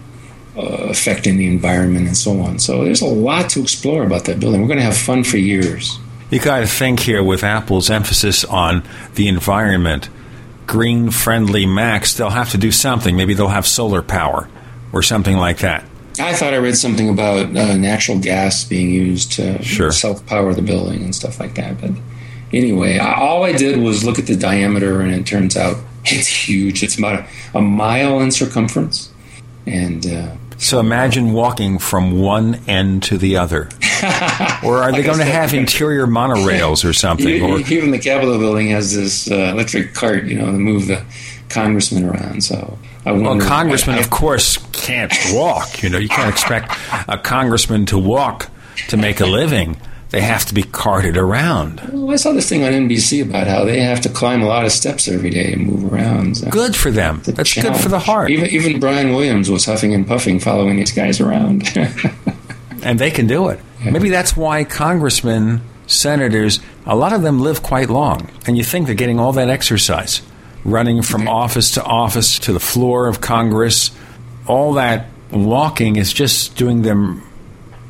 [0.57, 2.59] uh, affecting the environment and so on.
[2.59, 4.61] So there's a lot to explore about that building.
[4.61, 5.99] We're going to have fun for years.
[6.31, 8.83] You got to think here with Apple's emphasis on
[9.15, 10.09] the environment,
[10.65, 13.15] green friendly Macs, they'll have to do something.
[13.15, 14.49] Maybe they'll have solar power
[14.91, 15.85] or something like that.
[16.19, 19.91] I thought I read something about uh, natural gas being used to Sure.
[19.91, 21.79] self power the building and stuff like that.
[21.79, 21.91] But
[22.51, 26.27] anyway, I, all I did was look at the diameter, and it turns out it's
[26.27, 26.81] huge.
[26.83, 27.19] It's about
[27.53, 29.11] a, a mile in circumference.
[29.67, 33.69] And uh, So imagine walking from one end to the other.
[34.63, 37.27] or are they Like going to have interior monorails or something?
[37.27, 40.87] E- Or even the Capitol building has this uh, electric cart, you know, to move
[40.87, 41.03] the
[41.49, 42.43] congressman around.
[42.43, 45.81] So I well, congressman, I- I- of course, can't walk.
[45.83, 46.71] You know, you can't expect
[47.07, 48.49] a congressman to walk
[48.89, 49.77] to make a living.
[50.09, 51.81] They have to be carted around.
[51.91, 54.65] Well, I saw this thing on NBC about how they have to climb a lot
[54.65, 56.37] of steps every day and move around.
[56.37, 57.21] So Good for them.
[57.25, 58.31] That's good for the heart.
[58.31, 61.69] Even even Brian Williams was huffing and puffing, following these guys around.
[62.83, 63.59] and they can do it.
[63.83, 68.29] Maybe that's why congressmen, senators, a lot of them live quite long.
[68.45, 70.21] And you think they're getting all that exercise,
[70.63, 73.91] running from office to office to the floor of Congress.
[74.47, 77.23] All that walking is just doing them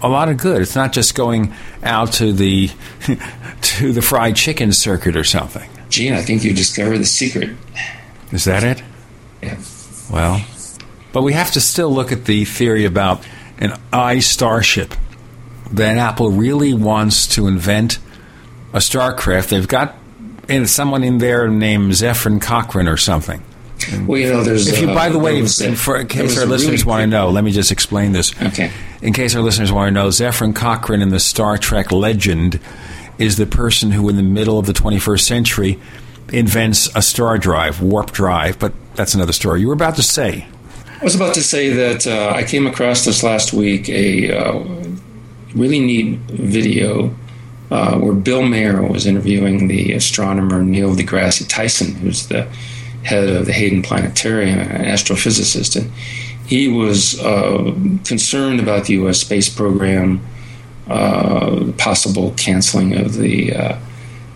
[0.01, 0.61] a lot of good.
[0.61, 1.53] It's not just going
[1.83, 2.69] out to the
[3.61, 5.69] to the fried chicken circuit or something.
[5.89, 7.55] Gene, I think you discovered the secret.
[8.31, 8.83] Is that it?
[9.41, 9.57] Yeah.
[10.11, 10.45] Well,
[11.13, 13.25] but we have to still look at the theory about
[13.57, 14.93] an I starship.
[15.71, 17.99] That Apple really wants to invent
[18.73, 19.49] a starcraft.
[19.49, 19.95] They've got
[20.47, 23.43] in someone in there named Zefram Cochrane or something.
[24.05, 24.67] Well, you know, there's.
[24.67, 27.01] If you, uh, by the way, was a- for, in case our listeners really want
[27.03, 28.33] to know, let me just explain this.
[28.41, 28.71] Okay.
[29.01, 32.59] In case our listeners want to know, Zefram Cochrane in the Star Trek legend
[33.17, 35.79] is the person who, in the middle of the 21st century,
[36.31, 38.59] invents a star drive, warp drive.
[38.59, 39.61] But that's another story.
[39.61, 40.47] You were about to say.
[40.99, 44.63] I was about to say that uh, I came across this last week a uh,
[45.53, 47.15] really neat video
[47.69, 52.47] uh, where Bill Maher was interviewing the astronomer Neil deGrasse Tyson, who's the
[53.07, 55.89] head of the Hayden Planetarium, an astrophysicist, and
[56.45, 57.73] he was uh,
[58.05, 59.19] concerned about the U.S.
[59.19, 60.21] space program,
[60.87, 63.79] uh, possible canceling of the uh,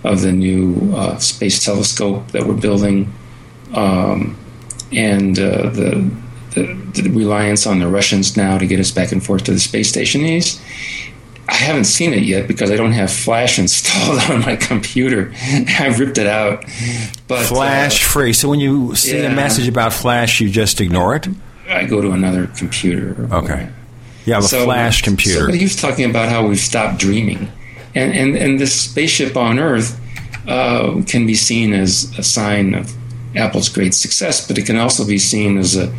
[0.03, 3.13] of the new uh, space telescope that we're building,
[3.73, 4.37] um,
[4.91, 6.09] and uh, the,
[6.55, 9.59] the the reliance on the Russians now to get us back and forth to the
[9.59, 10.21] space station.
[10.21, 10.61] He's,
[11.51, 15.33] I haven't seen it yet because I don't have Flash installed on my computer.
[15.79, 16.63] I ripped it out,
[17.27, 18.33] but Flash free.
[18.33, 21.27] So when you see a message about Flash, you just ignore it.
[21.69, 23.27] I go to another computer.
[23.31, 23.69] Okay.
[24.25, 25.47] Yeah, a So- Flash computer.
[25.47, 27.51] So he was talking about how we've stopped dreaming,
[27.95, 29.99] and and and this spaceship on Earth
[30.47, 32.91] uh, can be seen as a sign of
[33.35, 35.93] Apple's great success, but it can also be seen as a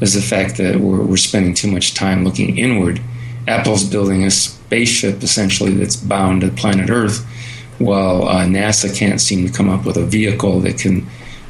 [0.00, 3.00] as the fact that we're we're spending too much time looking inward.
[3.48, 4.30] Apple's building a
[4.72, 7.26] spaceship essentially that's bound to planet Earth,
[7.78, 11.06] while uh, NASA can't seem to come up with a vehicle that can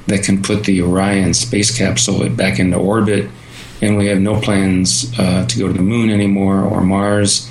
[0.08, 3.30] that can put the Orion space capsule back into orbit
[3.80, 7.48] and we have no plans uh, to go to the moon anymore or Mars.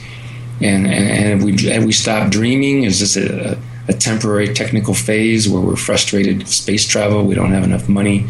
[0.61, 2.83] And, and, and have, we, have we stopped dreaming?
[2.83, 3.57] Is this a,
[3.87, 7.25] a temporary technical phase where we're frustrated with space travel?
[7.25, 8.27] We don't have enough money.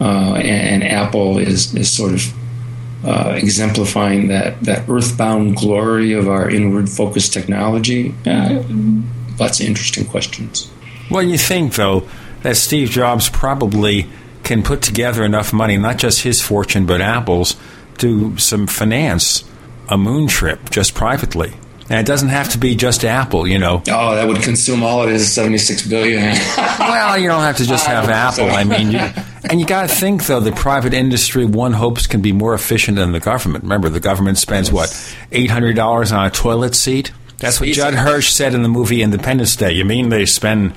[0.00, 2.34] Uh, and, and, Apple is, is sort of
[3.04, 8.14] uh, exemplifying that, that earthbound glory of our inward focused technology.
[8.26, 8.62] Uh,
[9.38, 10.70] lots of interesting questions.
[11.10, 12.08] Well, you think, though,
[12.42, 14.06] that Steve Jobs probably
[14.42, 17.56] can put together enough money, not just his fortune, but Apple's,
[17.98, 19.44] to some finance
[19.88, 21.52] a moon trip just privately.
[21.90, 23.82] And it doesn't have to be just Apple, you know.
[23.90, 26.34] Oh, that would consume all of his seventy-six billion.
[26.56, 28.50] well, you don't have to just have Apple.
[28.50, 28.98] I mean, you,
[29.50, 32.96] and you got to think though, the private industry, one hopes, can be more efficient
[32.96, 33.64] than the government.
[33.64, 37.12] Remember, the government spends what eight hundred dollars on a toilet seat.
[37.38, 39.72] That's what Judd Hirsch said in the movie Independence Day.
[39.72, 40.74] You mean they spend,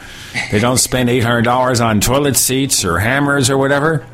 [0.51, 4.05] they don't spend eight hundred dollars on toilet seats or hammers or whatever?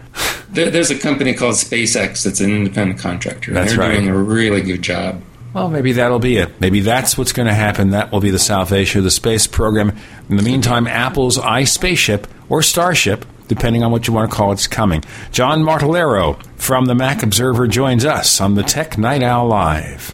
[0.50, 3.54] There, there's a company called SpaceX that's an independent contractor.
[3.54, 3.96] That's They're right.
[3.96, 5.24] doing a really good job.
[5.54, 6.60] Well, maybe that'll be it.
[6.60, 7.92] Maybe that's what's going to happen.
[7.92, 9.96] That will be the salvation of the space program.
[10.30, 14.60] In the meantime, Apple's iSpaceship or Starship, depending on what you want to call it,
[14.60, 15.04] is coming.
[15.32, 20.14] John Martellaro from the Mac Observer joins us on the Tech Night Owl Live.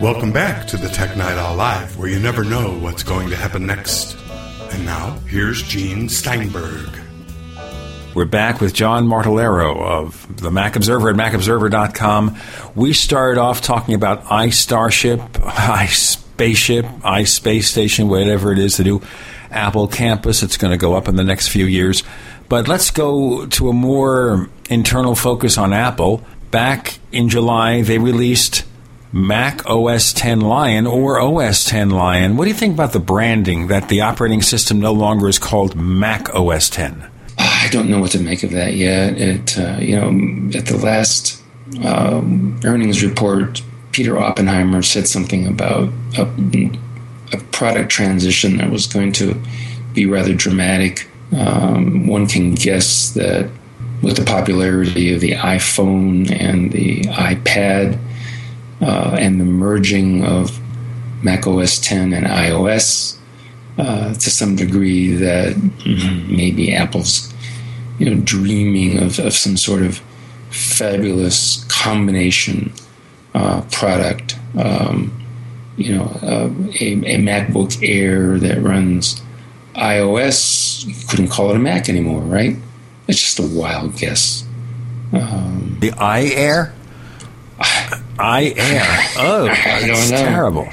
[0.00, 3.36] Welcome back to the Tech Night Owl Live, where you never know what's going to
[3.36, 4.16] happen next.
[4.70, 6.88] And now, here's Gene Steinberg.
[8.14, 12.38] We're back with John Martellaro of the Mac Observer at macobserver.com.
[12.76, 19.02] We started off talking about iStarship, iSpaceship, iSpace Station, whatever it is, to do,
[19.50, 20.44] Apple campus.
[20.44, 22.04] It's going to go up in the next few years.
[22.48, 26.22] But let's go to a more internal focus on Apple.
[26.52, 28.64] Back in July, they released
[29.12, 32.36] Mac OS 10 Lion or OS 10 Lion.
[32.36, 35.74] What do you think about the branding that the operating system no longer is called
[35.76, 37.08] Mac OS 10?
[37.38, 39.18] I don't know what to make of that yet.
[39.18, 41.42] It, uh, you know, at the last
[41.84, 43.62] um, earnings report,
[43.92, 46.22] Peter Oppenheimer said something about a,
[47.32, 49.40] a, product transition that was going to
[49.94, 51.08] be rather dramatic.
[51.36, 53.50] Um, one can guess that
[54.02, 57.98] with the popularity of the iPhone and the iPad,
[58.80, 60.58] uh, and the merging of
[61.22, 63.18] Mac OS 10 and iOS
[63.78, 65.56] uh, to some degree that
[66.28, 67.32] maybe Apple's
[67.98, 70.00] you know dreaming of, of some sort of
[70.50, 72.72] fabulous combination
[73.34, 74.38] uh, product.
[74.56, 75.12] Um,
[75.76, 76.50] you know, uh,
[76.80, 79.22] a, a, MacBook Air that runs
[79.76, 80.84] iOS.
[80.84, 82.56] You couldn't call it a Mac anymore, right?
[83.06, 84.44] It's just a wild guess.
[85.12, 86.72] Um, the iAir.
[88.20, 89.10] I am.
[89.18, 90.16] Oh, I don't know.
[90.16, 90.68] Terrible.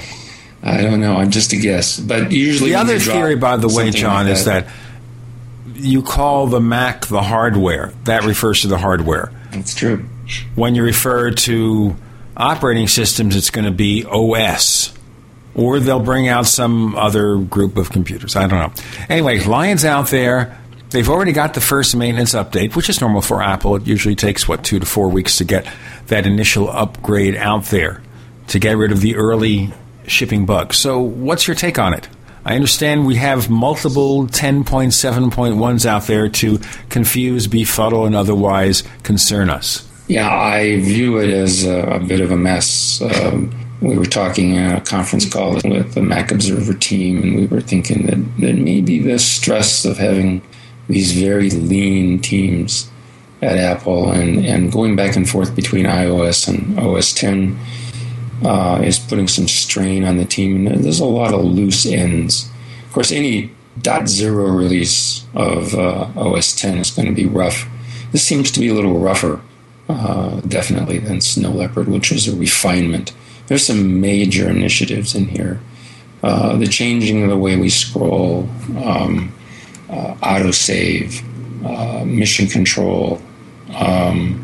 [0.63, 1.15] I don't know.
[1.15, 1.99] I'm just a guess.
[1.99, 4.67] But usually, the other theory, by the way, John, like that, is that
[5.75, 7.93] you call the Mac the hardware.
[8.05, 9.31] That refers to the hardware.
[9.51, 10.05] That's true.
[10.55, 11.95] When you refer to
[12.35, 14.91] operating systems, it's going to be OS.
[15.53, 18.35] Or they'll bring out some other group of computers.
[18.35, 18.83] I don't know.
[19.07, 20.57] Anyway, Lion's out there.
[20.95, 23.75] They've already got the first maintenance update, which is normal for Apple.
[23.75, 25.67] It usually takes, what, two to four weeks to get
[26.07, 28.01] that initial upgrade out there
[28.47, 29.73] to get rid of the early
[30.07, 30.77] shipping bugs.
[30.77, 32.07] So, what's your take on it?
[32.45, 39.85] I understand we have multiple 10.7.1s out there to confuse, befuddle, and otherwise concern us.
[40.07, 43.01] Yeah, I view it as a, a bit of a mess.
[43.01, 47.47] Um, we were talking at a conference call with the Mac Observer team, and we
[47.47, 50.41] were thinking that, that maybe the stress of having
[50.87, 52.89] these very lean teams
[53.41, 57.57] at Apple, and, and going back and forth between iOS and OS 10
[58.43, 60.67] uh, is putting some strain on the team.
[60.67, 62.49] And there's a lot of loose ends.
[62.87, 63.51] Of course, any
[63.81, 67.67] dot zero release of uh, OS 10 is going to be rough.
[68.11, 69.41] This seems to be a little rougher,
[69.89, 73.13] uh, definitely, than Snow Leopard, which was a refinement.
[73.47, 75.59] There's some major initiatives in here.
[76.23, 78.49] Uh, the changing of the way we scroll,
[78.83, 79.31] um,
[79.89, 81.23] uh, autosave,
[81.65, 83.21] uh, mission control,
[83.75, 84.41] um,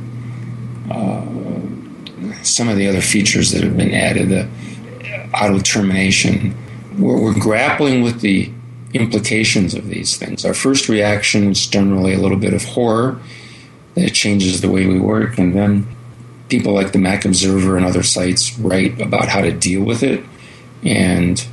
[0.89, 4.47] uh, some of the other features that have been added, the
[5.33, 6.55] auto termination.
[6.97, 8.51] We're, we're grappling with the
[8.93, 10.45] implications of these things.
[10.45, 13.19] Our first reaction is generally a little bit of horror
[13.95, 15.87] that it changes the way we work, and then
[16.49, 20.23] people like the Mac Observer and other sites write about how to deal with it,
[20.83, 21.45] and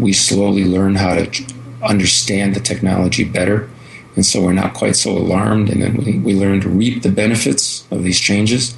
[0.00, 1.44] we slowly learn how to
[1.82, 3.68] understand the technology better.
[4.16, 7.10] And so we're not quite so alarmed, and then we, we learn to reap the
[7.10, 8.76] benefits of these changes.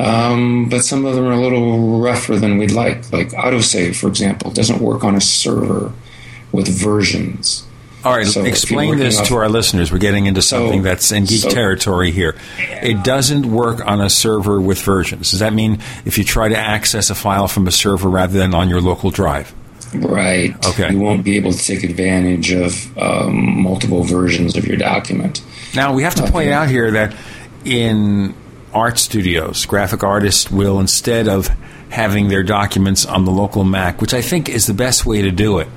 [0.00, 3.12] Um, but some of them are a little rougher than we'd like.
[3.12, 5.92] Like autosave, for example, doesn't work on a server
[6.52, 7.64] with versions.
[8.04, 9.90] All right, so explain this to our listeners.
[9.90, 12.36] We're getting into something so, that's in geek so, territory here.
[12.56, 15.32] It doesn't work on a server with versions.
[15.32, 18.54] Does that mean if you try to access a file from a server rather than
[18.54, 19.52] on your local drive?
[19.94, 20.54] Right.
[20.66, 20.92] Okay.
[20.92, 25.42] You won't be able to take advantage of um, multiple versions of your document.
[25.74, 27.14] Now, we have to point out here that
[27.64, 28.34] in
[28.72, 31.48] art studios, graphic artists will, instead of
[31.90, 35.30] having their documents on the local Mac, which I think is the best way to
[35.30, 35.68] do it,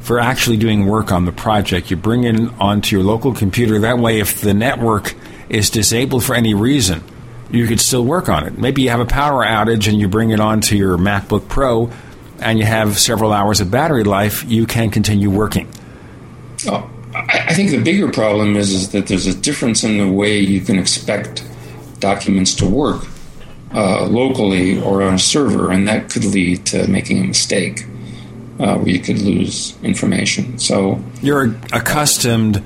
[0.00, 1.90] for actually doing work on the project.
[1.90, 3.78] You bring it onto your local computer.
[3.80, 5.14] That way, if the network
[5.50, 7.02] is disabled for any reason,
[7.50, 8.56] you could still work on it.
[8.56, 11.90] Maybe you have a power outage and you bring it onto your MacBook Pro
[12.40, 15.68] and you have several hours of battery life, you can continue working.
[16.66, 20.38] Oh, I think the bigger problem is, is that there's a difference in the way
[20.38, 21.44] you can expect
[21.98, 23.04] documents to work
[23.74, 27.84] uh, locally or on a server, and that could lead to making a mistake
[28.58, 30.58] uh, where you could lose information.
[30.58, 32.62] So you're accustomed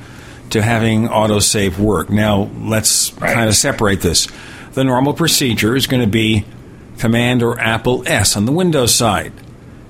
[0.51, 2.11] to having autosave work.
[2.11, 3.33] Now let's right.
[3.33, 4.29] kind of separate this.
[4.73, 6.45] The normal procedure is going to be
[6.99, 9.33] Command or Apple S on the Windows side.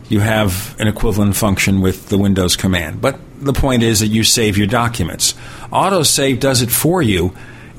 [0.08, 4.24] You have an equivalent function with the Windows command, but the point is that you
[4.24, 5.34] save your documents.
[5.72, 7.34] Autosave does it for you,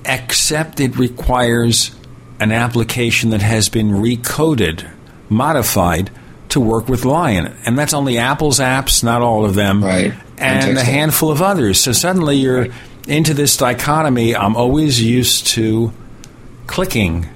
[0.05, 1.95] except it requires
[2.39, 4.89] an application that has been recoded,
[5.29, 6.09] modified
[6.49, 7.55] to work with Lion.
[7.65, 10.13] And that's only Apple's apps, not all of them, right.
[10.37, 11.79] and a handful of others.
[11.79, 12.71] So suddenly you're right.
[13.07, 14.35] into this dichotomy.
[14.35, 15.93] I'm always used to
[16.67, 17.29] clicking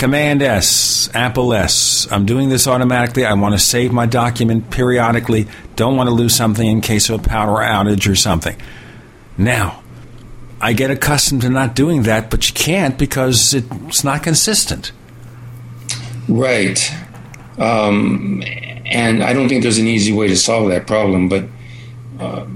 [0.00, 2.10] Command S, Apple S.
[2.10, 3.26] I'm doing this automatically.
[3.26, 5.46] I want to save my document periodically.
[5.76, 8.56] Don't want to lose something in case of a power outage or something.
[9.36, 9.82] Now,
[10.58, 14.92] I get accustomed to not doing that, but you can't because it's not consistent.
[16.30, 16.80] Right.
[17.58, 18.42] Um,
[18.86, 21.44] and I don't think there's an easy way to solve that problem, but
[22.18, 22.46] uh,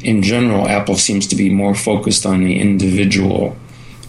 [0.00, 3.58] in general, Apple seems to be more focused on the individual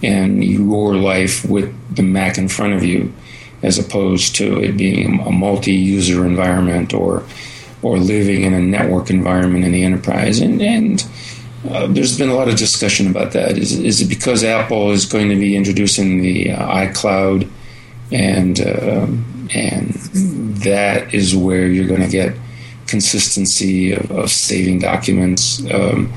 [0.03, 3.13] and your life with the Mac in front of you,
[3.61, 7.23] as opposed to it being a multi-user environment or
[7.83, 10.39] or living in a network environment in the enterprise.
[10.39, 11.03] And, and
[11.67, 13.57] uh, there's been a lot of discussion about that.
[13.57, 17.49] Is, is it because Apple is going to be introducing the uh, iCloud
[18.11, 19.07] and uh,
[19.53, 19.93] and
[20.63, 22.35] that is where you're going to get
[22.87, 26.11] consistency of, of saving documents um,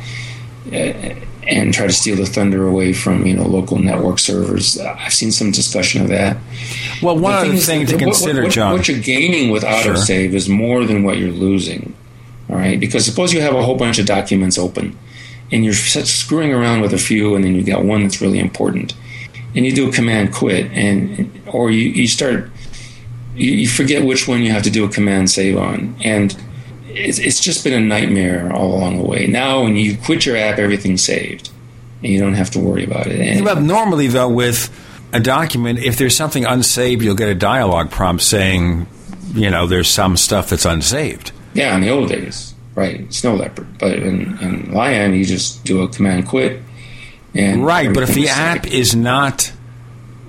[1.46, 4.78] and try to steal the thunder away from you know local network servers.
[4.78, 6.36] Uh, I've seen some discussion of that.
[7.02, 10.36] Well, one other thing to consider, what, what, John, what you're gaining with autosave sure.
[10.36, 11.94] is more than what you're losing.
[12.50, 14.98] All right, because suppose you have a whole bunch of documents open,
[15.50, 18.94] and you're screwing around with a few, and then you got one that's really important
[19.54, 22.50] and you do a command quit, and or you, you start
[23.34, 26.36] you, you forget which one you have to do a command save on, and
[26.96, 29.26] it's, it's just been a nightmare all along the way.
[29.26, 31.50] Now, when you quit your app, everything's saved,
[32.02, 33.20] and you don't have to worry about it.
[33.20, 34.70] And, well, normally though, with
[35.12, 38.86] a document, if there's something unsaved, you'll get a dialog prompt saying,
[39.34, 41.32] you know, there's some stuff that's unsaved.
[41.54, 43.12] Yeah, in the old days, right?
[43.12, 46.60] Snow Leopard, but in, in Lion, you just do a command quit
[47.34, 49.52] and right, but if the app is not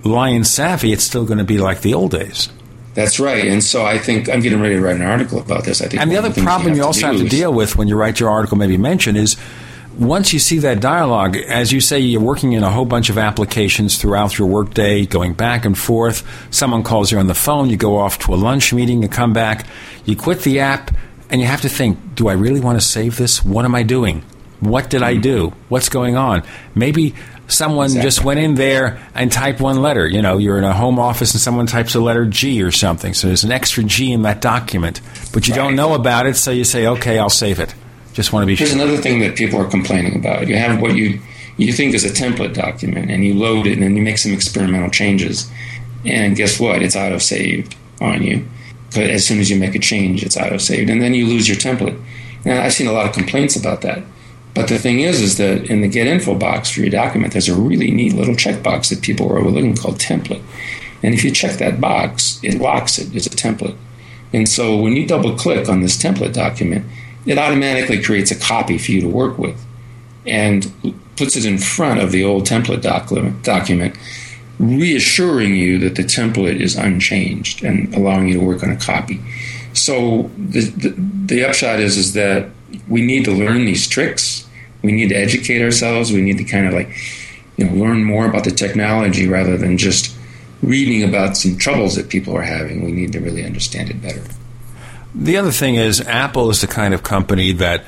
[0.04, 2.50] Lion savvy, it's still going to be like the old days.
[2.96, 5.82] That's right, and so I think I'm getting ready to write an article about this.
[5.82, 7.96] I think, and the other problem you, you also have to deal with when you
[7.96, 9.36] write your article, maybe mention, is
[9.98, 13.18] once you see that dialogue, as you say, you're working in a whole bunch of
[13.18, 16.24] applications throughout your workday, going back and forth.
[16.52, 19.34] Someone calls you on the phone, you go off to a lunch meeting, you come
[19.34, 19.66] back,
[20.06, 20.92] you quit the app,
[21.30, 23.44] and you have to think, do I really want to save this?
[23.44, 24.24] What am I doing?
[24.60, 25.22] What did I hmm.
[25.22, 25.54] do?
[25.70, 26.44] What's going on?
[26.76, 27.16] Maybe
[27.48, 28.08] someone Exactly.
[28.08, 30.08] just went in there and typed one letter.
[30.08, 33.14] You know, you're in a home office and someone types a letter G or something.
[33.14, 35.02] So there's an extra G in that document,
[35.34, 36.36] but you don't know about it.
[36.38, 37.74] So you say, okay, I'll save it.
[38.14, 38.82] Just want to be Here's sure.
[38.82, 40.48] another thing that people are complaining about.
[40.48, 41.20] You have what you
[41.58, 44.34] you think is a template document, and you load it, and then you make some
[44.34, 45.50] experimental changes,
[46.06, 46.82] and guess what?
[46.82, 48.46] It's auto saved on you.
[48.92, 51.48] 'Cause As soon as you make a change, it's auto saved, and then you lose
[51.48, 51.98] your template.
[52.44, 54.02] Now, I've seen a lot of complaints about that.
[54.56, 57.50] But the thing is, is that in the get info box for your document, there's
[57.50, 60.42] a really neat little checkbox that people are overlooking called template.
[61.04, 63.76] And if you check that box, it locks it as a template.
[64.34, 66.86] And so when you double click on this template document,
[67.26, 69.62] it automatically creates a copy for you to work with
[70.26, 70.72] and
[71.18, 73.96] puts it in front of the old template document, document
[74.58, 79.20] reassuring you that the template is unchanged and allowing you to work on a copy.
[79.74, 80.90] So the, the,
[81.26, 82.50] the upshot is is that
[82.88, 84.48] we need to learn these tricks.
[84.82, 86.12] We need to educate ourselves.
[86.12, 86.90] We need to kind of like
[87.58, 90.16] you know learn more about the technology rather than just
[90.62, 92.84] reading about some troubles that people are having.
[92.84, 94.24] We need to really understand it better.
[95.14, 97.86] The other thing is, Apple is the kind of company that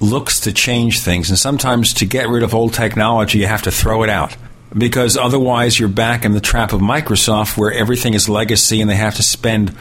[0.00, 3.70] looks to change things, and sometimes to get rid of old technology, you have to
[3.70, 4.36] throw it out.
[4.76, 8.96] Because otherwise, you're back in the trap of Microsoft where everything is legacy and they
[8.96, 9.74] have to spend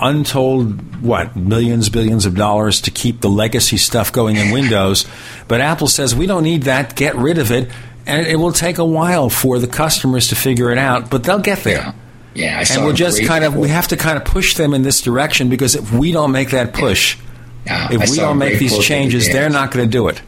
[0.00, 5.06] untold, what, millions, billions of dollars to keep the legacy stuff going in Windows.
[5.46, 7.70] But Apple says, we don't need that, get rid of it.
[8.06, 11.40] And it will take a while for the customers to figure it out, but they'll
[11.40, 11.94] get there.
[12.34, 14.72] Yeah, I saw and we'll just kind of we have to kind of push them
[14.72, 17.18] in this direction because if we don't make that push,
[17.66, 20.08] Yeah, if I we don't make these quote the changes, they're not going to do
[20.08, 20.22] it.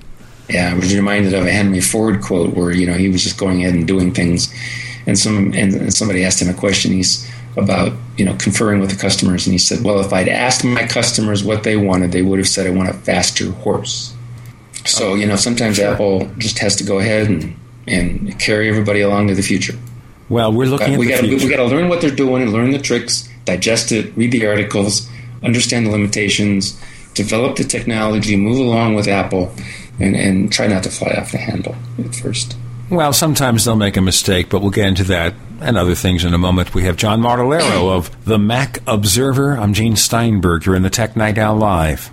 [0.48, 3.38] Yeah, I was reminded of a Henry Ford quote where you know he was just
[3.38, 4.52] going ahead and doing things,
[5.06, 6.90] and some and somebody asked him a question.
[6.90, 10.64] He's about you know conferring with the customers, and he said, "Well, if I'd asked
[10.64, 14.14] my customers what they wanted, they would have said I want a faster horse."
[14.84, 17.56] So you know sometimes Apple just has to go ahead and
[17.86, 19.74] and carry everybody along to the future.
[20.28, 21.26] Well, we're looking But at we gotta.
[21.26, 24.46] We got to learn what they're doing and learn the tricks, digest it, read the
[24.46, 25.08] articles,
[25.42, 26.80] understand the limitations,
[27.14, 29.52] develop the technology, move along with Apple,
[29.98, 32.56] and, and try not to fly off the handle at first.
[32.90, 36.34] Well, sometimes they'll make a mistake, but we'll get into that and other things in
[36.34, 36.74] a moment.
[36.74, 39.52] We have John Martellaro of the Mac Observer.
[39.52, 40.66] I'm Gene Steinberg.
[40.66, 42.12] You're in the Tech Night Owl Live.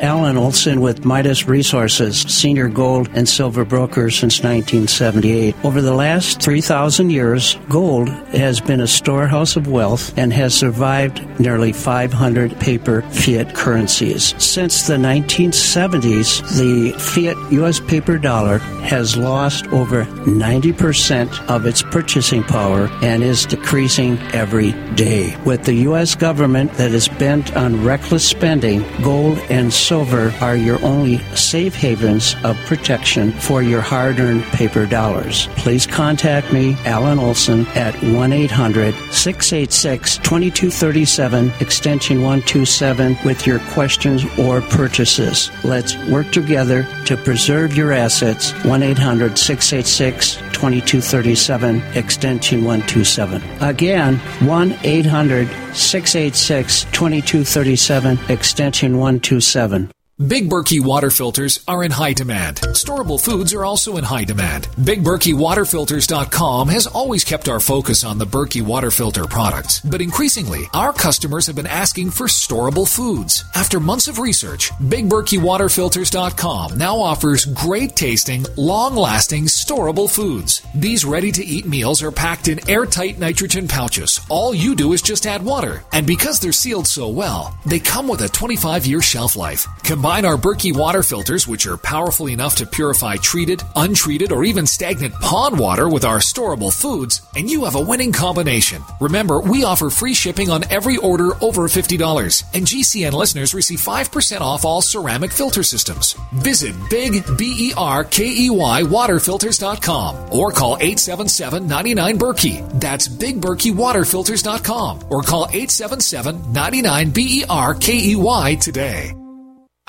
[0.00, 5.56] Alan Olson with Midas Resources, senior gold and silver broker since 1978.
[5.64, 11.26] Over the last 3,000 years, gold has been a storehouse of wealth and has survived
[11.40, 14.40] nearly 500 paper fiat currencies.
[14.40, 17.80] Since the 1970s, the fiat U.S.
[17.80, 25.36] paper dollar has lost over 90% of its purchasing power and is decreasing every day.
[25.44, 26.14] With the U.S.
[26.14, 32.36] government that is bent on reckless spending, gold and silver are your only safe havens
[32.44, 35.46] of protection for your hard earned paper dollars.
[35.56, 44.26] Please contact me, Alan Olson, at 1 800 686 2237, extension 127, with your questions
[44.38, 45.50] or purchases.
[45.64, 48.52] Let's work together to preserve your assets.
[48.66, 53.42] 1 800 686 2237, extension 127.
[53.62, 54.16] Again,
[54.46, 59.77] 1 800 686 2237, extension 127.
[60.26, 62.56] Big Berkey water filters are in high demand.
[62.74, 64.64] Storable foods are also in high demand.
[64.80, 70.92] BigBerkeyWaterFilters.com has always kept our focus on the Berkey water filter products, but increasingly, our
[70.92, 73.44] customers have been asking for storable foods.
[73.54, 80.62] After months of research, BigBerkeyWaterFilters.com now offers great tasting, long lasting, storable foods.
[80.74, 84.20] These ready to eat meals are packed in airtight nitrogen pouches.
[84.28, 88.08] All you do is just add water, and because they're sealed so well, they come
[88.08, 89.64] with a 25 year shelf life.
[89.84, 94.42] Combine Combine our Berkey water filters, which are powerful enough to purify treated, untreated, or
[94.42, 98.82] even stagnant pond water with our storable foods, and you have a winning combination.
[99.00, 104.40] Remember, we offer free shipping on every order over $50, and GCN listeners receive 5%
[104.40, 106.14] off all ceramic filter systems.
[106.32, 112.80] Visit Big B-E-R-K-E-Y waterfilters.com or call 877-99 Berkey.
[112.80, 119.12] That's BigBerkeyWaterFilters.com or call 877-99 B-E-R-K-E-Y today.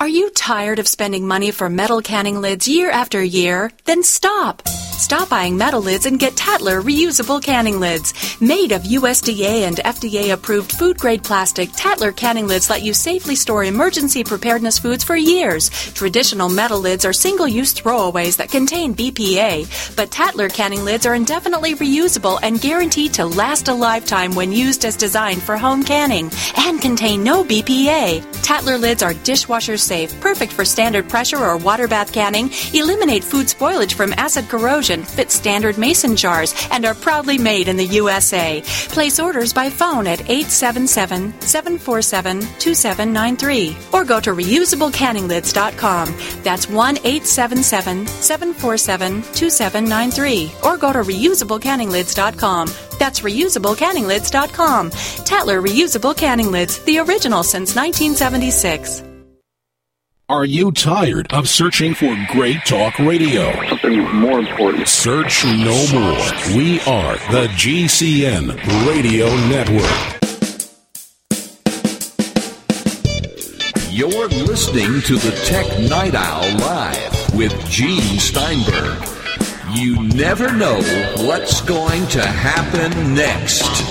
[0.00, 3.70] Are you tired of spending money for metal canning lids year after year?
[3.84, 4.66] Then stop.
[5.00, 8.12] Stop buying metal lids and get Tatler reusable canning lids.
[8.38, 13.34] Made of USDA and FDA approved food grade plastic, Tatler canning lids let you safely
[13.34, 15.70] store emergency preparedness foods for years.
[15.94, 21.14] Traditional metal lids are single use throwaways that contain BPA, but Tatler canning lids are
[21.14, 26.30] indefinitely reusable and guaranteed to last a lifetime when used as designed for home canning
[26.58, 28.22] and contain no BPA.
[28.42, 33.46] Tatler lids are dishwasher safe, perfect for standard pressure or water bath canning, eliminate food
[33.46, 38.62] spoilage from acid corrosion, fit standard mason jars, and are proudly made in the USA.
[38.94, 46.06] Place orders by phone at 877 747 2793 or go to reusablecanninglids.com.
[46.44, 52.68] That's 1 877 747 2793 or go to reusablecanninglids.com.
[53.00, 54.90] That's reusablecanninglids.com.
[54.90, 59.09] Tatler Reusable Canning Lids, the original since 1976.
[60.30, 63.50] Are you tired of searching for great talk radio?
[63.68, 64.86] Something more important.
[64.86, 66.56] Search no more.
[66.56, 68.54] We are the GCN
[68.86, 70.20] Radio Network.
[73.90, 79.02] You're listening to the Tech Night Owl Live with Gene Steinberg.
[79.72, 80.80] You never know
[81.26, 83.89] what's going to happen next.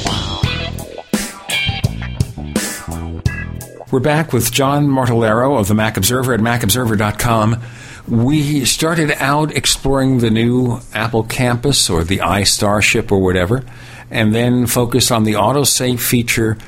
[3.92, 7.60] We're back with John Martellaro of the Mac Observer at macobserver.com.
[8.08, 13.66] We started out exploring the new Apple campus or the iStarship or whatever,
[14.12, 16.60] and then focused on the autosave feature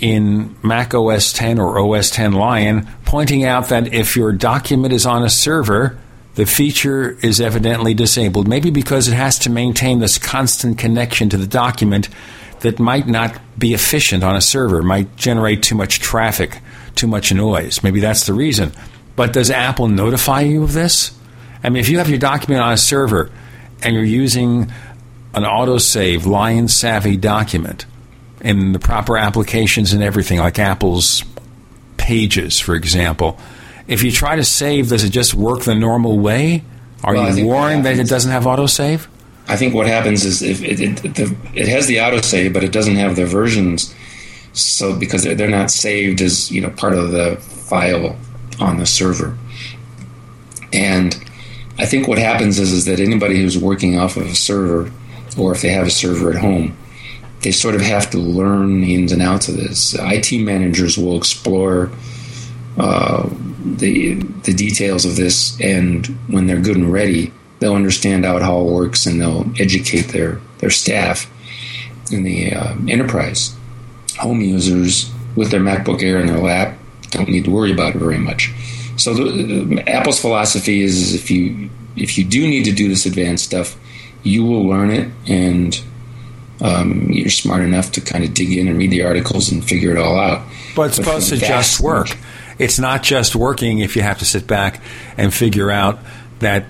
[0.00, 5.04] in Mac OS 10 or OS 10 Lion, pointing out that if your document is
[5.04, 5.98] on a server,
[6.36, 11.36] the feature is evidently disabled, maybe because it has to maintain this constant connection to
[11.36, 12.08] the document
[12.62, 16.61] that might not be efficient on a server, might generate too much traffic,
[16.94, 17.82] too much noise.
[17.82, 18.72] Maybe that's the reason.
[19.16, 21.16] But does Apple notify you of this?
[21.62, 23.30] I mean, if you have your document on a server
[23.82, 24.72] and you're using
[25.34, 27.86] an autosave Lion Savvy document
[28.40, 31.24] in the proper applications and everything, like Apple's
[31.96, 33.38] Pages, for example,
[33.86, 36.64] if you try to save, does it just work the normal way?
[37.04, 39.06] Are Well, you warned that it doesn't have autosave?
[39.48, 42.72] I think what happens is if it, it, the, it has the autosave, but it
[42.72, 43.94] doesn't have the versions,
[44.52, 48.16] so because they're, they're not saved as you know part of the file
[48.60, 49.36] on the server.
[50.72, 51.14] And
[51.78, 54.90] I think what happens is is that anybody who's working off of a server,
[55.38, 56.76] or if they have a server at home,
[57.42, 59.94] they sort of have to learn the ins and outs of this.
[59.98, 61.90] IT managers will explore
[62.78, 63.28] uh,
[63.64, 64.14] the
[64.44, 68.72] the details of this, and when they're good and ready, they'll understand how it all
[68.72, 71.30] works, and they'll educate their their staff
[72.12, 73.56] in the uh, enterprise.
[74.22, 76.78] Home users with their MacBook Air in their lap
[77.10, 78.52] don't need to worry about it very much.
[78.96, 83.06] So the, Apple's philosophy is, is if you if you do need to do this
[83.06, 83.78] advanced stuff,
[84.22, 85.80] you will learn it, and
[86.60, 89.90] um, you're smart enough to kind of dig in and read the articles and figure
[89.90, 90.46] it all out.
[90.74, 92.16] But it's supposed to just work.
[92.58, 94.80] It's not just working if you have to sit back
[95.16, 95.98] and figure out
[96.38, 96.66] that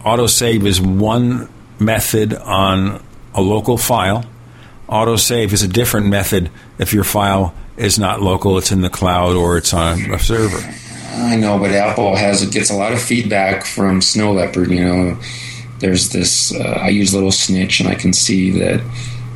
[0.00, 1.48] autosave is one
[1.78, 3.02] method on
[3.34, 4.24] a local file.
[4.94, 9.34] Autosave is a different method if your file is not local, it's in the cloud
[9.34, 10.62] or it's on a server.
[11.14, 14.70] I know, but Apple has gets a lot of feedback from Snow Leopard.
[14.70, 15.18] You know,
[15.80, 16.54] there's this.
[16.54, 18.80] Uh, I use Little Snitch, and I can see that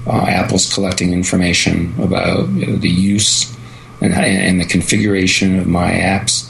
[0.06, 3.52] uh, Apple's collecting information about you know, the use
[4.00, 6.48] and, and the configuration of my apps,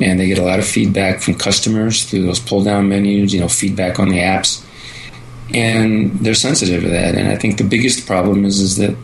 [0.00, 3.34] and they get a lot of feedback from customers through those pull-down menus.
[3.34, 4.65] You know, feedback on the apps,
[5.54, 7.14] and they're sensitive to that.
[7.14, 8.96] And I think the biggest problem is is that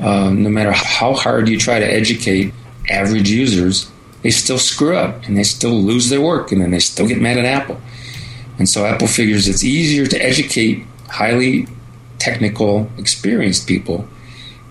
[0.00, 2.52] uh, no matter how hard you try to educate
[2.90, 3.90] average users
[4.24, 7.20] they still screw up and they still lose their work and then they still get
[7.20, 7.78] mad at Apple.
[8.58, 11.68] And so Apple figures it's easier to educate highly
[12.18, 14.08] technical, experienced people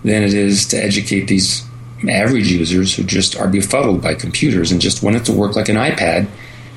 [0.02, 1.64] than it is to educate these
[2.08, 5.68] average users who just are befuddled by computers and just want it to work like
[5.68, 6.28] an iPad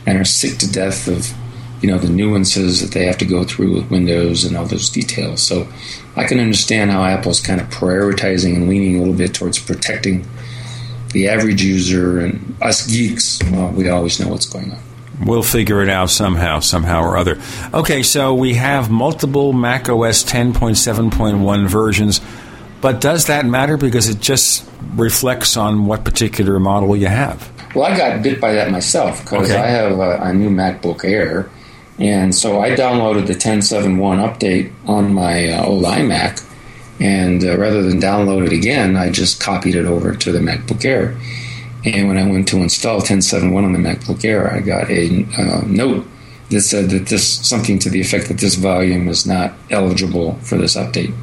[0.05, 1.33] and are sick to death of
[1.81, 4.89] you know the nuances that they have to go through with Windows and all those
[4.89, 5.41] details.
[5.41, 5.67] So
[6.15, 10.25] I can understand how Apple's kind of prioritizing and leaning a little bit towards protecting
[11.13, 13.39] the average user and us geeks.
[13.51, 14.79] Well, we always know what's going on.
[15.25, 17.39] We'll figure it out somehow, somehow or other.
[17.73, 22.21] Okay, so we have multiple Mac OS 10.7.1 versions,
[22.81, 27.51] but does that matter because it just reflects on what particular model you have?
[27.75, 29.59] Well, I got bit by that myself because Okay.
[29.59, 31.49] I have a, a new MacBook Air,
[31.99, 36.43] and so I downloaded the 10.7.1 update on my uh, old iMac,
[36.99, 40.85] and uh, rather than download it again, I just copied it over to the MacBook
[40.85, 41.17] Air.
[41.85, 45.61] And when I went to install 10.7.1 on the MacBook Air, I got a uh,
[45.65, 46.05] note
[46.49, 50.57] that said that this something to the effect that this volume is not eligible for
[50.57, 51.13] this update.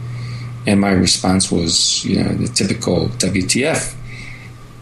[0.66, 3.94] And my response was, you know, the typical WTF.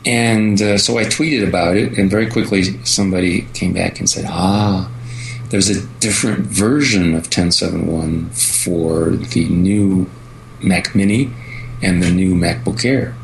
[0.05, 4.25] And uh, so I tweeted about it, and very quickly somebody came back and said,
[4.29, 4.91] ah,
[5.53, 10.09] there's a different version of 10.7.1 for the new
[10.63, 11.31] Mac Mini
[11.83, 13.15] and the new MacBook Air.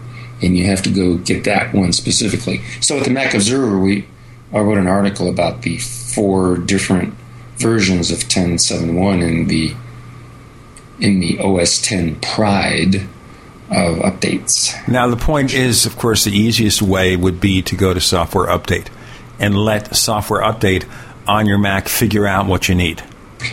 [0.42, 2.60] And you have to go get that one specifically.
[2.82, 4.06] So at the Mac Observer, we
[4.52, 7.14] I wrote an article about the four different
[7.56, 9.74] versions of 10.7.1 in the
[11.00, 12.96] in the OS 10 Pride
[13.70, 14.86] of updates.
[14.86, 18.48] Now, the point is, of course, the easiest way would be to go to Software
[18.48, 18.88] Update
[19.38, 20.84] and let Software Update
[21.28, 23.02] on your Mac figure out what you need.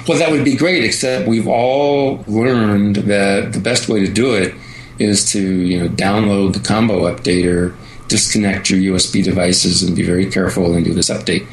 [0.08, 4.34] Well, that would be great, except we've all learned that the best way to do
[4.34, 4.56] it
[4.98, 7.76] is to, you know, download the combo updater,
[8.08, 11.46] disconnect your USB devices, and be very careful and do this update.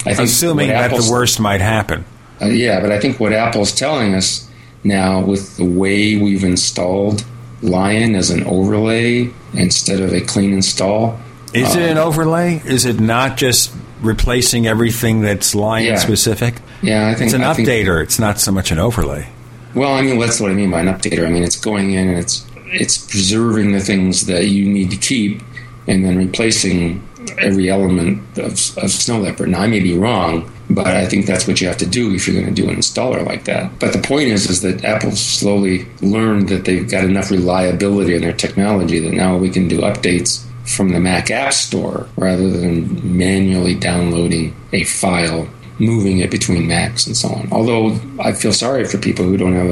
[0.00, 2.04] I think Assuming that the worst might happen.
[2.40, 4.48] Uh, yeah, but I think what Apple's telling us
[4.84, 7.24] now with the way we've installed
[7.62, 11.18] Lion as an overlay instead of a clean install.
[11.52, 12.62] Is it an overlay?
[12.64, 15.96] Is it not just replacing everything that's Lion Yeah.
[15.96, 16.54] specific?
[16.82, 18.02] Yeah, I think it's an I think- updater.
[18.02, 19.26] It's not so much an overlay.
[19.74, 21.26] Well, I mean, that's what I mean by an updater.
[21.26, 24.96] I mean, it's going in and it's it's preserving the things that you need to
[24.96, 25.42] keep,
[25.86, 27.02] and then replacing
[27.38, 29.48] every element of, of Snow Leopard.
[29.48, 32.26] Now, I may be wrong, but I think that's what you have to do if
[32.28, 33.78] you're going to do an installer like that.
[33.78, 38.20] But the point is, is that Apple slowly learned that they've got enough reliability in
[38.22, 43.16] their technology that now we can do updates from the Mac App Store rather than
[43.16, 47.48] manually downloading a file, moving it between Macs and so on.
[47.52, 49.70] Although I feel sorry for people who don't have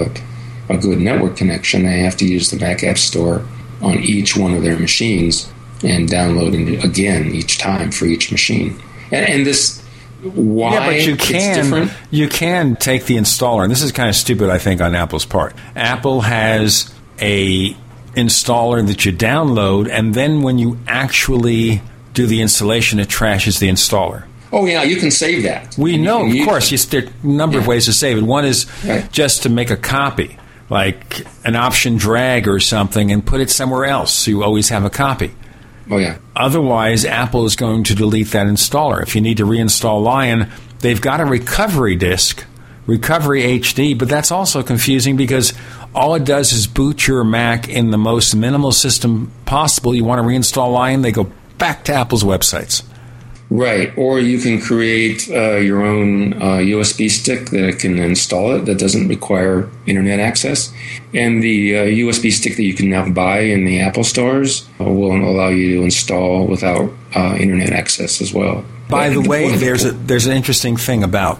[0.70, 3.44] a, a good network connection, they have to use the Mac App Store
[3.82, 5.52] on each one of their machines
[5.84, 8.80] and download it again each time for each machine.
[9.10, 9.82] And, and this
[10.22, 11.92] why yeah, but you it's can different.
[12.10, 15.26] you can take the installer, and this is kind of stupid, I think, on Apple's
[15.26, 15.54] part.
[15.76, 17.76] Apple has a
[18.16, 21.82] installer that you download, and then when you actually
[22.14, 24.24] do the installation, it trashes the installer.
[24.52, 25.76] Oh yeah, you can save that.
[25.76, 26.72] We And know, of course.
[26.72, 26.90] it.
[26.90, 28.22] There are a number of ways to save it.
[28.22, 28.66] One is
[29.12, 30.38] just to make a copy,
[30.70, 34.84] like an option drag or something, and put it somewhere else so you always have
[34.84, 35.32] a copy.
[35.90, 36.18] Oh yeah.
[36.34, 39.02] Otherwise, Apple is going to delete that installer.
[39.02, 40.48] If you need to reinstall Lion,
[40.80, 42.44] they've got a recovery disk,
[42.86, 45.52] Recovery HD, but that's also confusing because
[45.94, 49.94] all it does is boot your Mac in the most minimal system possible.
[49.94, 52.82] You want to reinstall Lion, they go back to Apple's websites.
[53.48, 58.64] Right, or you can create uh, your own uh, USB stick that can install it
[58.64, 60.72] that doesn't require internet access.
[61.14, 65.12] And the uh, USB stick that you can now buy in the Apple stores will
[65.12, 68.64] allow you to install without uh, internet access as well.
[68.88, 71.38] By the way, there's a, there's an interesting thing about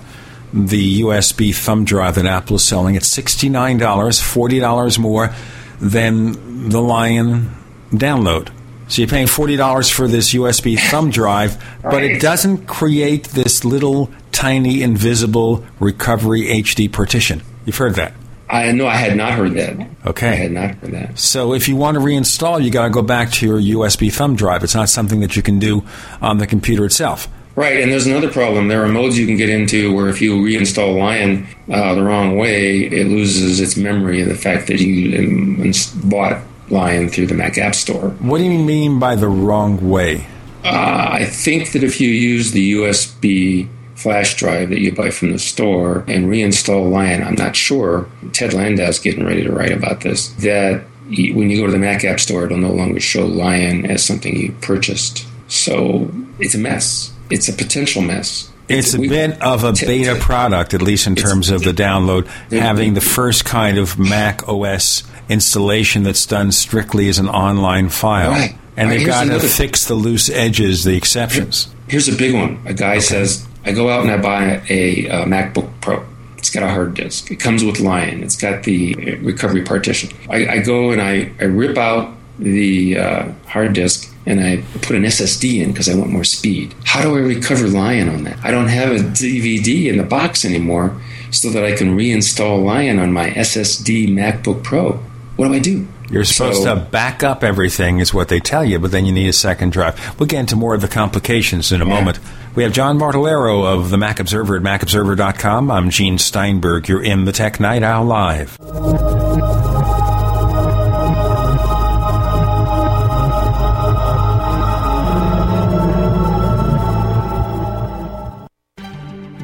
[0.57, 2.95] the USB thumb drive that Apple is selling.
[2.95, 5.35] It's sixty nine dollars, forty dollars more
[5.81, 7.51] than the Lion
[7.91, 8.51] download.
[8.89, 13.65] So you're paying forty dollars for this USB thumb drive, but it doesn't create this
[13.65, 17.43] little tiny invisible recovery HD partition.
[17.67, 18.15] You've heard that.
[18.49, 19.89] I know I had not heard that.
[20.07, 20.29] Okay.
[20.29, 21.19] I had not heard that.
[21.19, 24.37] So if you want to reinstall, you got to go back to your USB thumb
[24.37, 24.63] drive.
[24.63, 25.85] It's not something that you can do
[26.23, 27.29] on the computer itself.
[27.57, 28.69] Right, and there's another problem.
[28.69, 32.37] There are modes you can get into where if you reinstall Lion uh, the wrong
[32.37, 35.73] way, it loses its memory of the fact that you um,
[36.09, 38.11] bought Lion through the Mac App Store.
[38.11, 40.27] What do you mean by the wrong way?
[40.65, 45.33] Uh, I think that if you use the USB flash drive that you buy from
[45.33, 48.07] the store and reinstall Lion, I'm not sure.
[48.33, 50.29] Ted Landau's getting ready to write about this.
[50.43, 54.05] That when you go to the Mac App Store, it'll no longer show Lion as
[54.05, 55.27] something you purchased.
[55.49, 57.16] So it's a mess.
[57.31, 58.51] It's a potential mess.
[58.69, 62.95] It's a bit of a beta product, at least in terms of the download, having
[62.95, 68.31] the first kind of Mac OS installation that's done strictly as an online file.
[68.31, 68.57] Right.
[68.77, 71.69] And Right, they've got to fix the loose edges, the exceptions.
[71.89, 72.61] Here's a big one.
[72.67, 76.05] A guy says, I go out and I buy a, uh MacBook Pro.
[76.37, 77.31] It's got a hard disk.
[77.31, 78.23] It comes with Lion.
[78.23, 80.11] It's got the uh, recovery partition.
[80.29, 84.97] I, I go and I, I rip out the uh, hard disk and I put
[84.97, 86.75] an SSD in because I want more speed.
[86.85, 88.37] How do I recover Lion on that?
[88.45, 91.01] I don't have a DVD in the box anymore
[91.31, 94.95] so that I can reinstall Lion on my SSD MacBook Pro.
[95.37, 95.87] What do I do?
[96.11, 99.13] You're supposed So- to back up everything, is what they tell you, but then you
[99.13, 100.19] need a second drive.
[100.19, 102.19] We'll get into more of the complications in a moment.
[102.55, 105.71] We have John Martellaro of the Mac Observer at macobserver.com.
[105.71, 106.89] I'm Gene Steinberg.
[106.89, 108.57] You're in the Tech Night Owl Live.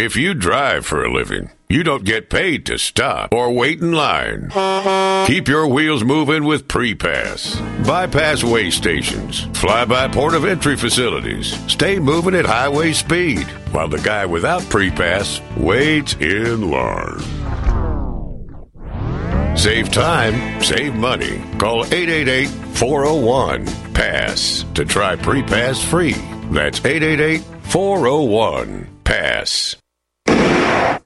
[0.00, 3.90] If you drive for a living, you don't get paid to stop or wait in
[3.90, 4.48] line.
[5.26, 7.60] Keep your wheels moving with pre-pass.
[7.84, 11.48] Bypass way stations, fly-by port of entry facilities.
[11.68, 13.42] Stay moving at highway speed
[13.72, 17.18] while the guy without pre-pass waits in line.
[19.56, 21.42] Save time, save money.
[21.58, 26.14] Call 888-401-PASS to try pre-pass free.
[26.52, 29.74] That's 888-401-PASS.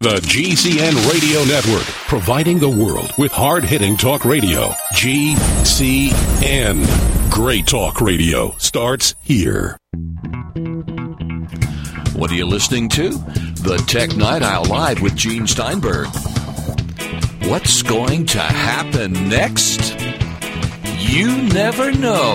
[0.00, 4.68] The GCN Radio Network, providing the world with hard hitting talk radio.
[4.94, 6.84] GCN.
[7.30, 9.78] Great talk radio starts here.
[12.14, 13.10] What are you listening to?
[13.10, 16.08] The Tech Night Owl Live with Gene Steinberg.
[17.48, 19.98] What's going to happen next?
[20.98, 22.34] You never know.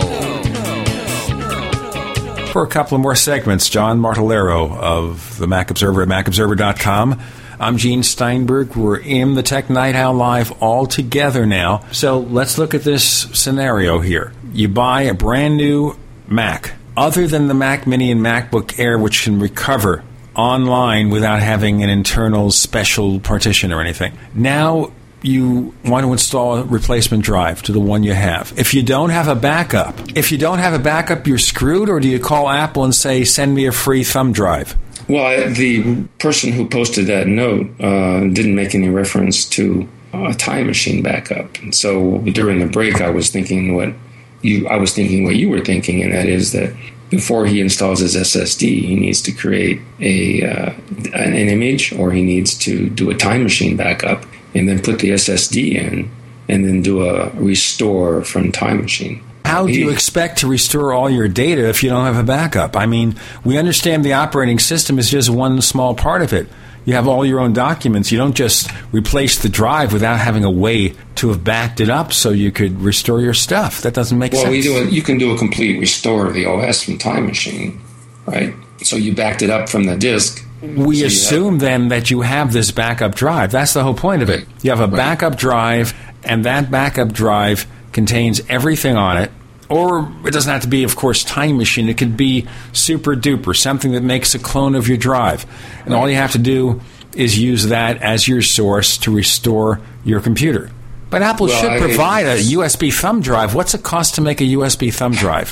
[2.51, 7.21] For a couple of more segments, John Martellaro of the Mac Observer at macobserver.com.
[7.61, 8.77] I'm Gene Steinberg.
[8.77, 11.83] We're in the Tech Night Owl Live all together now.
[11.91, 14.31] So let's look at this scenario here.
[14.53, 19.25] You buy a brand new Mac, other than the Mac Mini and MacBook Air, which
[19.25, 20.05] can recover
[20.35, 24.17] online without having an internal special partition or anything.
[24.33, 28.53] Now you want to install a replacement drive to the one you have.
[28.55, 31.99] If you don't have a backup, if you don't have a backup, you're screwed, or
[31.99, 34.77] do you call Apple and say, send me a free thumb drive?
[35.09, 40.35] Well, I, the person who posted that note uh, didn't make any reference to a
[40.35, 41.57] time machine backup.
[41.57, 43.93] And so during the break, I was thinking what
[44.41, 46.73] you I was thinking what you were thinking, and that is that
[47.09, 50.73] before he installs his SSD, he needs to create a uh,
[51.13, 55.09] an image, or he needs to do a time machine backup, and then put the
[55.09, 56.11] SSD in,
[56.47, 59.23] and then do a restore from time machine.
[59.45, 62.75] How do you expect to restore all your data if you don't have a backup?
[62.75, 66.47] I mean, we understand the operating system is just one small part of it.
[66.85, 68.11] You have all your own documents.
[68.11, 72.13] You don't just replace the drive without having a way to have backed it up
[72.13, 73.81] so you could restore your stuff.
[73.81, 74.43] That doesn't make sense.
[74.43, 74.65] well, sense.
[74.65, 77.79] We do a, you can do a complete restore of the OS from Time Machine,
[78.25, 78.53] right?
[78.81, 80.45] So you backed it up from the disk.
[80.61, 83.51] We so assume have, then that you have this backup drive.
[83.51, 84.45] That's the whole point of it.
[84.61, 84.95] You have a right.
[84.95, 85.93] backup drive,
[86.23, 89.31] and that backup drive contains everything on it
[89.69, 91.89] or it doesn't have to be, of course, Time Machine.
[91.89, 95.45] It could be Super Duper, something that makes a clone of your drive.
[95.85, 96.81] And all you have to do
[97.15, 100.71] is use that as your source to restore your computer.
[101.11, 103.53] But Apple well, should provide a USB thumb drive.
[103.53, 105.51] What's it cost to make a USB thumb drive?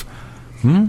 [0.62, 0.86] Hmm?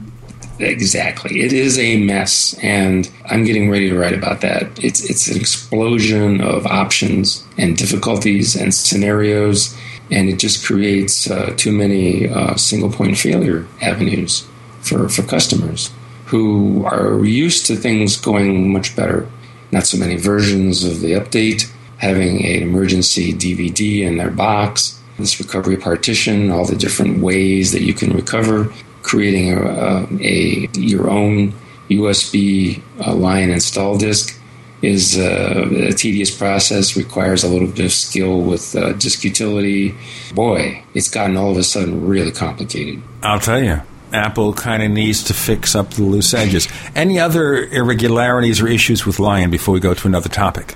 [0.59, 1.41] Exactly.
[1.41, 4.83] It is a mess, and I'm getting ready to write about that.
[4.83, 9.75] It's it's an explosion of options and difficulties and scenarios
[10.11, 14.47] and it just creates uh, too many uh, single point failure avenues
[14.81, 15.91] for, for customers
[16.25, 19.27] who are used to things going much better.
[19.71, 25.39] Not so many versions of the update, having an emergency DVD in their box, this
[25.39, 28.71] recovery partition, all the different ways that you can recover,
[29.01, 31.53] creating a, a, a your own
[31.89, 34.38] USB uh, Lion install disk
[34.81, 39.95] is uh, a tedious process, requires a little bit of skill with uh, disk utility.
[40.33, 43.01] Boy, it's gotten all of a sudden really complicated.
[43.23, 43.81] I'll tell you.
[44.11, 46.67] Apple kind of needs to fix up the loose edges.
[46.95, 50.73] Any other irregularities or issues with Lion before we go to another topic?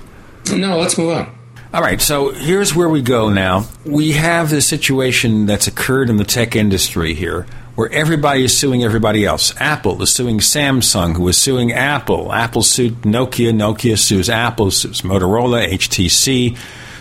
[0.52, 1.36] No, let's move on.
[1.72, 3.66] All right, so here's where we go now.
[3.84, 8.84] We have this situation that's occurred in the tech industry here where everybody is suing
[8.84, 9.52] everybody else.
[9.60, 12.32] Apple is suing Samsung, who is suing Apple.
[12.32, 13.52] Apple sued Nokia.
[13.52, 16.56] Nokia sues Apple, sues Motorola, HTC.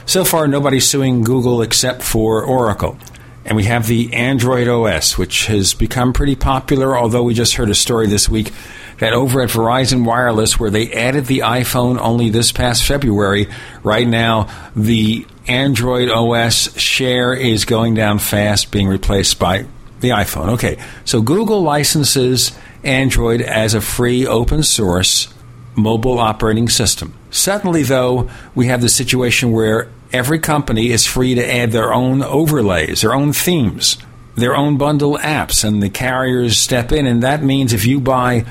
[0.05, 2.97] So far, nobody's suing Google except for Oracle.
[3.45, 7.69] And we have the Android OS, which has become pretty popular, although we just heard
[7.69, 8.51] a story this week
[8.99, 13.47] that over at Verizon Wireless, where they added the iPhone only this past February,
[13.83, 19.65] right now the Android OS share is going down fast, being replaced by
[20.03, 20.49] the iPhone.
[20.49, 22.51] Okay, so Google licenses
[22.83, 25.33] Android as a free open source
[25.75, 27.13] mobile operating system.
[27.31, 32.21] Suddenly, though, we have the situation where every company is free to add their own
[32.21, 33.97] overlays, their own themes,
[34.35, 37.07] their own bundle apps, and the carriers step in.
[37.07, 38.45] And that means if you buy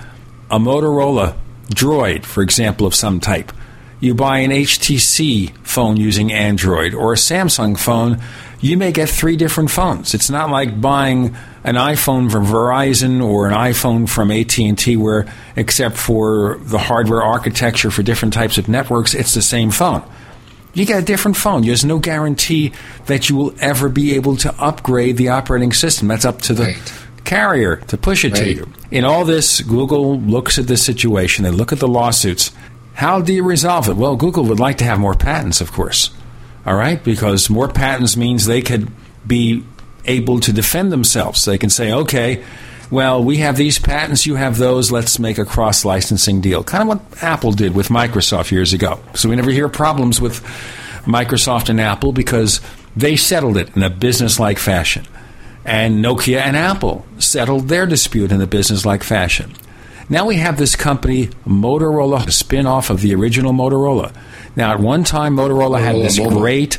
[0.51, 1.37] a Motorola
[1.69, 3.53] Droid, for example, of some type,
[4.01, 8.21] you buy an HTC phone using Android or a Samsung phone,
[8.61, 10.13] you may get three different phones.
[10.13, 15.97] It's not like buying an iPhone from Verizon or an iPhone from AT&T where except
[15.97, 20.03] for the hardware architecture for different types of networks, it's the same phone.
[20.75, 21.63] You get a different phone.
[21.63, 22.73] There's no guarantee
[23.07, 26.09] that you will ever be able to upgrade the operating system.
[26.09, 27.03] That's up to the right.
[27.25, 28.45] carrier to push it right.
[28.45, 28.73] to you.
[28.91, 31.45] In all this, Google looks at this situation.
[31.45, 32.53] They look at the lawsuits.
[32.95, 33.97] How do you resolve it?
[33.97, 36.11] Well, Google would like to have more patents, of course.
[36.65, 38.91] All right, because more patents means they could
[39.27, 39.65] be
[40.05, 41.45] able to defend themselves.
[41.45, 42.45] They can say, okay,
[42.91, 46.63] well, we have these patents, you have those, let's make a cross licensing deal.
[46.63, 49.01] Kind of what Apple did with Microsoft years ago.
[49.15, 50.43] So we never hear problems with
[51.05, 52.61] Microsoft and Apple because
[52.95, 55.07] they settled it in a business like fashion.
[55.65, 59.55] And Nokia and Apple settled their dispute in a business like fashion.
[60.09, 64.15] Now we have this company, Motorola, a spin off of the original Motorola.
[64.55, 66.79] Now, at one time, Motorola had this great,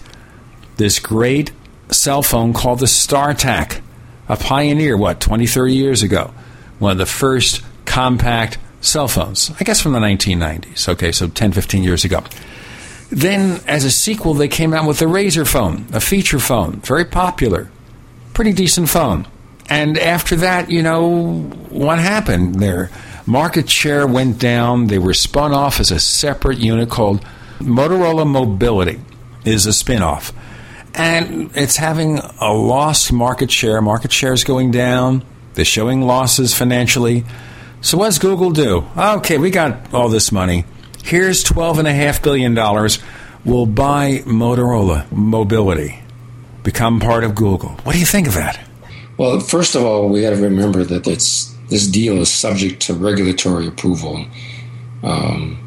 [0.77, 1.51] this great
[2.03, 3.81] cell phone called the StarTAC,
[4.27, 6.33] a pioneer, what, 20, 30 years ago.
[6.79, 10.89] One of the first compact cell phones, I guess from the 1990s.
[10.89, 12.21] Okay, so 10, 15 years ago.
[13.09, 17.05] Then, as a sequel, they came out with the RAZR phone, a feature phone, very
[17.05, 17.69] popular,
[18.33, 19.25] pretty decent phone.
[19.69, 22.55] And after that, you know, what happened?
[22.55, 22.91] Their
[23.25, 24.87] market share went down.
[24.87, 27.23] They were spun off as a separate unit called
[27.59, 28.99] Motorola Mobility,
[29.45, 30.33] is a spin off.
[30.95, 33.81] And it's having a lost market share.
[33.81, 35.25] Market share is going down.
[35.55, 37.25] They're showing losses financially.
[37.81, 38.85] So, what does Google do?
[38.97, 40.65] Okay, we got all this money.
[41.03, 42.55] Here's $12.5 billion.
[43.43, 45.99] We'll buy Motorola Mobility,
[46.63, 47.71] become part of Google.
[47.83, 48.59] What do you think of that?
[49.17, 53.67] Well, first of all, we got to remember that this deal is subject to regulatory
[53.67, 54.25] approval.
[55.03, 55.59] Um,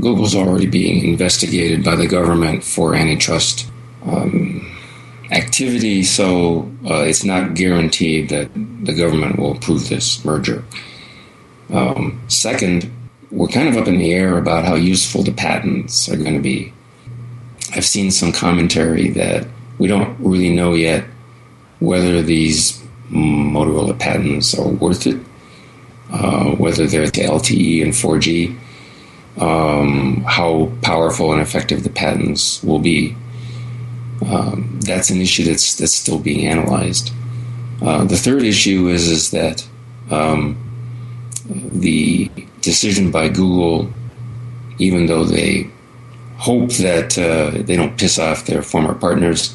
[0.00, 3.70] Google's already being investigated by the government for antitrust
[4.06, 4.76] um,
[5.30, 8.50] activity, so uh, it's not guaranteed that
[8.84, 10.64] the government will approve this merger.
[11.72, 12.90] Um, second,
[13.30, 16.40] we're kind of up in the air about how useful the patents are going to
[16.40, 16.72] be.
[17.74, 19.46] I've seen some commentary that
[19.78, 21.04] we don't really know yet
[21.80, 25.20] whether these Motorola patents are worth it,
[26.10, 28.56] uh, whether they're the LTE and 4G,
[29.40, 33.16] um, how powerful and effective the patents will be.
[34.24, 37.12] Um, that's an issue that's that's still being analyzed.
[37.82, 39.66] Uh, the third issue is is that
[40.10, 40.56] um,
[41.48, 42.30] the
[42.60, 43.92] decision by Google,
[44.78, 45.70] even though they
[46.36, 49.54] hope that uh, they don't piss off their former partners,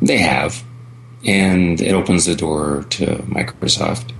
[0.00, 0.62] they have.
[1.26, 4.12] And it opens the door to Microsoft,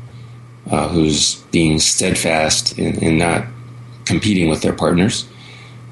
[0.70, 3.44] uh, who's being steadfast in, in, not
[4.06, 5.26] competing with their partners.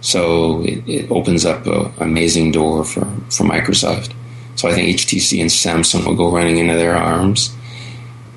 [0.02, 4.12] So it, it opens up an amazing door for, for Microsoft.
[4.56, 7.56] So I think HTC and Samsung will go running into their arms.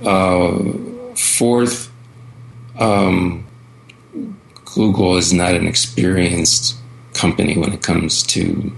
[0.06, 0.60] Uh,
[1.16, 1.92] fourth,
[2.80, 3.46] um,
[4.64, 6.76] Google is not an experienced
[7.14, 8.72] company when it comes to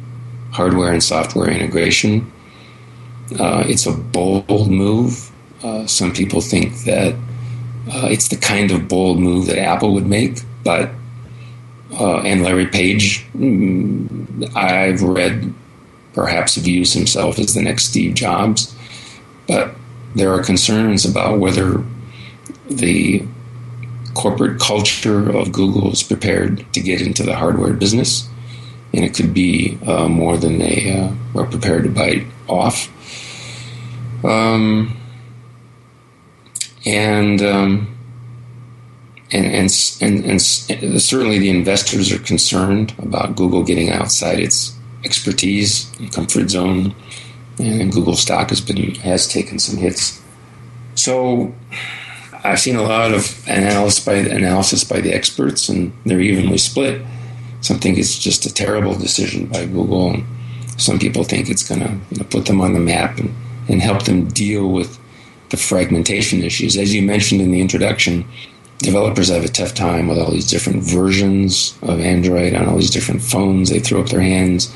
[0.51, 2.31] hardware and software integration.
[3.37, 5.31] Uh, it's a bold move.
[5.61, 7.13] Uh, some people think that
[7.91, 10.89] uh, it's the kind of bold move that Apple would make, but
[11.99, 15.53] uh, and Larry Page, mm, I've read,
[16.13, 18.75] perhaps views himself as the next Steve Jobs,
[19.47, 19.75] but
[20.15, 21.83] there are concerns about whether
[22.69, 23.23] the
[24.13, 28.27] corporate culture of Google is prepared to get into the hardware business,
[28.93, 32.89] and it could be uh, more than they uh, are prepared to bite off.
[34.23, 34.97] Um,
[36.85, 37.96] and, um,
[39.31, 40.41] and, and, and, and
[41.01, 44.73] certainly the investors are concerned about Google getting outside its
[45.03, 46.95] expertise and comfort zone,
[47.59, 50.21] and Google stock has been has taken some hits.
[50.95, 51.53] So
[52.43, 57.01] I've seen a lot of analysis by analysis by the experts, and they're evenly split.
[57.61, 60.25] Some think it's just a terrible decision by Google, and
[60.77, 63.33] some people think it's going to you know, put them on the map and,
[63.67, 64.99] and help them deal with
[65.49, 66.77] the fragmentation issues.
[66.77, 68.25] As you mentioned in the introduction,
[68.79, 72.91] developers have a tough time with all these different versions of Android on all these
[72.91, 73.69] different phones.
[73.69, 74.73] They throw up their hands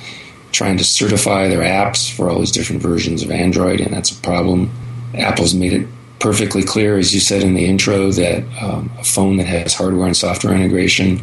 [0.51, 4.21] trying to certify their apps for all these different versions of Android, and that's a
[4.21, 4.69] problem.
[5.15, 5.87] Apple's made it
[6.19, 10.07] perfectly clear, as you said in the intro, that um, a phone that has hardware
[10.07, 11.21] and software integration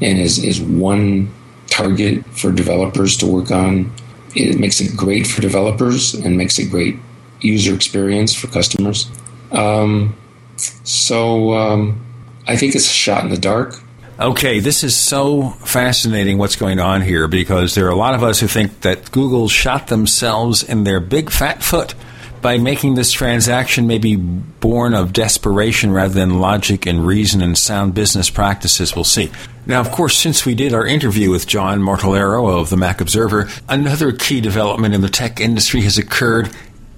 [0.00, 1.32] and is, is one
[1.68, 3.92] target for developers to work on,
[4.34, 6.96] it makes it great for developers and makes it great
[7.40, 9.10] user experience for customers.
[9.52, 10.16] Um,
[10.56, 12.03] so um,
[12.46, 13.80] I think it's a shot in the dark.
[14.18, 18.22] Okay, this is so fascinating what's going on here because there are a lot of
[18.22, 21.94] us who think that Google shot themselves in their big fat foot
[22.40, 27.94] by making this transaction maybe born of desperation rather than logic and reason and sound
[27.94, 28.94] business practices.
[28.94, 29.32] We'll see.
[29.66, 33.48] Now, of course, since we did our interview with John Martellaro of the Mac Observer,
[33.68, 36.50] another key development in the tech industry has occurred.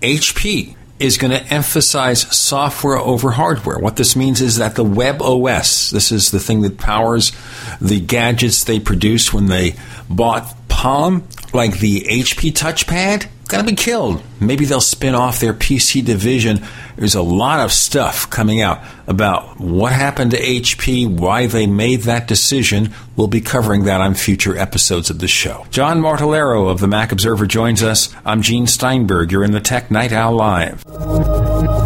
[0.03, 3.79] HP is going to emphasize software over hardware.
[3.79, 7.33] What this means is that the web OS, this is the thing that powers
[7.81, 9.77] the gadgets they produced when they
[10.09, 14.23] bought Palm, like the HP touchpad, going to be killed.
[14.41, 16.65] Maybe they'll spin off their PC division.
[16.97, 22.03] There's a lot of stuff coming out about what happened to HP, why they made
[22.03, 22.93] that decision.
[23.17, 25.67] We'll be covering that on future episodes of the show.
[25.71, 28.15] John Martellaro of the Mac Observer joins us.
[28.25, 29.33] I'm Gene Steinberg.
[29.33, 31.86] You're in the Tech Night Owl Live.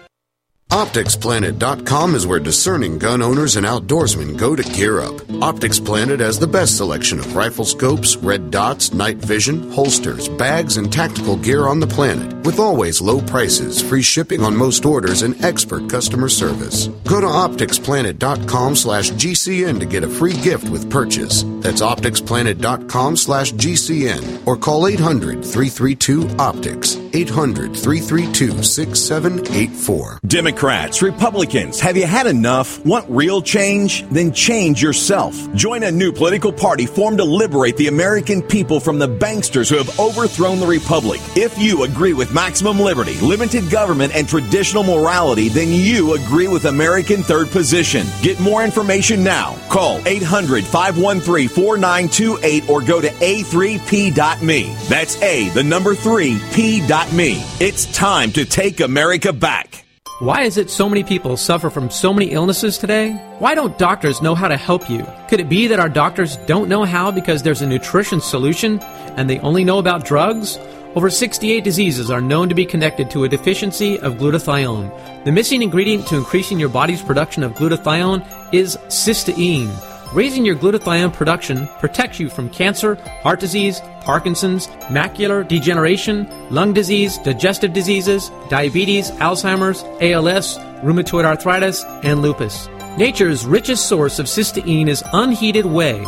[0.71, 5.13] OpticsPlanet.com is where discerning gun owners and outdoorsmen go to gear up.
[5.41, 10.77] Optics Planet has the best selection of rifle scopes, red dots, night vision, holsters, bags,
[10.77, 15.23] and tactical gear on the planet, with always low prices, free shipping on most orders,
[15.23, 16.87] and expert customer service.
[17.03, 21.43] Go to OpticsPlanet.com slash GCN to get a free gift with purchase.
[21.59, 26.95] That's OpticsPlanet.com slash GCN or call 800 332 Optics.
[27.13, 30.19] 800 332 6784.
[30.61, 32.85] Democrats, Republicans, have you had enough?
[32.85, 34.07] Want real change?
[34.09, 35.35] Then change yourself.
[35.55, 39.77] Join a new political party formed to liberate the American people from the banksters who
[39.77, 41.19] have overthrown the Republic.
[41.35, 46.65] If you agree with maximum liberty, limited government, and traditional morality, then you agree with
[46.65, 48.05] American Third Position.
[48.21, 49.57] Get more information now.
[49.67, 54.75] Call 800 513 4928 or go to a3p.me.
[54.87, 57.43] That's A, the number 3, P.me.
[57.59, 59.85] It's time to take America back.
[60.21, 63.13] Why is it so many people suffer from so many illnesses today?
[63.39, 65.03] Why don't doctors know how to help you?
[65.27, 68.79] Could it be that our doctors don't know how because there's a nutrition solution
[69.17, 70.59] and they only know about drugs?
[70.93, 75.23] Over 68 diseases are known to be connected to a deficiency of glutathione.
[75.23, 79.75] The missing ingredient to increasing your body's production of glutathione is cysteine.
[80.13, 87.17] Raising your glutathione production protects you from cancer, heart disease, Parkinson's, macular degeneration, lung disease,
[87.19, 92.67] digestive diseases, diabetes, Alzheimer's, ALS, rheumatoid arthritis, and lupus.
[92.97, 96.03] Nature's richest source of cysteine is unheated whey.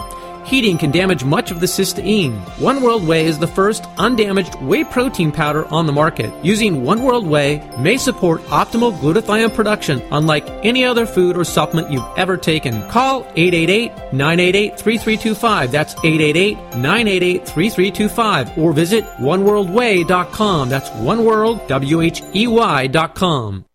[0.45, 2.37] Heating can damage much of the cysteine.
[2.59, 6.33] One World Whey is the first undamaged whey protein powder on the market.
[6.43, 11.91] Using One World Whey may support optimal glutathione production unlike any other food or supplement
[11.91, 12.87] you've ever taken.
[12.89, 15.71] Call 888-988-3325.
[15.71, 20.69] That's 888-988-3325 or visit oneworldwhey.com.
[20.69, 23.65] That's oneworld, W-H-E-Y dot com.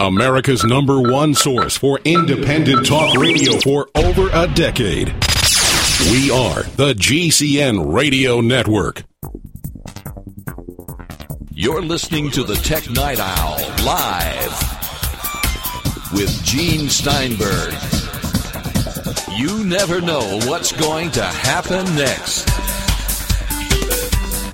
[0.00, 5.12] America's number one source for independent talk radio for over a decade.
[6.00, 9.02] We are the GCN Radio Network.
[11.50, 14.52] You're listening to the Tech Night Owl live
[16.12, 17.74] with Gene Steinberg.
[19.36, 22.46] You never know what's going to happen next.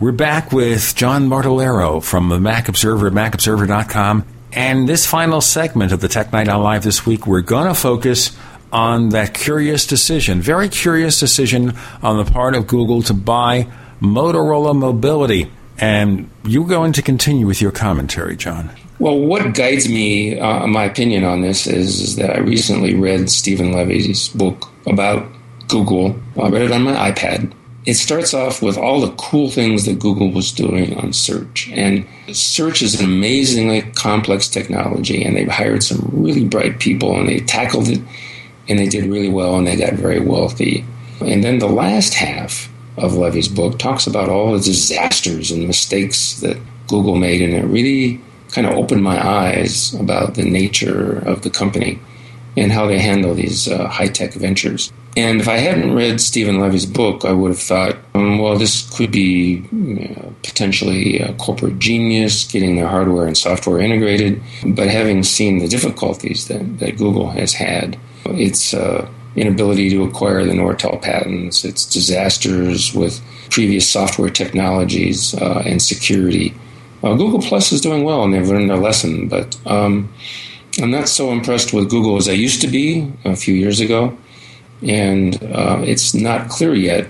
[0.01, 4.25] We're back with John Martellaro from the Mac Observer at macobserver.com.
[4.53, 7.75] And this final segment of the Tech Night Owl Live this week, we're going to
[7.75, 8.35] focus
[8.75, 11.73] on that curious decision, very curious decision
[12.03, 13.69] on the part of Google to buy
[14.01, 15.51] Motorola Mobility.
[15.79, 18.71] And you're going to continue with your commentary, John.
[18.99, 23.31] Well, what guides me, uh, my opinion on this is, is, that I recently read
[23.31, 25.27] Steven Levy's book about
[25.69, 26.17] Google.
[26.41, 27.53] I read it on my iPad.
[27.87, 31.71] It starts off with all the cool things that Google was doing on search.
[31.73, 37.29] And search is an amazingly complex technology, and they've hired some really bright people, and
[37.29, 38.01] they tackled it,
[38.69, 40.85] and they did really well, and they got very wealthy.
[41.21, 46.41] And then the last half of Levy's book talks about all the disasters and mistakes
[46.41, 48.21] that Google made, and it really
[48.51, 51.99] kind of opened my eyes about the nature of the company
[52.57, 54.93] and how they handle these uh, high tech ventures.
[55.17, 58.91] And if I hadn't read Steven Levy's book, I would have thought, um, well, this
[58.97, 64.43] could be you know, potentially a corporate genius getting their hardware and software integrated.
[64.67, 70.45] But having seen the difficulties that, that Google has had, its uh, inability to acquire
[70.45, 76.55] the Nortel patents, its disasters with previous software technologies uh, and security,
[77.05, 79.29] uh, Google Plus is doing well, and they've learned their lesson.
[79.29, 80.13] But um,
[80.81, 84.17] I'm not so impressed with Google as I used to be a few years ago,
[84.83, 87.09] and uh, it's not clear yet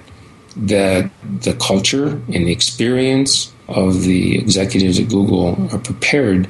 [0.56, 1.10] that
[1.40, 6.48] the culture and the experience of the executives at Google are prepared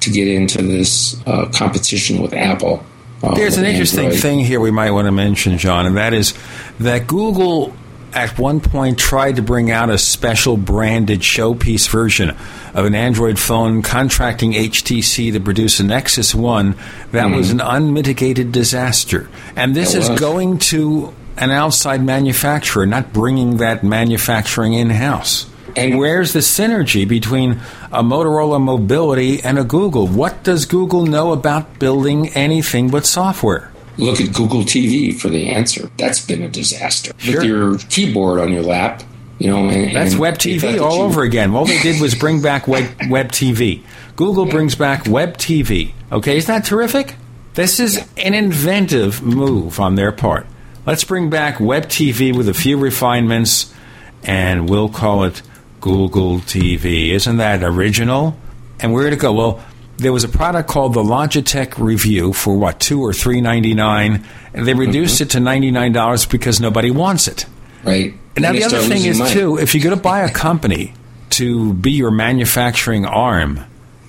[0.00, 2.84] to get into this uh, competition with Apple.
[3.22, 6.34] Uh, There's an interesting thing here we might want to mention, John, and that is
[6.80, 7.74] that Google
[8.16, 12.30] at one point tried to bring out a special branded showpiece version
[12.74, 16.72] of an Android phone, contracting HTC to produce a Nexus 1
[17.12, 17.36] that mm-hmm.
[17.36, 19.28] was an unmitigated disaster.
[19.54, 25.46] And this is going to an outside manufacturer, not bringing that manufacturing in house.
[25.76, 27.60] And where's the synergy between
[27.92, 30.06] a Motorola Mobility and a Google?
[30.06, 33.70] What does Google know about building anything but software?
[33.98, 35.90] Look at Google TV for the answer.
[35.96, 37.12] That's been a disaster.
[37.18, 37.36] Sure.
[37.36, 39.02] With your keyboard on your lap,
[39.38, 41.54] you know, and, that's and Web TV all over again.
[41.54, 43.82] All they did was bring back Web, Web TV.
[44.16, 44.52] Google yeah.
[44.52, 45.92] brings back Web TV.
[46.10, 47.16] Okay, is that terrific?
[47.54, 50.46] This is an inventive move on their part.
[50.86, 53.74] Let's bring back Web TV with a few refinements,
[54.22, 55.42] and we'll call it
[55.80, 57.10] Google TV.
[57.10, 58.36] Isn't that original?
[58.78, 59.32] And where to go?
[59.32, 59.64] Well,
[59.98, 64.24] there was a product called the Logitech Revue for what two or three ninety nine,
[64.52, 65.24] and they reduced mm-hmm.
[65.24, 67.46] it to ninety nine dollars because nobody wants it.
[67.82, 68.14] Right.
[68.34, 69.32] And now the other thing is money.
[69.32, 70.92] too, if you're going to buy a company
[71.30, 73.60] to be your manufacturing arm,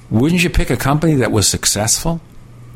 [0.09, 2.21] wouldn't you pick a company that was successful?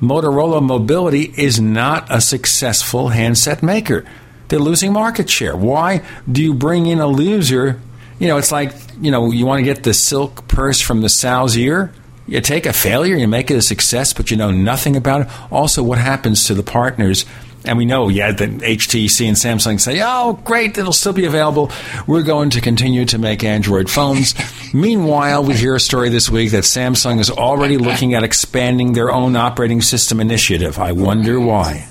[0.02, 4.06] Motorola Mobility is not a successful handset maker.
[4.48, 5.56] They're losing market share.
[5.56, 7.80] Why do you bring in a loser?
[8.20, 11.10] You know, it's like, you know, you want to get the silk purse from the
[11.10, 11.94] sow's ear
[12.28, 15.52] you take a failure, you make it a success, but you know nothing about it.
[15.52, 17.26] Also, what happens to the partners?
[17.64, 21.72] And we know, yeah, that HTC and Samsung say, oh, great, it'll still be available.
[22.08, 24.34] We're going to continue to make Android phones.
[24.74, 29.12] Meanwhile, we hear a story this week that Samsung is already looking at expanding their
[29.12, 30.80] own operating system initiative.
[30.80, 31.88] I wonder why.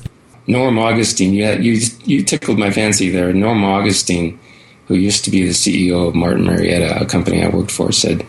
[0.47, 3.33] Norm Augustine, you, you, you tickled my fancy there.
[3.33, 4.41] Norm Augustine,
[4.89, 8.27] who used to be the CEO of Martin Marietta, a company I worked for, said,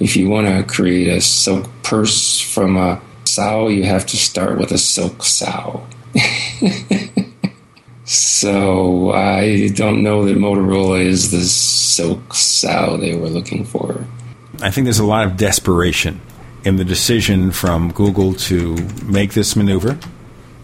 [0.00, 4.58] if you want to create a silk purse from a sow, you have to start
[4.58, 5.86] with a silk sow.
[8.04, 14.04] so I don't know that Motorola is the silk sow they were looking for.
[14.60, 16.20] I think there's a lot of desperation
[16.64, 19.98] in the decision from Google to make this maneuver.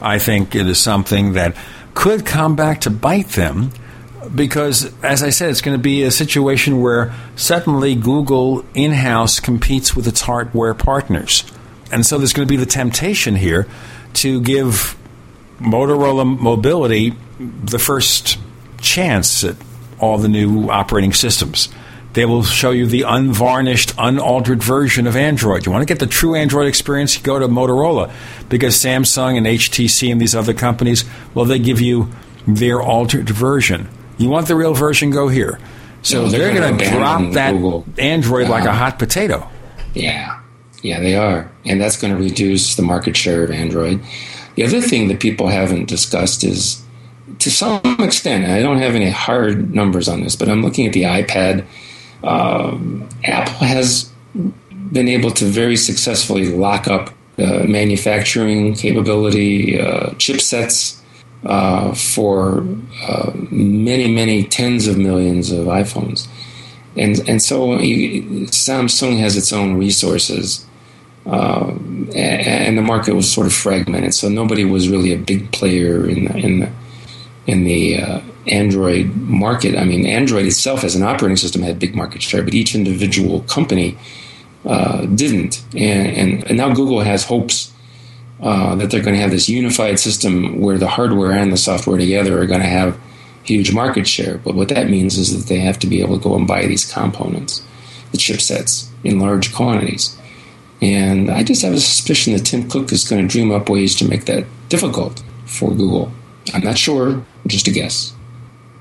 [0.00, 1.56] I think it is something that
[1.94, 3.72] could come back to bite them
[4.34, 9.40] because, as I said, it's going to be a situation where suddenly Google in house
[9.40, 11.44] competes with its hardware partners.
[11.92, 13.66] And so there's going to be the temptation here
[14.14, 14.96] to give
[15.58, 18.38] Motorola Mobility the first
[18.80, 19.56] chance at
[19.98, 21.68] all the new operating systems.
[22.12, 25.64] They will show you the unvarnished, unaltered version of Android.
[25.64, 28.12] You want to get the true Android experience, go to Motorola
[28.48, 32.10] because Samsung and HTC and these other companies, well, they give you
[32.46, 33.88] their altered version.
[34.20, 35.10] You want the real version?
[35.10, 35.58] Go here.
[36.02, 37.86] So they're, they're going to drop that Google.
[37.96, 38.78] Android like a uh-huh.
[38.78, 39.48] hot potato.
[39.94, 40.38] Yeah,
[40.82, 44.00] yeah, they are, and that's going to reduce the market share of Android.
[44.56, 46.82] The other thing that people haven't discussed is,
[47.38, 50.92] to some extent, I don't have any hard numbers on this, but I'm looking at
[50.92, 51.64] the iPad.
[52.22, 54.12] Um, Apple has
[54.92, 57.08] been able to very successfully lock up
[57.38, 60.99] uh, manufacturing capability, uh, chipsets
[61.44, 62.66] uh, for
[63.08, 66.28] uh, many, many tens of millions of iPhones.
[66.96, 70.66] And, and so you, Samsung has its own resources.
[71.26, 71.70] Uh,
[72.14, 76.24] and the market was sort of fragmented, so nobody was really a big player in
[76.24, 76.72] the, in the,
[77.46, 79.76] in the uh, Android market.
[79.76, 83.40] I mean, Android itself as an operating system had big market share, but each individual
[83.42, 83.98] company
[84.64, 85.62] uh, didn't.
[85.74, 87.69] And, and, and, now Google has hopes
[88.42, 91.98] uh, that they're going to have this unified system where the hardware and the software
[91.98, 92.98] together are going to have
[93.44, 94.38] huge market share.
[94.38, 96.66] But what that means is that they have to be able to go and buy
[96.66, 97.62] these components,
[98.12, 100.16] the chipsets, in large quantities.
[100.82, 103.94] And I just have a suspicion that Tim Cook is going to dream up ways
[103.96, 106.10] to make that difficult for Google.
[106.54, 108.14] I'm not sure, just a guess.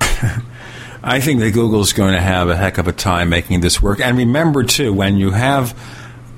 [1.02, 4.00] I think that Google's going to have a heck of a time making this work.
[4.00, 5.78] And remember, too, when you have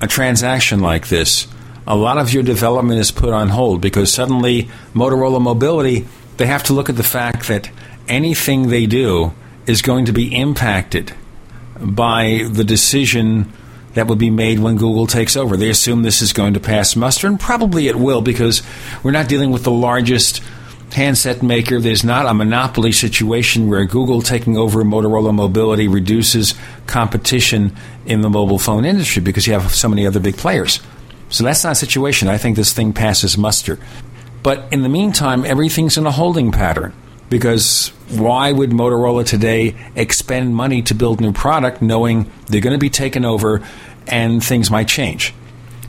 [0.01, 1.47] a transaction like this,
[1.85, 6.63] a lot of your development is put on hold because suddenly Motorola Mobility, they have
[6.63, 7.69] to look at the fact that
[8.07, 9.33] anything they do
[9.65, 11.13] is going to be impacted
[11.79, 13.51] by the decision
[13.93, 15.55] that would be made when Google takes over.
[15.55, 18.63] They assume this is going to pass muster, and probably it will because
[19.03, 20.41] we're not dealing with the largest
[20.91, 21.79] handset maker.
[21.79, 26.55] There's not a monopoly situation where Google taking over Motorola Mobility reduces
[26.87, 30.79] competition in the mobile phone industry because you have so many other big players.
[31.33, 32.27] So that's not a situation.
[32.27, 33.79] I think this thing passes muster.
[34.43, 36.93] But in the meantime, everything's in a holding pattern
[37.27, 42.79] because why would Motorola today expend money to build new product knowing they're going to
[42.79, 43.65] be taken over
[44.05, 45.33] and things might change?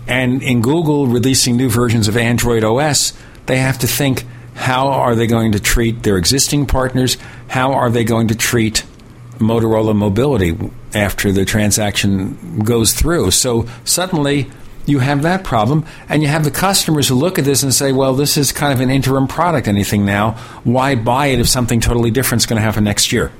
[0.08, 3.12] And in Google releasing new versions of Android OS,
[3.44, 4.24] they have to think
[4.54, 7.18] how are they going to treat their existing partners?
[7.48, 8.82] How are they going to treat
[9.36, 10.56] Motorola Mobility
[10.94, 13.32] after the transaction goes through?
[13.32, 14.50] So suddenly
[14.86, 17.92] you have that problem, and you have the customers who look at this and say,
[17.92, 20.32] well, this is kind of an interim product, anything now.
[20.64, 23.32] Why buy it if something totally different is going to happen next year?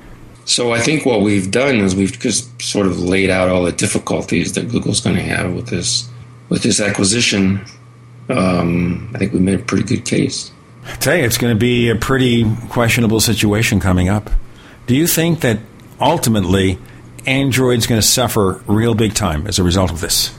[0.45, 3.71] So I think what we've done is we've just sort of laid out all the
[3.71, 6.07] difficulties that Google's going to have with this
[6.49, 7.65] with this acquisition.
[8.29, 10.51] Um, I think we made a pretty good case.
[10.85, 14.29] I tell you, it's going to be a pretty questionable situation coming up.
[14.85, 15.59] Do you think that
[15.99, 16.77] ultimately
[17.25, 20.31] Android's going to suffer real big time as a result of this?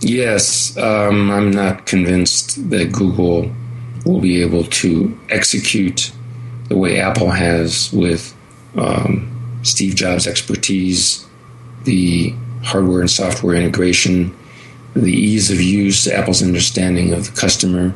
[0.00, 3.50] Yes, um, I'm not convinced that Google
[4.04, 6.12] will be able to execute
[6.68, 8.36] the way Apple has with
[8.76, 11.26] um, Steve Jobs' expertise,
[11.84, 14.36] the hardware and software integration,
[14.94, 17.94] the ease of use, Apple's understanding of the customer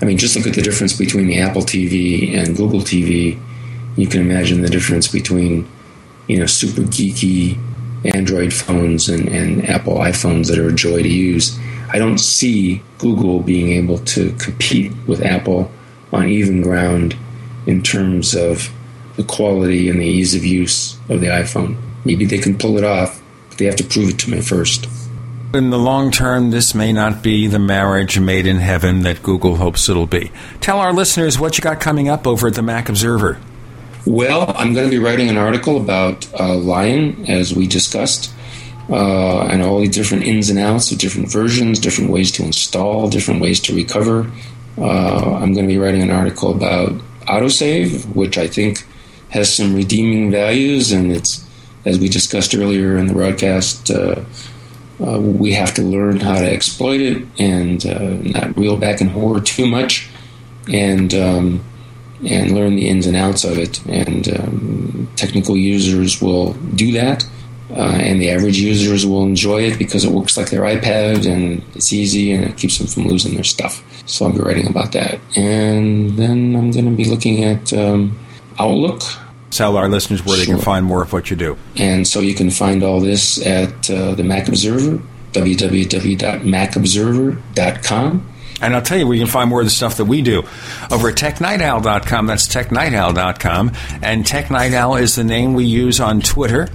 [0.00, 3.38] I mean, just look at the difference between the Apple TV and Google TV.
[3.96, 5.68] You can imagine the difference between,
[6.26, 7.58] you know, super geeky
[8.04, 11.58] Android phones and, and Apple iPhones that are a joy to use.
[11.92, 15.70] I don't see Google being able to compete with Apple
[16.12, 17.16] on even ground
[17.66, 18.72] in terms of
[19.16, 21.76] the quality and the ease of use of the iPhone.
[22.04, 24.88] Maybe they can pull it off, but they have to prove it to me first.
[25.52, 29.56] In the long term, this may not be the marriage made in heaven that Google
[29.56, 30.30] hopes it'll be.
[30.60, 33.40] Tell our listeners what you got coming up over at the Mac Observer.
[34.06, 38.32] Well, I'm going to be writing an article about uh, Lion, as we discussed,
[38.88, 43.10] uh, and all the different ins and outs of different versions, different ways to install,
[43.10, 44.30] different ways to recover.
[44.78, 46.92] Uh, I'm going to be writing an article about
[47.26, 48.86] autosave, which I think
[49.28, 51.46] has some redeeming values, and it's,
[51.84, 54.24] as we discussed earlier in the broadcast, uh,
[54.98, 59.10] uh, we have to learn how to exploit it and uh, not reel back and
[59.10, 60.08] horror too much,
[60.72, 61.64] and um,
[62.28, 63.84] and learn the ins and outs of it.
[63.86, 67.24] And um, technical users will do that,
[67.70, 71.62] uh, and the average users will enjoy it because it works like their iPad and
[71.74, 73.82] it's easy and it keeps them from losing their stuff.
[74.06, 78.18] So I'll be writing about that, and then I'm going to be looking at um,
[78.58, 79.02] Outlook
[79.50, 80.46] tell our listeners where sure.
[80.46, 81.58] they can find more of what you do.
[81.76, 88.29] And so you can find all this at uh, the Mac Observer, www.macobserver.com.
[88.60, 90.42] And I'll tell you where you can find more of the stuff that we do
[90.90, 92.26] over at technightowl.com.
[92.26, 93.72] That's technightowl.com.
[94.02, 96.68] And TechNightOwl is the name we use on Twitter.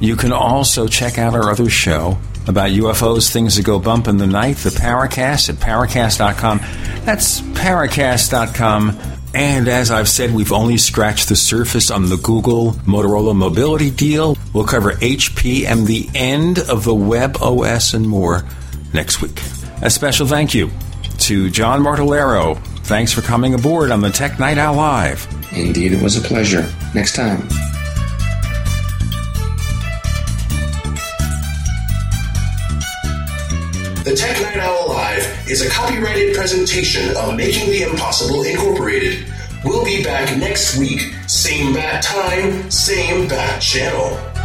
[0.00, 4.16] You can also check out our other show about UFOs, things that go bump in
[4.16, 6.60] the night, the Paracast at paracast.com.
[7.04, 8.98] That's paracast.com
[9.34, 14.36] and as I've said, we've only scratched the surface on the Google Motorola mobility deal.
[14.54, 18.44] We'll cover HP and the end of the web OS and more
[18.92, 19.40] next week.
[19.82, 20.70] A special thank you
[21.18, 22.58] to John Martellaro.
[22.84, 25.26] Thanks for coming aboard on the Tech Night Owl Live.
[25.52, 26.72] Indeed, it was a pleasure.
[26.94, 27.46] Next time.
[34.04, 39.26] The Tech Night Owl Live is a copyrighted presentation of Making the Impossible Incorporated.
[39.64, 44.37] We'll be back next week, same bat time, same bat channel.